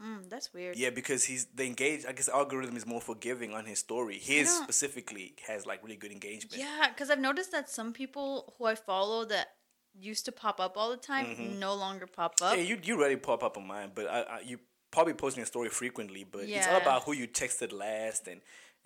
Mm, 0.03 0.29
that's 0.29 0.53
weird. 0.53 0.77
Yeah, 0.77 0.91
because 0.91 1.25
he's 1.25 1.47
the 1.55 1.65
engage. 1.65 2.05
I 2.07 2.13
guess 2.13 2.27
the 2.27 2.35
algorithm 2.35 2.77
is 2.77 2.85
more 2.87 3.01
forgiving 3.01 3.55
on 3.55 3.65
his 3.65 3.79
story. 3.79 4.19
His 4.19 4.51
specifically 4.53 5.35
has 5.47 5.67
like 5.67 5.83
really 5.85 5.97
good 5.97 6.11
engagement. 6.13 6.57
Yeah, 6.61 6.89
because 6.89 7.11
I've 7.11 7.21
noticed 7.21 7.53
that 7.53 7.71
some 7.71 7.93
people 7.93 8.55
who 8.59 8.65
I 8.67 8.75
follow 8.75 9.25
that 9.27 9.49
used 9.97 10.25
to 10.25 10.33
pop 10.33 10.59
up 10.59 10.77
all 10.77 10.91
the 10.91 10.97
time 10.97 11.59
no 11.61 11.75
longer 11.75 12.07
pop 12.07 12.35
up. 12.43 12.53
Mm-hmm. 12.55 12.59
Yeah, 12.59 12.65
you 12.69 12.79
you 12.83 12.97
already 12.99 13.17
pop 13.17 13.45
up 13.45 13.57
on 13.57 13.67
mine, 13.67 13.93
but 13.95 14.09
I, 14.11 14.21
I 14.23 14.41
you 14.41 14.59
probably 14.91 15.15
posting 15.15 15.43
a 15.43 15.47
story 15.47 15.69
frequently. 15.69 16.25
But 16.25 16.43
it's 16.49 16.67
all 16.67 16.77
about 16.81 17.05
who 17.05 17.13
you 17.13 17.29
texted 17.29 17.73
last 17.73 18.27
and 18.27 18.41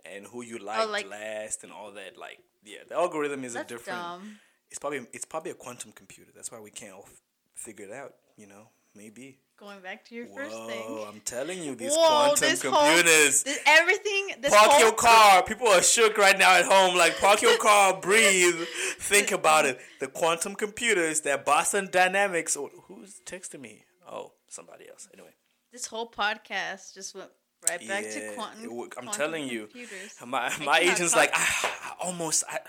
and 0.04 0.26
who 0.26 0.42
you 0.42 0.58
liked 0.58 0.82
Oh, 0.82 0.90
like- 0.90 1.08
last 1.08 1.64
and 1.64 1.72
all 1.72 1.90
that. 1.92 2.18
Like, 2.18 2.38
yeah, 2.64 2.78
the 2.86 2.94
algorithm 2.96 3.44
is 3.44 3.54
a 3.56 3.64
different. 3.64 3.98
dumb. 3.98 4.38
It's 4.70 4.78
probably 4.78 5.06
it's 5.14 5.24
probably 5.24 5.52
a 5.52 5.54
quantum 5.54 5.92
computer. 5.92 6.30
That's 6.34 6.52
why 6.52 6.60
we 6.60 6.70
can't 6.70 6.92
all 6.92 7.04
f- 7.06 7.22
figure 7.54 7.86
it 7.86 7.92
out. 7.92 8.14
You 8.36 8.46
know, 8.46 8.68
maybe. 8.94 9.38
Going 9.58 9.80
back 9.80 10.04
to 10.06 10.14
your 10.14 10.26
first 10.26 10.54
thing. 10.54 10.82
Whoa, 10.86 11.08
I'm 11.12 11.20
telling 11.24 11.60
you, 11.62 11.74
these 11.74 11.90
Whoa, 11.92 12.06
quantum 12.06 12.48
this 12.48 12.62
whole- 12.62 12.72
computers. 12.72 13.42
This, 13.42 13.58
everything. 13.66 14.30
This 14.40 14.54
Park 14.54 14.70
whole 14.70 14.80
your 14.80 14.92
car. 14.92 15.42
People 15.42 15.66
are 15.66 15.82
shook 15.82 16.16
right 16.16 16.38
now 16.38 16.54
at 16.54 16.64
home. 16.64 16.96
Like, 16.96 17.18
park 17.18 17.42
your 17.42 17.58
car, 17.58 17.96
breathe. 18.00 18.54
Think 19.00 19.32
about 19.32 19.66
it. 19.66 19.80
The 19.98 20.06
quantum 20.06 20.54
computers, 20.54 21.22
that 21.22 21.44
Boston 21.44 21.88
Dynamics. 21.90 22.56
Or 22.56 22.70
who's 22.84 23.20
texting 23.26 23.60
me? 23.60 23.82
Oh, 24.08 24.32
somebody 24.48 24.88
else. 24.88 25.08
Anyway, 25.12 25.30
This 25.72 25.86
whole 25.86 26.08
podcast 26.08 26.94
just 26.94 27.16
went 27.16 27.30
right 27.68 27.80
back 27.88 28.04
Yeah, 28.04 28.10
to 28.30 28.34
quantum. 28.36 28.64
it 28.64 28.70
I'm 28.70 28.90
quantum 28.90 29.12
telling 29.12 29.48
you, 29.48 29.68
my 30.24 30.52
my 30.64 30.78
agent's 30.78 31.16
like, 31.16 31.30
I, 31.34 31.44
I 31.82 31.92
almost. 32.06 32.44
I, 32.48 32.60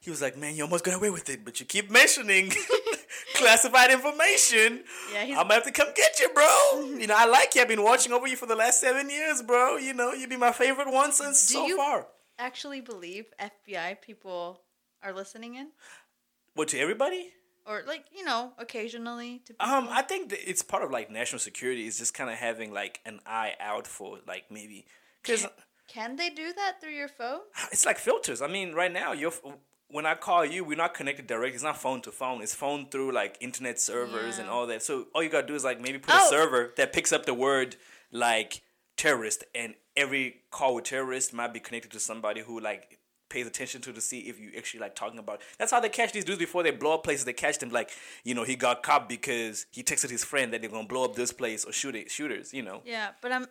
he 0.00 0.10
was 0.10 0.20
like, 0.20 0.36
man, 0.36 0.56
you 0.56 0.64
almost 0.64 0.82
got 0.82 0.94
away 0.94 1.10
with 1.10 1.30
it, 1.30 1.44
but 1.44 1.60
you 1.60 1.66
keep 1.66 1.88
mentioning 1.88 2.50
classified 3.34 3.90
information. 3.90 4.84
Yeah, 5.12 5.24
he's- 5.24 5.38
I'm 5.38 5.44
gonna 5.44 5.54
have 5.54 5.64
to 5.64 5.72
come 5.72 5.88
get 5.94 6.20
you, 6.20 6.28
bro. 6.30 6.96
you 6.98 7.06
know, 7.06 7.14
I 7.16 7.26
like 7.26 7.54
you. 7.54 7.62
I've 7.62 7.68
been 7.68 7.82
watching 7.82 8.12
over 8.12 8.26
you 8.26 8.36
for 8.36 8.46
the 8.46 8.56
last 8.56 8.80
seven 8.80 9.10
years, 9.10 9.42
bro. 9.42 9.76
You 9.76 9.94
know, 9.94 10.12
you 10.12 10.26
be 10.28 10.36
my 10.36 10.52
favorite 10.52 10.90
one 10.90 11.12
since 11.12 11.46
Do 11.48 11.54
so 11.54 11.66
you- 11.66 11.76
far. 11.76 12.06
actually 12.38 12.80
believe 12.80 13.26
FBI 13.40 14.00
people 14.00 14.60
are 15.02 15.12
listening 15.12 15.54
in, 15.56 15.68
What 16.54 16.68
to 16.68 16.78
everybody? 16.78 17.32
or 17.64 17.84
like 17.86 18.04
you 18.12 18.24
know, 18.24 18.52
occasionally 18.58 19.38
to 19.46 19.54
people. 19.54 19.72
Um, 19.72 19.86
I 19.90 20.02
think 20.02 20.30
that 20.30 20.50
it's 20.50 20.62
part 20.62 20.82
of 20.82 20.90
like 20.90 21.10
national 21.12 21.38
security 21.38 21.86
is 21.86 21.96
just 21.98 22.12
kind 22.12 22.28
of 22.28 22.36
having 22.36 22.72
like 22.72 23.00
an 23.06 23.20
eye 23.24 23.54
out 23.60 23.86
for 23.86 24.18
like 24.26 24.50
maybe 24.50 24.84
because 25.22 25.46
Can 25.86 26.16
they 26.16 26.30
do 26.30 26.52
that 26.52 26.80
through 26.80 26.90
your 27.02 27.06
phone? 27.08 27.40
it's 27.70 27.86
like 27.86 27.98
filters. 27.98 28.42
I 28.42 28.48
mean, 28.48 28.72
right 28.72 28.92
now 28.92 29.12
you're 29.12 29.32
when 29.92 30.06
I 30.06 30.14
call 30.14 30.44
you, 30.44 30.64
we're 30.64 30.76
not 30.76 30.94
connected 30.94 31.26
direct. 31.26 31.54
It's 31.54 31.62
not 31.62 31.76
phone 31.76 32.00
to 32.02 32.10
phone. 32.12 32.42
It's 32.42 32.54
phone 32.54 32.86
through 32.90 33.12
like 33.12 33.36
internet 33.40 33.78
servers 33.78 34.38
and 34.38 34.48
all 34.48 34.66
that. 34.66 34.82
So 34.82 35.06
all 35.14 35.22
you 35.22 35.28
gotta 35.28 35.46
do 35.46 35.54
is 35.54 35.64
like 35.64 35.80
maybe 35.80 35.98
put 35.98 36.14
Oh. 36.14 36.26
a 36.26 36.30
server 36.30 36.72
that 36.78 36.92
picks 36.92 37.12
up 37.12 37.26
the 37.26 37.34
word 37.34 37.76
like 38.10 38.62
terrorist, 38.96 39.44
and 39.54 39.74
every 39.96 40.42
call 40.50 40.74
with 40.74 40.84
terrorist 40.84 41.32
might 41.34 41.52
be 41.52 41.60
connected 41.60 41.90
to 41.92 42.00
somebody 42.00 42.40
who 42.40 42.58
like 42.58 42.98
pays 43.28 43.46
attention 43.46 43.80
to 43.80 43.92
to 43.92 44.00
see 44.00 44.20
if 44.20 44.38
you 44.38 44.50
actually 44.56 44.80
like 44.80 44.94
talking 44.94 45.18
about. 45.18 45.40
That's 45.58 45.70
how 45.72 45.80
they 45.80 45.88
catch 45.88 46.12
these 46.12 46.24
dudes 46.24 46.38
before 46.38 46.62
they 46.62 46.70
blow 46.70 46.94
up 46.94 47.04
places. 47.04 47.24
They 47.24 47.32
catch 47.32 47.58
them 47.58 47.70
like 47.70 47.90
you 48.24 48.34
know 48.34 48.44
he 48.44 48.56
got 48.56 48.82
caught 48.82 49.08
because 49.08 49.66
he 49.70 49.82
texted 49.82 50.10
his 50.10 50.24
friend 50.24 50.52
that 50.52 50.60
they're 50.62 50.70
gonna 50.70 50.86
blow 50.88 51.04
up 51.04 51.14
this 51.16 51.32
place 51.32 51.64
or 51.64 51.72
shoot 51.72 51.94
it, 51.96 52.10
shooters. 52.10 52.52
You 52.54 52.62
know. 52.62 52.82
Yeah, 52.84 53.10
but 53.20 53.32
I'm 53.32 53.46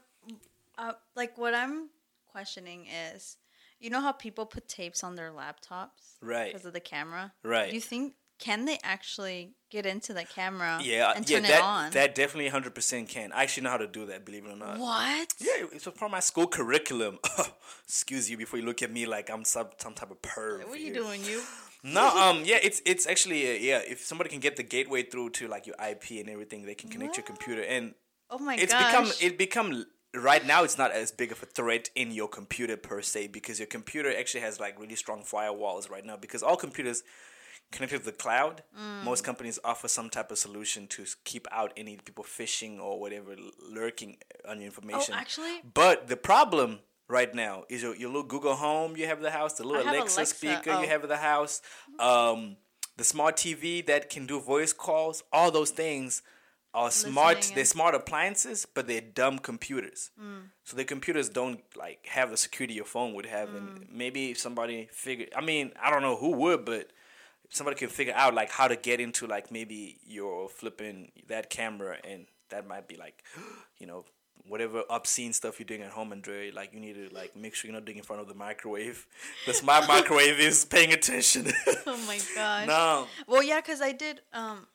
uh, 0.77 0.93
like 1.15 1.38
what 1.38 1.54
I'm 1.54 1.89
questioning 2.32 2.88
is, 3.13 3.38
you 3.82 3.89
know 3.89 4.02
how 4.02 4.12
people 4.13 4.46
put 4.46 4.67
tapes 4.67 5.04
on 5.04 5.15
their 5.15 5.32
laptops, 5.32 6.15
Right. 6.22 6.52
Because 6.54 6.65
of 6.65 6.74
the 6.74 6.80
camera, 6.80 7.34
Right. 7.44 7.70
Do 7.70 7.76
you 7.76 7.82
think 7.82 8.13
can 8.39 8.65
they 8.65 8.80
actually 8.84 9.54
get 9.70 9.86
into 9.86 10.13
the 10.13 10.24
camera, 10.26 10.80
Yeah, 10.82 11.13
and 11.15 11.30
yeah, 11.30 11.36
turn 11.38 11.44
that 11.44 11.60
it 11.60 11.63
on? 11.63 11.91
that 11.91 12.15
definitely 12.15 12.50
hundred 12.50 12.74
percent 12.74 13.08
can. 13.10 13.32
I 13.32 13.44
actually 13.44 13.63
know 13.65 13.70
how 13.70 13.78
to 13.78 13.88
do 13.88 14.08
that. 14.08 14.26
Believe 14.26 14.46
it 14.46 14.52
or 14.52 14.56
not. 14.56 14.80
what? 14.80 15.34
Yeah, 15.39 15.65
it's 15.72 15.86
a 15.86 15.91
part 15.91 16.10
of 16.10 16.12
my 16.12 16.22
school 16.22 16.48
curriculum. 16.48 17.20
Excuse 17.86 18.30
you 18.32 18.38
before 18.38 18.58
you 18.60 18.65
look 18.65 18.82
at 18.82 18.91
me 18.91 19.06
like 19.06 19.30
I'm 19.30 19.44
some 19.46 19.67
some 19.78 19.94
type 19.94 20.10
of 20.12 20.22
perv. 20.24 20.67
What 20.67 20.78
are 20.78 20.82
you 20.82 20.94
doing, 20.94 21.24
you? 21.24 21.41
No, 21.84 22.08
um, 22.15 22.44
yeah, 22.46 22.60
it's 22.62 22.80
it's 22.86 23.08
actually 23.08 23.41
uh, 23.50 23.54
yeah. 23.60 23.82
If 23.88 24.02
somebody 24.06 24.30
can 24.30 24.39
get 24.39 24.56
the 24.56 24.62
gateway 24.63 25.02
through 25.02 25.32
to 25.32 25.48
like 25.48 25.65
your 25.65 25.76
IP 25.84 26.12
and 26.22 26.30
everything, 26.30 26.63
they 26.63 26.76
can 26.76 26.89
connect 26.91 27.17
your 27.17 27.24
computer, 27.26 27.63
and 27.63 27.96
Oh 28.30 28.38
my 28.38 28.56
god. 28.56 28.62
it's 28.63 28.72
gosh! 28.74 28.86
become 28.91 29.12
it 29.28 29.38
become 29.39 29.86
right 30.13 30.45
now. 30.45 30.63
It's 30.63 30.78
not 30.78 30.91
as 30.91 31.12
big 31.12 31.32
of 31.32 31.41
a 31.43 31.45
threat 31.45 31.89
in 31.95 32.12
your 32.12 32.28
computer 32.28 32.78
per 32.78 33.02
se 33.02 33.28
because 33.28 33.60
your 33.60 33.67
computer 33.67 34.13
actually 34.15 34.41
has 34.41 34.60
like 34.60 34.80
really 34.80 34.95
strong 34.95 35.24
firewalls 35.24 35.89
right 35.89 36.06
now 36.06 36.17
because 36.17 36.43
all 36.43 36.58
computers 36.58 37.04
connected 37.71 38.00
to 38.00 38.06
the 38.06 38.12
cloud. 38.12 38.63
Mm. 38.78 39.04
Most 39.04 39.24
companies 39.24 39.60
offer 39.63 39.88
some 39.88 40.10
type 40.10 40.32
of 40.32 40.38
solution 40.38 40.88
to 40.88 41.06
keep 41.24 41.47
out 41.52 41.74
any 41.78 41.97
people 41.97 42.24
phishing 42.24 42.80
or 42.80 43.00
whatever 43.00 43.36
lurking 43.69 44.17
on 44.47 44.58
your 44.58 44.65
information. 44.65 45.13
Oh, 45.15 45.19
actually- 45.19 45.62
but 45.74 46.08
the 46.08 46.17
problem 46.17 46.80
right 47.08 47.34
now 47.34 47.65
is 47.69 47.82
your, 47.82 47.95
your 47.95 48.10
little 48.10 48.24
Google 48.24 48.56
Home 48.56 48.95
you 48.95 49.06
have 49.08 49.17
in 49.17 49.24
the 49.24 49.32
house, 49.32 49.54
the 49.54 49.63
little 49.63 49.84
Alexa, 49.84 50.19
Alexa, 50.19 50.26
speaker 50.26 50.71
oh. 50.71 50.82
you 50.82 50.88
have 50.88 51.04
in 51.04 51.10
the 51.10 51.17
house, 51.17 51.62
um, 52.00 52.58
the 52.97 53.04
smart 53.04 53.36
TV 53.36 53.86
that 53.86 54.10
can 54.10 54.26
do 54.26 54.39
voice 54.39 54.74
calls. 54.74 55.24
All 55.32 55.52
those 55.52 55.71
things 55.71 56.21
are 56.74 56.92
smart. 56.92 57.52
They're 57.54 57.66
smart 57.66 57.96
appliances, 57.96 58.66
but 58.74 58.88
they're 58.88 59.02
dumb 59.02 59.40
computers. 59.40 60.10
Mm. 60.22 60.44
So 60.64 60.78
the 60.78 60.86
computers 60.86 61.30
don't 61.30 61.62
like 61.76 62.06
have 62.08 62.30
the 62.32 62.38
security 62.38 62.74
your 62.76 62.86
phone 62.86 63.14
would 63.14 63.26
have, 63.26 63.50
and 63.54 63.80
Mm. 63.82 63.92
maybe 63.92 64.32
if 64.32 64.38
somebody 64.40 64.88
figure. 64.92 65.28
I 65.36 65.42
mean, 65.42 65.72
I 65.82 65.90
don't 65.92 66.02
know 66.02 66.16
who 66.16 66.30
would, 66.32 66.64
but 66.66 66.92
if 67.46 67.56
somebody 67.56 67.78
can 67.78 67.90
figure 67.90 68.14
out 68.16 68.34
like 68.34 68.50
how 68.52 68.68
to 68.68 68.76
get 68.78 69.00
into 69.02 69.28
like 69.28 69.52
maybe 69.52 70.00
you're 70.06 70.48
flipping 70.50 71.12
that 71.28 71.50
camera, 71.50 71.98
and 72.04 72.26
that 72.50 72.68
might 72.68 72.88
be 72.88 72.96
like, 72.96 73.24
you 73.80 73.88
know. 73.88 74.06
Whatever 74.48 74.84
obscene 74.90 75.34
stuff 75.34 75.60
you're 75.60 75.68
doing 75.68 75.84
at 75.84 75.92
home, 75.92 76.12
Andre, 76.12 76.50
like 76.50 76.74
you 76.74 76.80
need 76.80 76.96
to 76.96 77.10
like 77.16 77.36
make 77.36 77.54
sure 77.54 77.70
you're 77.70 77.80
not 77.80 77.86
doing 77.86 78.00
in 78.00 78.04
front 78.04 78.24
of 78.24 78.28
the 78.28 78.34
microwave. 78.34 79.06
The 79.46 79.54
smart 79.54 79.88
microwave 79.88 80.40
is 80.40 80.66
paying 80.66 80.92
attention. 80.92 81.46
Oh 81.86 81.96
my 82.08 82.20
god. 82.36 82.68
no, 82.68 83.08
Well, 83.28 83.44
yeah, 83.44 83.62
because 83.62 83.82
I 83.82 83.92
did. 83.92 84.22
Um, 84.34 84.66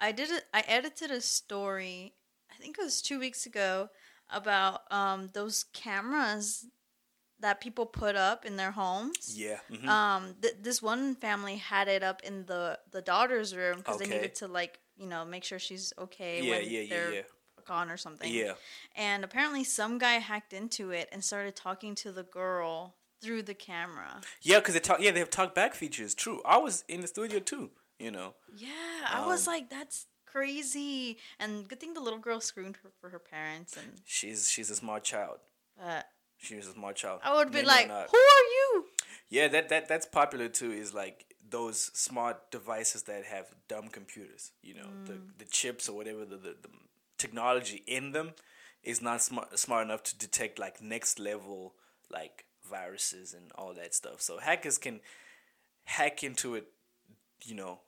I 0.00 0.12
did. 0.12 0.30
it. 0.30 0.44
I 0.54 0.62
edited 0.66 1.10
a 1.10 1.20
story. 1.20 2.14
I 2.50 2.54
think 2.62 2.78
it 2.78 2.82
was 2.82 3.02
two 3.02 3.18
weeks 3.18 3.46
ago 3.46 3.88
about 4.30 4.82
um 4.92 5.30
those 5.32 5.64
cameras 5.72 6.66
that 7.40 7.60
people 7.60 7.86
put 7.86 8.16
up 8.16 8.44
in 8.44 8.56
their 8.56 8.70
homes. 8.72 9.34
yeah, 9.34 9.58
mhm. 9.70 9.88
Um, 9.88 10.34
th- 10.42 10.56
this 10.60 10.82
one 10.82 11.14
family 11.14 11.56
had 11.56 11.88
it 11.88 12.02
up 12.02 12.22
in 12.22 12.44
the 12.46 12.78
the 12.90 13.00
daughter's 13.02 13.54
room 13.56 13.78
because 13.78 13.98
they 13.98 14.06
needed 14.06 14.34
to 14.36 14.46
like 14.48 14.78
you 14.96 15.06
know 15.06 15.24
make 15.24 15.44
sure 15.44 15.58
she's 15.58 15.92
okay 15.98 16.42
Yeah, 16.42 16.50
when 16.58 16.70
yeah, 16.70 16.82
they're 16.88 17.12
yeah. 17.14 17.22
gone 17.66 17.90
or 17.90 17.96
something. 17.96 18.30
yeah. 18.32 18.52
And 18.94 19.24
apparently, 19.24 19.64
some 19.64 19.98
guy 19.98 20.14
hacked 20.14 20.52
into 20.52 20.90
it 20.90 21.08
and 21.12 21.24
started 21.24 21.56
talking 21.56 21.94
to 21.96 22.12
the 22.12 22.24
girl 22.24 22.94
through 23.22 23.42
the 23.42 23.54
camera. 23.54 24.20
Yeah, 24.42 24.58
because 24.58 24.74
they 24.74 24.80
talk. 24.80 25.00
Yeah, 25.00 25.10
they 25.12 25.20
have 25.20 25.30
talk 25.30 25.54
back 25.54 25.74
features. 25.74 26.14
True. 26.14 26.42
I 26.44 26.58
was 26.58 26.84
in 26.88 27.00
the 27.00 27.06
studio 27.08 27.38
too. 27.38 27.70
You 28.00 28.10
know. 28.10 28.34
Yeah, 28.56 29.06
I 29.12 29.26
was 29.26 29.46
Um, 29.46 29.52
like, 29.54 29.70
that's 29.70 30.06
crazy. 30.26 31.18
And 31.38 31.68
good 31.68 31.80
thing 31.80 31.94
the 31.94 32.00
little 32.00 32.18
girl 32.18 32.40
screamed 32.40 32.78
her 32.82 32.90
for 33.00 33.10
her 33.10 33.18
parents, 33.18 33.76
and 33.76 34.00
She's 34.04 34.48
she's 34.50 34.70
a 34.70 34.76
smart 34.76 35.04
child. 35.04 35.38
uh, 35.80 36.02
She's 36.38 36.66
a 36.66 36.72
smart 36.72 36.96
child. 36.96 37.20
I 37.22 37.34
would 37.36 37.52
be 37.52 37.62
like, 37.62 37.86
"Who 37.88 38.16
are 38.16 38.46
you?" 38.56 38.86
Yeah, 39.28 39.48
that 39.48 39.68
that 39.68 39.88
that's 39.88 40.06
popular 40.06 40.48
too. 40.48 40.72
Is 40.72 40.94
like 40.94 41.26
those 41.50 41.90
smart 41.94 42.50
devices 42.50 43.02
that 43.04 43.24
have 43.26 43.46
dumb 43.68 43.88
computers. 43.88 44.52
You 44.62 44.74
know, 44.74 44.90
the 45.04 45.12
Mm. 45.14 45.38
the 45.38 45.44
chips 45.44 45.88
or 45.88 45.96
whatever 45.96 46.24
the, 46.24 46.36
the 46.38 46.56
the 46.62 46.70
technology 47.18 47.82
in 47.86 48.12
them 48.12 48.32
is 48.82 49.02
not 49.02 49.20
smart 49.22 49.58
smart 49.58 49.84
enough 49.84 50.02
to 50.04 50.16
detect 50.16 50.58
like 50.58 50.80
next 50.82 51.18
level 51.18 51.74
like 52.10 52.46
viruses 52.64 53.34
and 53.34 53.52
all 53.54 53.74
that 53.74 53.94
stuff. 53.94 54.20
So 54.22 54.38
hackers 54.38 54.78
can 54.78 55.00
hack 55.84 56.22
into 56.24 56.54
it. 56.54 56.66
You 57.44 57.54
know, 57.56 57.80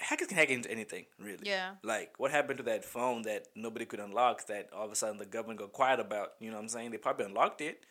hackers 0.00 0.26
can 0.28 0.36
hack 0.36 0.50
into 0.50 0.70
anything, 0.70 1.06
really. 1.18 1.38
Yeah. 1.42 1.72
Like, 1.82 2.14
what 2.18 2.30
happened 2.30 2.58
to 2.58 2.64
that 2.64 2.84
phone 2.84 3.22
that 3.22 3.46
nobody 3.54 3.84
could 3.84 4.00
unlock 4.00 4.46
that 4.46 4.68
all 4.74 4.84
of 4.86 4.92
a 4.92 4.96
sudden 4.96 5.18
the 5.18 5.26
government 5.26 5.60
got 5.60 5.72
quiet 5.72 6.00
about? 6.00 6.32
You 6.40 6.50
know 6.50 6.56
what 6.56 6.62
I'm 6.62 6.68
saying? 6.68 6.90
They 6.90 6.96
probably 6.98 7.26
unlocked 7.26 7.60
it. 7.60 7.84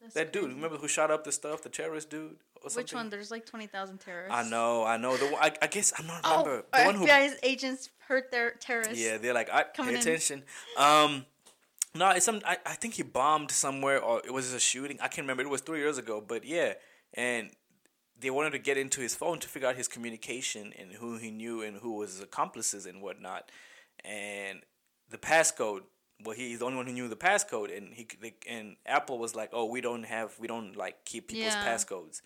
That's 0.00 0.14
that 0.14 0.32
dude, 0.32 0.52
remember 0.52 0.76
who 0.76 0.86
shot 0.86 1.10
up 1.10 1.24
the 1.24 1.32
stuff, 1.32 1.62
the 1.62 1.68
terrorist 1.68 2.08
dude? 2.08 2.36
Or 2.62 2.70
Which 2.70 2.94
one? 2.94 3.10
There's 3.10 3.30
like 3.32 3.44
twenty 3.46 3.66
thousand 3.66 3.98
terrorists. 3.98 4.32
I 4.36 4.48
know, 4.48 4.84
I 4.84 4.96
know. 4.96 5.16
The 5.16 5.26
one, 5.26 5.42
I, 5.42 5.52
I 5.60 5.66
guess 5.66 5.92
I'm 5.98 6.06
not 6.06 6.20
Oh, 6.24 6.30
remember 6.44 6.64
the 6.72 6.78
our 6.78 6.86
one 6.86 6.94
who. 6.94 7.06
FBI's 7.06 7.36
agents 7.42 7.90
hurt 8.06 8.30
their 8.30 8.52
terrorists. 8.52 9.02
Yeah, 9.02 9.18
they're 9.18 9.34
like, 9.34 9.50
I 9.52 9.64
Coming 9.74 9.94
pay 9.94 10.00
in. 10.00 10.00
attention. 10.02 10.42
Um, 10.76 11.26
no, 11.96 12.10
it's 12.10 12.24
some. 12.24 12.40
I, 12.46 12.58
I 12.64 12.74
think 12.74 12.94
he 12.94 13.02
bombed 13.02 13.50
somewhere, 13.50 14.00
or 14.00 14.22
it 14.24 14.32
was 14.32 14.52
a 14.52 14.60
shooting. 14.60 14.98
I 15.00 15.08
can't 15.08 15.24
remember. 15.24 15.42
It 15.42 15.50
was 15.50 15.62
three 15.62 15.80
years 15.80 15.98
ago, 15.98 16.20
but 16.24 16.44
yeah, 16.44 16.74
and 17.14 17.50
they 18.20 18.30
wanted 18.30 18.50
to 18.50 18.58
get 18.58 18.76
into 18.76 19.00
his 19.00 19.14
phone 19.14 19.38
to 19.40 19.48
figure 19.48 19.68
out 19.68 19.76
his 19.76 19.88
communication 19.88 20.72
and 20.78 20.92
who 20.92 21.16
he 21.18 21.30
knew 21.30 21.62
and 21.62 21.76
who 21.78 21.92
was 21.96 22.12
his 22.12 22.20
accomplices 22.22 22.86
and 22.86 23.00
whatnot, 23.02 23.50
and 24.04 24.60
the 25.10 25.18
passcode. 25.18 25.82
Well, 26.24 26.34
he's 26.34 26.58
the 26.58 26.64
only 26.64 26.76
one 26.76 26.86
who 26.86 26.92
knew 26.92 27.06
the 27.08 27.16
passcode, 27.16 27.76
and 27.76 27.94
he 27.94 28.08
they, 28.20 28.34
and 28.48 28.76
Apple 28.84 29.18
was 29.18 29.34
like, 29.36 29.50
"Oh, 29.52 29.66
we 29.66 29.80
don't 29.80 30.02
have, 30.04 30.34
we 30.38 30.48
don't 30.48 30.76
like 30.76 31.04
keep 31.04 31.28
people's 31.28 31.54
Yeah. 31.54 31.64
passcodes. 31.64 32.20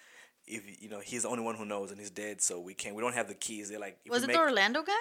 If 0.46 0.82
you 0.82 0.88
know, 0.88 1.00
he's 1.00 1.22
the 1.22 1.28
only 1.28 1.42
one 1.44 1.56
who 1.56 1.64
knows, 1.66 1.90
and 1.90 2.00
he's 2.00 2.10
dead, 2.10 2.40
so 2.40 2.58
we 2.58 2.74
can't. 2.74 2.96
We 2.96 3.02
don't 3.02 3.14
have 3.14 3.28
the 3.28 3.34
keys. 3.34 3.68
They're 3.68 3.78
like, 3.78 3.98
Was 4.08 4.22
it 4.24 4.28
make- 4.28 4.36
the 4.36 4.42
Orlando 4.42 4.82
guy? 4.82 4.92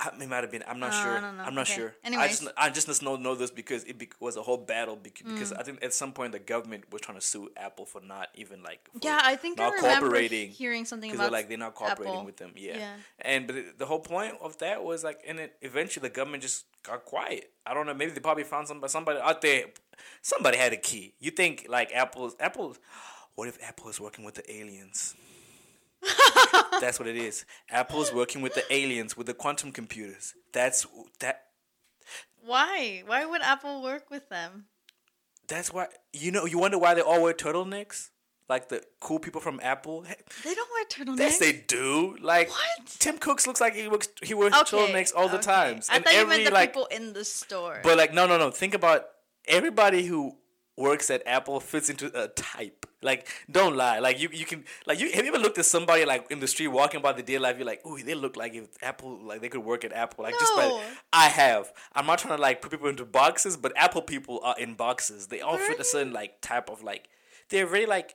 I, 0.00 0.08
it 0.20 0.28
might 0.28 0.42
have 0.42 0.50
been. 0.50 0.64
I'm 0.66 0.80
not 0.80 0.92
Uh, 0.92 0.96
I 0.96 1.02
sure. 1.04 1.16
I'm 1.18 1.54
not 1.54 1.70
Okay. 1.70 1.74
sure. 1.76 1.94
I 2.04 2.26
just 2.28 2.48
I 2.56 2.70
just 2.70 3.02
know 3.02 3.14
know 3.14 3.36
this 3.36 3.52
because 3.52 3.84
it 3.84 3.96
be, 3.96 4.08
was 4.18 4.36
a 4.36 4.42
whole 4.42 4.56
battle 4.56 4.96
bec- 4.96 5.22
Mm. 5.24 5.34
because 5.34 5.52
I 5.52 5.62
think 5.62 5.84
at 5.84 5.94
some 5.94 6.12
point 6.12 6.32
the 6.32 6.40
government 6.40 6.90
was 6.92 7.00
trying 7.00 7.16
to 7.18 7.24
sue 7.24 7.48
Apple 7.56 7.86
for 7.86 8.00
not 8.00 8.28
even 8.34 8.62
like 8.64 8.88
Yeah, 9.02 9.20
I 9.22 9.36
think 9.36 9.60
I 9.60 9.64
not 9.66 9.74
remember 9.74 10.00
cooperating 10.08 10.50
hearing 10.50 10.84
something 10.84 11.08
because 11.10 11.20
about 11.20 11.30
they're 11.30 11.40
like 11.40 11.48
they're 11.48 11.58
not 11.58 11.74
cooperating 11.76 12.12
Apple. 12.14 12.26
with 12.26 12.38
them. 12.38 12.52
Yeah. 12.56 12.76
Yeah. 12.76 12.96
And 13.20 13.46
but 13.46 13.54
the- 13.54 13.72
the 13.78 13.86
whole 13.86 14.00
point 14.00 14.34
of 14.40 14.58
that 14.58 14.82
was 14.82 15.04
like, 15.04 15.20
and 15.28 15.38
it 15.38 15.56
eventually 15.62 16.08
the 16.08 16.14
government 16.14 16.42
just 16.42 16.64
got 16.82 17.04
quiet. 17.04 17.52
I 17.64 17.72
don't 17.72 17.86
know. 17.86 17.94
Maybe 17.94 18.10
they 18.10 18.20
probably 18.20 18.44
found 18.44 18.66
somebody 18.66 18.90
somebody 18.90 19.20
out 19.20 19.40
there. 19.42 19.66
Somebody 20.22 20.56
had 20.58 20.72
a 20.72 20.76
key. 20.76 21.14
You 21.20 21.30
think 21.30 21.66
like 21.68 21.92
Apple's 21.94 22.34
Apple? 22.40 22.76
What 23.36 23.48
if 23.48 23.58
Apple 23.64 23.88
is 23.90 24.00
working 24.00 24.24
with 24.24 24.36
the 24.36 24.48
aliens? 24.48 25.16
That's 26.80 26.98
what 26.98 27.08
it 27.08 27.16
is. 27.16 27.44
Apple's 27.70 28.12
working 28.12 28.42
with 28.42 28.54
the 28.54 28.64
aliens 28.72 29.16
with 29.16 29.26
the 29.26 29.34
quantum 29.34 29.72
computers. 29.72 30.34
That's 30.52 30.86
that. 31.20 31.42
Why? 32.44 33.02
Why 33.06 33.24
would 33.24 33.42
Apple 33.42 33.82
work 33.82 34.10
with 34.10 34.28
them? 34.28 34.66
That's 35.48 35.72
why 35.72 35.86
you 36.12 36.30
know. 36.30 36.44
You 36.46 36.58
wonder 36.58 36.78
why 36.78 36.94
they 36.94 37.00
all 37.00 37.22
wear 37.22 37.32
turtlenecks, 37.32 38.10
like 38.48 38.68
the 38.68 38.82
cool 39.00 39.18
people 39.18 39.40
from 39.40 39.60
Apple. 39.62 40.02
Hey, 40.02 40.16
They 40.42 40.54
don't 40.54 40.68
wear 40.72 40.84
turtlenecks. 40.86 41.18
Yes, 41.20 41.38
they 41.38 41.52
do. 41.52 42.16
Like 42.20 42.48
What? 42.50 42.86
Tim 42.98 43.18
Cooks 43.18 43.46
looks 43.46 43.60
like 43.60 43.74
he 43.74 43.88
works. 43.88 44.08
He 44.22 44.34
wears 44.34 44.52
Okay, 44.54 44.76
turtlenecks 44.76 45.12
all 45.14 45.28
the 45.28 45.38
times. 45.38 45.88
I 45.90 45.96
and 45.96 46.04
thought 46.04 46.14
you 46.14 46.26
meant 46.26 46.44
the 46.44 46.50
like, 46.50 46.70
people 46.72 46.86
in 46.86 47.12
the 47.12 47.24
store. 47.24 47.80
but 47.82 47.96
like 47.98 48.12
no, 48.12 48.26
no, 48.26 48.38
no. 48.38 48.50
Think 48.50 48.74
about 48.74 49.06
everybody 49.46 50.04
who 50.04 50.36
works 50.76 51.10
at 51.10 51.22
Apple 51.26 51.60
fits 51.60 51.88
into 51.88 52.10
a 52.20 52.28
type. 52.28 52.86
Like, 53.02 53.28
don't 53.50 53.76
lie. 53.76 53.98
Like 53.98 54.20
you, 54.20 54.30
you 54.32 54.46
can 54.46 54.64
like 54.86 54.98
you. 54.98 55.12
Have 55.12 55.24
you 55.24 55.32
ever 55.32 55.42
looked 55.42 55.58
at 55.58 55.66
somebody 55.66 56.04
like 56.04 56.30
in 56.30 56.40
the 56.40 56.48
street 56.48 56.68
walking 56.68 57.02
by 57.02 57.12
the 57.12 57.22
day 57.22 57.38
life? 57.38 57.56
You're 57.58 57.66
like, 57.66 57.84
ooh, 57.86 58.02
they 58.02 58.14
look 58.14 58.36
like 58.36 58.54
if 58.54 58.68
Apple, 58.82 59.18
like 59.22 59.40
they 59.42 59.48
could 59.48 59.64
work 59.64 59.84
at 59.84 59.92
Apple. 59.92 60.24
Like 60.24 60.34
just 60.38 60.54
by 60.56 60.82
I 61.12 61.28
have. 61.28 61.72
I'm 61.92 62.06
not 62.06 62.18
trying 62.18 62.36
to 62.36 62.42
like 62.42 62.62
put 62.62 62.70
people 62.70 62.88
into 62.88 63.04
boxes, 63.04 63.56
but 63.56 63.72
Apple 63.76 64.02
people 64.02 64.40
are 64.42 64.58
in 64.58 64.74
boxes. 64.74 65.26
They 65.26 65.40
all 65.40 65.58
fit 65.58 65.78
a 65.78 65.84
certain 65.84 66.12
like 66.12 66.40
type 66.40 66.70
of 66.70 66.82
like. 66.82 67.08
They're 67.50 67.66
very 67.66 67.86
like 67.86 68.14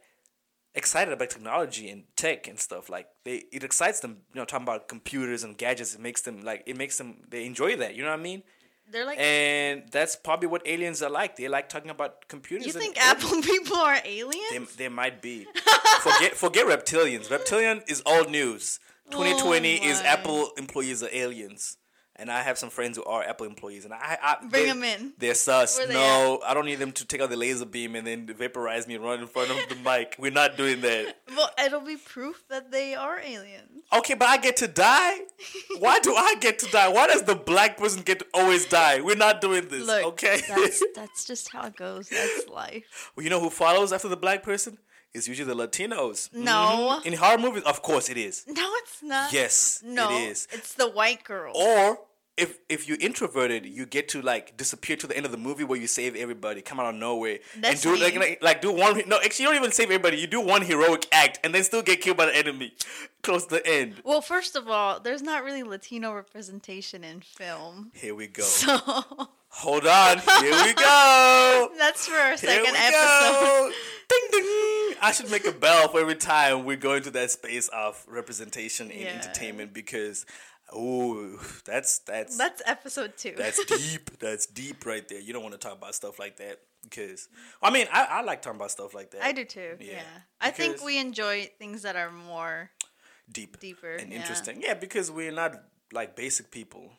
excited 0.73 1.13
about 1.13 1.29
technology 1.29 1.89
and 1.89 2.03
tech 2.15 2.47
and 2.47 2.59
stuff. 2.59 2.89
Like 2.89 3.07
they, 3.25 3.43
it 3.51 3.63
excites 3.63 3.99
them. 3.99 4.21
You 4.33 4.41
know, 4.41 4.45
talking 4.45 4.65
about 4.65 4.87
computers 4.87 5.43
and 5.43 5.55
gadgets. 5.55 5.93
It 5.93 6.01
makes 6.01 6.21
them 6.21 6.41
like 6.41 6.63
it 6.65 6.75
makes 6.75 6.97
them. 6.97 7.17
They 7.29 7.45
enjoy 7.45 7.75
that. 7.77 7.93
You 7.93 8.03
know 8.03 8.09
what 8.09 8.19
I 8.19 8.23
mean? 8.23 8.41
They're 8.91 9.05
like. 9.05 9.19
And 9.19 9.83
that's 9.91 10.15
probably 10.15 10.47
what 10.47 10.61
aliens 10.65 11.01
are 11.01 11.09
like. 11.09 11.35
They 11.35 11.47
like 11.47 11.69
talking 11.69 11.91
about 11.91 12.27
computers. 12.27 12.67
you 12.67 12.73
think. 12.73 12.97
Apple 13.01 13.41
people 13.53 13.77
are 13.77 13.97
aliens? 14.03 14.75
They, 14.75 14.85
they 14.85 14.89
might 14.89 15.21
be. 15.21 15.47
forget 16.01 16.35
forget 16.35 16.65
reptilians. 16.67 17.29
Reptilian 17.29 17.81
is 17.87 18.01
old 18.05 18.29
news. 18.29 18.79
2020 19.11 19.87
is 19.87 20.01
Oh. 20.01 20.05
Apple 20.05 20.51
employees 20.57 21.01
are 21.01 21.09
aliens. 21.11 21.77
And 22.19 22.29
I 22.29 22.41
have 22.41 22.57
some 22.57 22.69
friends 22.69 22.97
who 22.97 23.03
are 23.05 23.23
Apple 23.23 23.45
employees, 23.45 23.85
and 23.85 23.93
I, 23.93 24.17
I 24.21 24.37
Bring 24.45 24.63
they- 24.65 24.69
'em 24.69 24.83
in. 24.83 25.13
They're 25.17 25.33
sus. 25.35 25.77
They 25.77 25.93
no, 25.93 26.41
I 26.45 26.53
don't 26.53 26.65
need 26.65 26.75
them 26.79 26.91
to 26.91 27.05
take 27.05 27.21
out 27.21 27.29
the 27.29 27.37
laser 27.37 27.65
beam 27.65 27.95
and 27.95 28.05
then 28.05 28.27
vaporize 28.27 28.87
me 28.87 28.95
and 28.95 29.03
run 29.03 29.19
in 29.21 29.27
front 29.27 29.49
of 29.51 29.57
the 29.69 29.75
mic. 29.89 30.15
We're 30.19 30.31
not 30.31 30.57
doing 30.57 30.81
that. 30.81 31.15
well, 31.35 31.49
it'll 31.63 31.79
be 31.81 31.95
proof 31.97 32.43
that 32.49 32.71
they 32.71 32.93
are 32.93 33.19
aliens. 33.19 33.83
Okay, 33.93 34.13
but 34.15 34.27
I 34.27 34.37
get 34.37 34.57
to 34.57 34.67
die. 34.67 35.17
Why 35.79 35.99
do 35.99 36.13
I 36.13 36.35
get 36.39 36.59
to 36.59 36.67
die? 36.71 36.89
Why 36.89 37.07
does 37.07 37.23
the 37.23 37.35
black 37.35 37.77
person 37.77 38.01
get 38.03 38.19
to 38.19 38.25
always 38.33 38.65
die? 38.65 39.01
We're 39.01 39.15
not 39.15 39.39
doing 39.41 39.67
this. 39.69 39.87
Look, 39.87 40.05
okay. 40.05 40.41
that's 40.47 40.83
that's 40.95 41.25
just 41.25 41.51
how 41.51 41.63
it 41.67 41.75
goes. 41.75 42.09
That's 42.09 42.47
life. 42.49 43.11
Well, 43.15 43.23
you 43.23 43.29
know 43.29 43.39
who 43.39 43.49
follows 43.49 43.91
after 43.93 44.07
the 44.09 44.17
black 44.17 44.43
person? 44.43 44.77
It's 45.11 45.27
usually 45.27 45.51
the 45.51 45.55
Latinos. 45.67 46.31
No. 46.33 46.99
Mhm. 47.01 47.05
In 47.07 47.13
horror 47.13 47.39
movies, 47.39 47.63
of 47.63 47.81
course 47.81 48.09
it 48.09 48.17
is. 48.17 48.43
No, 48.47 48.69
it's 48.83 49.01
not. 49.01 49.33
Yes, 49.33 49.81
No, 49.83 50.11
it 50.15 50.29
is. 50.29 50.47
It's 50.51 50.75
the 50.75 50.87
white 50.87 51.23
girl. 51.23 51.51
Or 51.55 51.99
if 52.39 52.57
if 52.69 52.87
you're 52.87 52.97
introverted, 52.99 53.65
you 53.65 53.85
get 53.85 54.09
to 54.09 54.21
like 54.21 54.55
disappear 54.57 54.95
to 54.97 55.07
the 55.07 55.15
end 55.15 55.25
of 55.25 55.31
the 55.31 55.37
movie 55.37 55.63
where 55.63 55.79
you 55.79 55.87
save 55.87 56.15
everybody, 56.15 56.61
come 56.61 56.79
out 56.79 56.87
of 56.87 56.95
nowhere, 56.95 57.39
That's 57.57 57.85
and 57.85 57.95
do 57.97 58.01
like, 58.03 58.15
like 58.15 58.39
like 58.41 58.61
do 58.61 58.71
one. 58.71 59.01
No, 59.07 59.19
actually, 59.23 59.43
you 59.43 59.49
don't 59.49 59.57
even 59.57 59.71
save 59.71 59.87
everybody. 59.87 60.17
You 60.17 60.27
do 60.27 60.41
one 60.41 60.61
heroic 60.63 61.07
act 61.11 61.39
and 61.43 61.53
then 61.53 61.63
still 61.63 61.81
get 61.81 62.01
killed 62.01 62.17
by 62.17 62.25
the 62.27 62.35
enemy 62.35 62.73
close 63.23 63.45
to 63.45 63.55
the 63.55 63.67
end. 63.67 63.95
Well, 64.03 64.21
first 64.21 64.55
of 64.55 64.67
all, 64.69 64.99
there's 64.99 65.21
not 65.21 65.43
really 65.43 65.63
Latino 65.63 66.13
representation 66.13 67.03
in 67.03 67.21
film. 67.21 67.91
Here 67.93 68.15
we 68.15 68.27
go. 68.27 68.43
So 68.43 68.77
Hold 69.51 69.87
on. 69.87 70.19
Here 70.19 70.63
we 70.63 70.73
go. 70.75 71.71
that's 71.79 72.05
for 72.07 72.15
our 72.15 72.37
second 72.37 72.75
episode. 72.75 73.73
Ding 74.07 74.27
ding. 74.31 74.95
I 75.01 75.11
should 75.11 75.31
make 75.31 75.47
a 75.47 75.51
bell 75.51 75.87
for 75.87 75.99
every 75.99 76.15
time 76.15 76.65
we 76.65 76.75
go 76.75 76.93
into 76.93 77.09
that 77.11 77.31
space 77.31 77.67
of 77.69 78.03
representation 78.07 78.91
in 78.91 79.01
Yeah. 79.01 79.13
entertainment 79.15 79.73
because, 79.73 80.27
oh, 80.73 81.39
that's 81.65 81.99
that's 81.99 82.37
That's 82.37 82.61
episode 82.65 83.17
two. 83.17 83.33
that's 83.37 83.63
deep. 83.91 84.17
That's 84.19 84.45
deep 84.45 84.85
right 84.85 85.07
there. 85.07 85.19
You 85.19 85.33
don't 85.33 85.43
want 85.43 85.53
to 85.53 85.59
talk 85.59 85.77
about 85.77 85.95
stuff 85.95 86.19
like 86.19 86.37
that 86.37 86.59
because 86.83 87.27
I 87.61 87.69
mean 87.71 87.87
I, 87.91 88.05
I 88.09 88.21
like 88.21 88.41
talking 88.41 88.59
about 88.59 88.71
stuff 88.71 88.93
like 88.93 89.11
that. 89.11 89.23
I 89.23 89.31
do 89.31 89.45
too. 89.45 89.75
Yeah. 89.79 89.91
Yeah. 89.93 90.01
I 90.41 90.51
think 90.51 90.83
we 90.83 90.97
enjoy 90.99 91.49
things 91.59 91.81
that 91.83 91.95
are 91.95 92.11
more 92.11 92.69
deep, 93.31 93.59
deeper 93.59 93.93
and 93.95 94.11
yeah. 94.11 94.19
interesting. 94.19 94.61
Yeah, 94.61 94.73
because 94.75 95.11
we're 95.11 95.31
not 95.31 95.55
like 95.91 96.15
basic 96.15 96.51
people. 96.51 96.91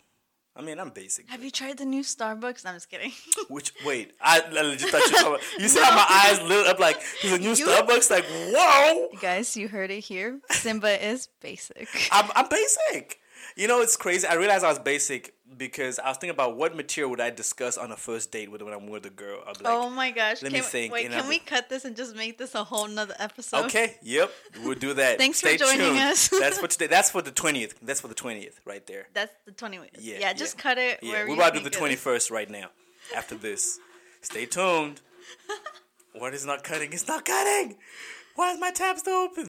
I 0.57 0.63
mean, 0.63 0.81
I'm 0.81 0.91
basic. 0.91 1.31
Have 1.31 1.45
you 1.45 1.51
tried 1.51 1.79
the 1.79 1.85
new 1.85 2.03
Starbucks? 2.03 2.67
I'm 2.67 2.75
just 2.75 2.91
kidding. 2.91 3.13
Which 3.49 3.73
wait, 3.87 4.13
I, 4.21 4.41
I 4.41 4.63
legit 4.63 4.91
thought 4.91 5.01
you. 5.07 5.13
were 5.13 5.17
talking 5.17 5.27
about- 5.35 5.61
You 5.61 5.69
see 5.69 5.81
how 5.81 5.95
my 5.95 6.05
eyes 6.11 6.43
lit 6.43 6.67
up 6.67 6.81
like 6.81 7.01
there's 7.23 7.35
a 7.35 7.39
new 7.39 7.51
You- 7.55 7.67
Starbucks. 7.67 8.11
Like 8.11 8.25
whoa, 8.27 9.09
You 9.13 9.19
guys, 9.21 9.57
you 9.57 9.69
heard 9.69 9.91
it 9.93 10.01
here. 10.01 10.41
Simba 10.51 11.03
is 11.09 11.29
basic. 11.41 11.89
I'm 12.11 12.29
I'm 12.35 12.49
basic. 12.49 13.21
You 13.57 13.69
know, 13.69 13.81
it's 13.81 13.97
crazy. 13.97 14.27
I 14.27 14.35
realized 14.35 14.65
I 14.65 14.69
was 14.69 14.79
basic 14.79 15.35
because 15.57 15.99
I 15.99 16.09
was 16.09 16.17
thinking 16.17 16.35
about 16.35 16.57
what 16.57 16.77
material 16.77 17.11
would 17.11 17.21
I 17.21 17.31
discuss 17.31 17.77
on 17.77 17.91
a 17.91 17.97
first 17.97 18.31
date 18.31 18.51
with 18.51 18.63
when 18.63 18.73
I'm 18.73 18.87
with 18.89 19.05
a 19.07 19.11
girl. 19.11 19.43
Like, 19.47 19.57
oh 19.65 19.91
my 19.91 20.11
gosh. 20.11 20.43
let 20.43 20.53
can 20.53 20.53
me 20.53 20.61
think, 20.61 20.93
Wait, 20.93 21.11
can 21.11 21.21
I'll 21.21 21.29
we 21.29 21.39
cut 21.39 21.69
this 21.69 21.85
and 21.85 21.97
just 21.97 22.15
make 22.15 22.39
this 22.39 22.55
a 22.55 22.65
whole 22.65 22.87
nother 22.87 23.15
episode? 23.19 23.67
Okay, 23.67 23.97
yep, 24.03 24.31
we'll 24.63 24.75
do 24.75 24.95
that. 24.95 25.19
Thanks 25.19 25.41
for 25.41 25.49
Stay 25.49 25.57
joining 25.57 25.81
tuned. 25.81 25.99
us. 25.99 26.29
That's 26.41 26.59
for 26.59 26.69
today. 26.69 26.87
That's 26.87 27.11
for 27.11 27.23
the 27.23 27.33
twentieth. 27.33 27.79
That's 27.83 28.01
for 28.01 28.09
the 28.09 28.15
twentieth, 28.15 28.61
right 28.65 28.87
there. 28.87 29.09
That's 29.13 29.33
the 29.45 29.53
twentieth. 29.53 29.91
Yeah, 29.99 30.19
Yeah, 30.21 30.33
just 30.33 30.57
yeah. 30.57 30.63
cut 30.63 30.79
it 30.79 31.01
Yeah, 31.03 31.25
we're 31.27 31.35
about 31.35 31.55
to 31.55 31.59
do 31.59 31.65
the 31.65 31.71
twenty 31.71 31.97
right 32.31 32.51
now. 32.51 32.71
After 33.17 33.35
this, 33.35 33.79
stay 34.21 34.47
tuned. 34.47 35.01
what 36.13 36.35
is 36.35 36.47
not 36.47 36.63
cutting? 36.63 36.93
It's 36.93 37.09
not 37.09 37.25
cutting. 37.25 37.77
Why 38.37 38.53
is 38.53 38.61
my 38.61 38.71
tab 38.71 38.99
still 38.99 39.15
open? 39.15 39.37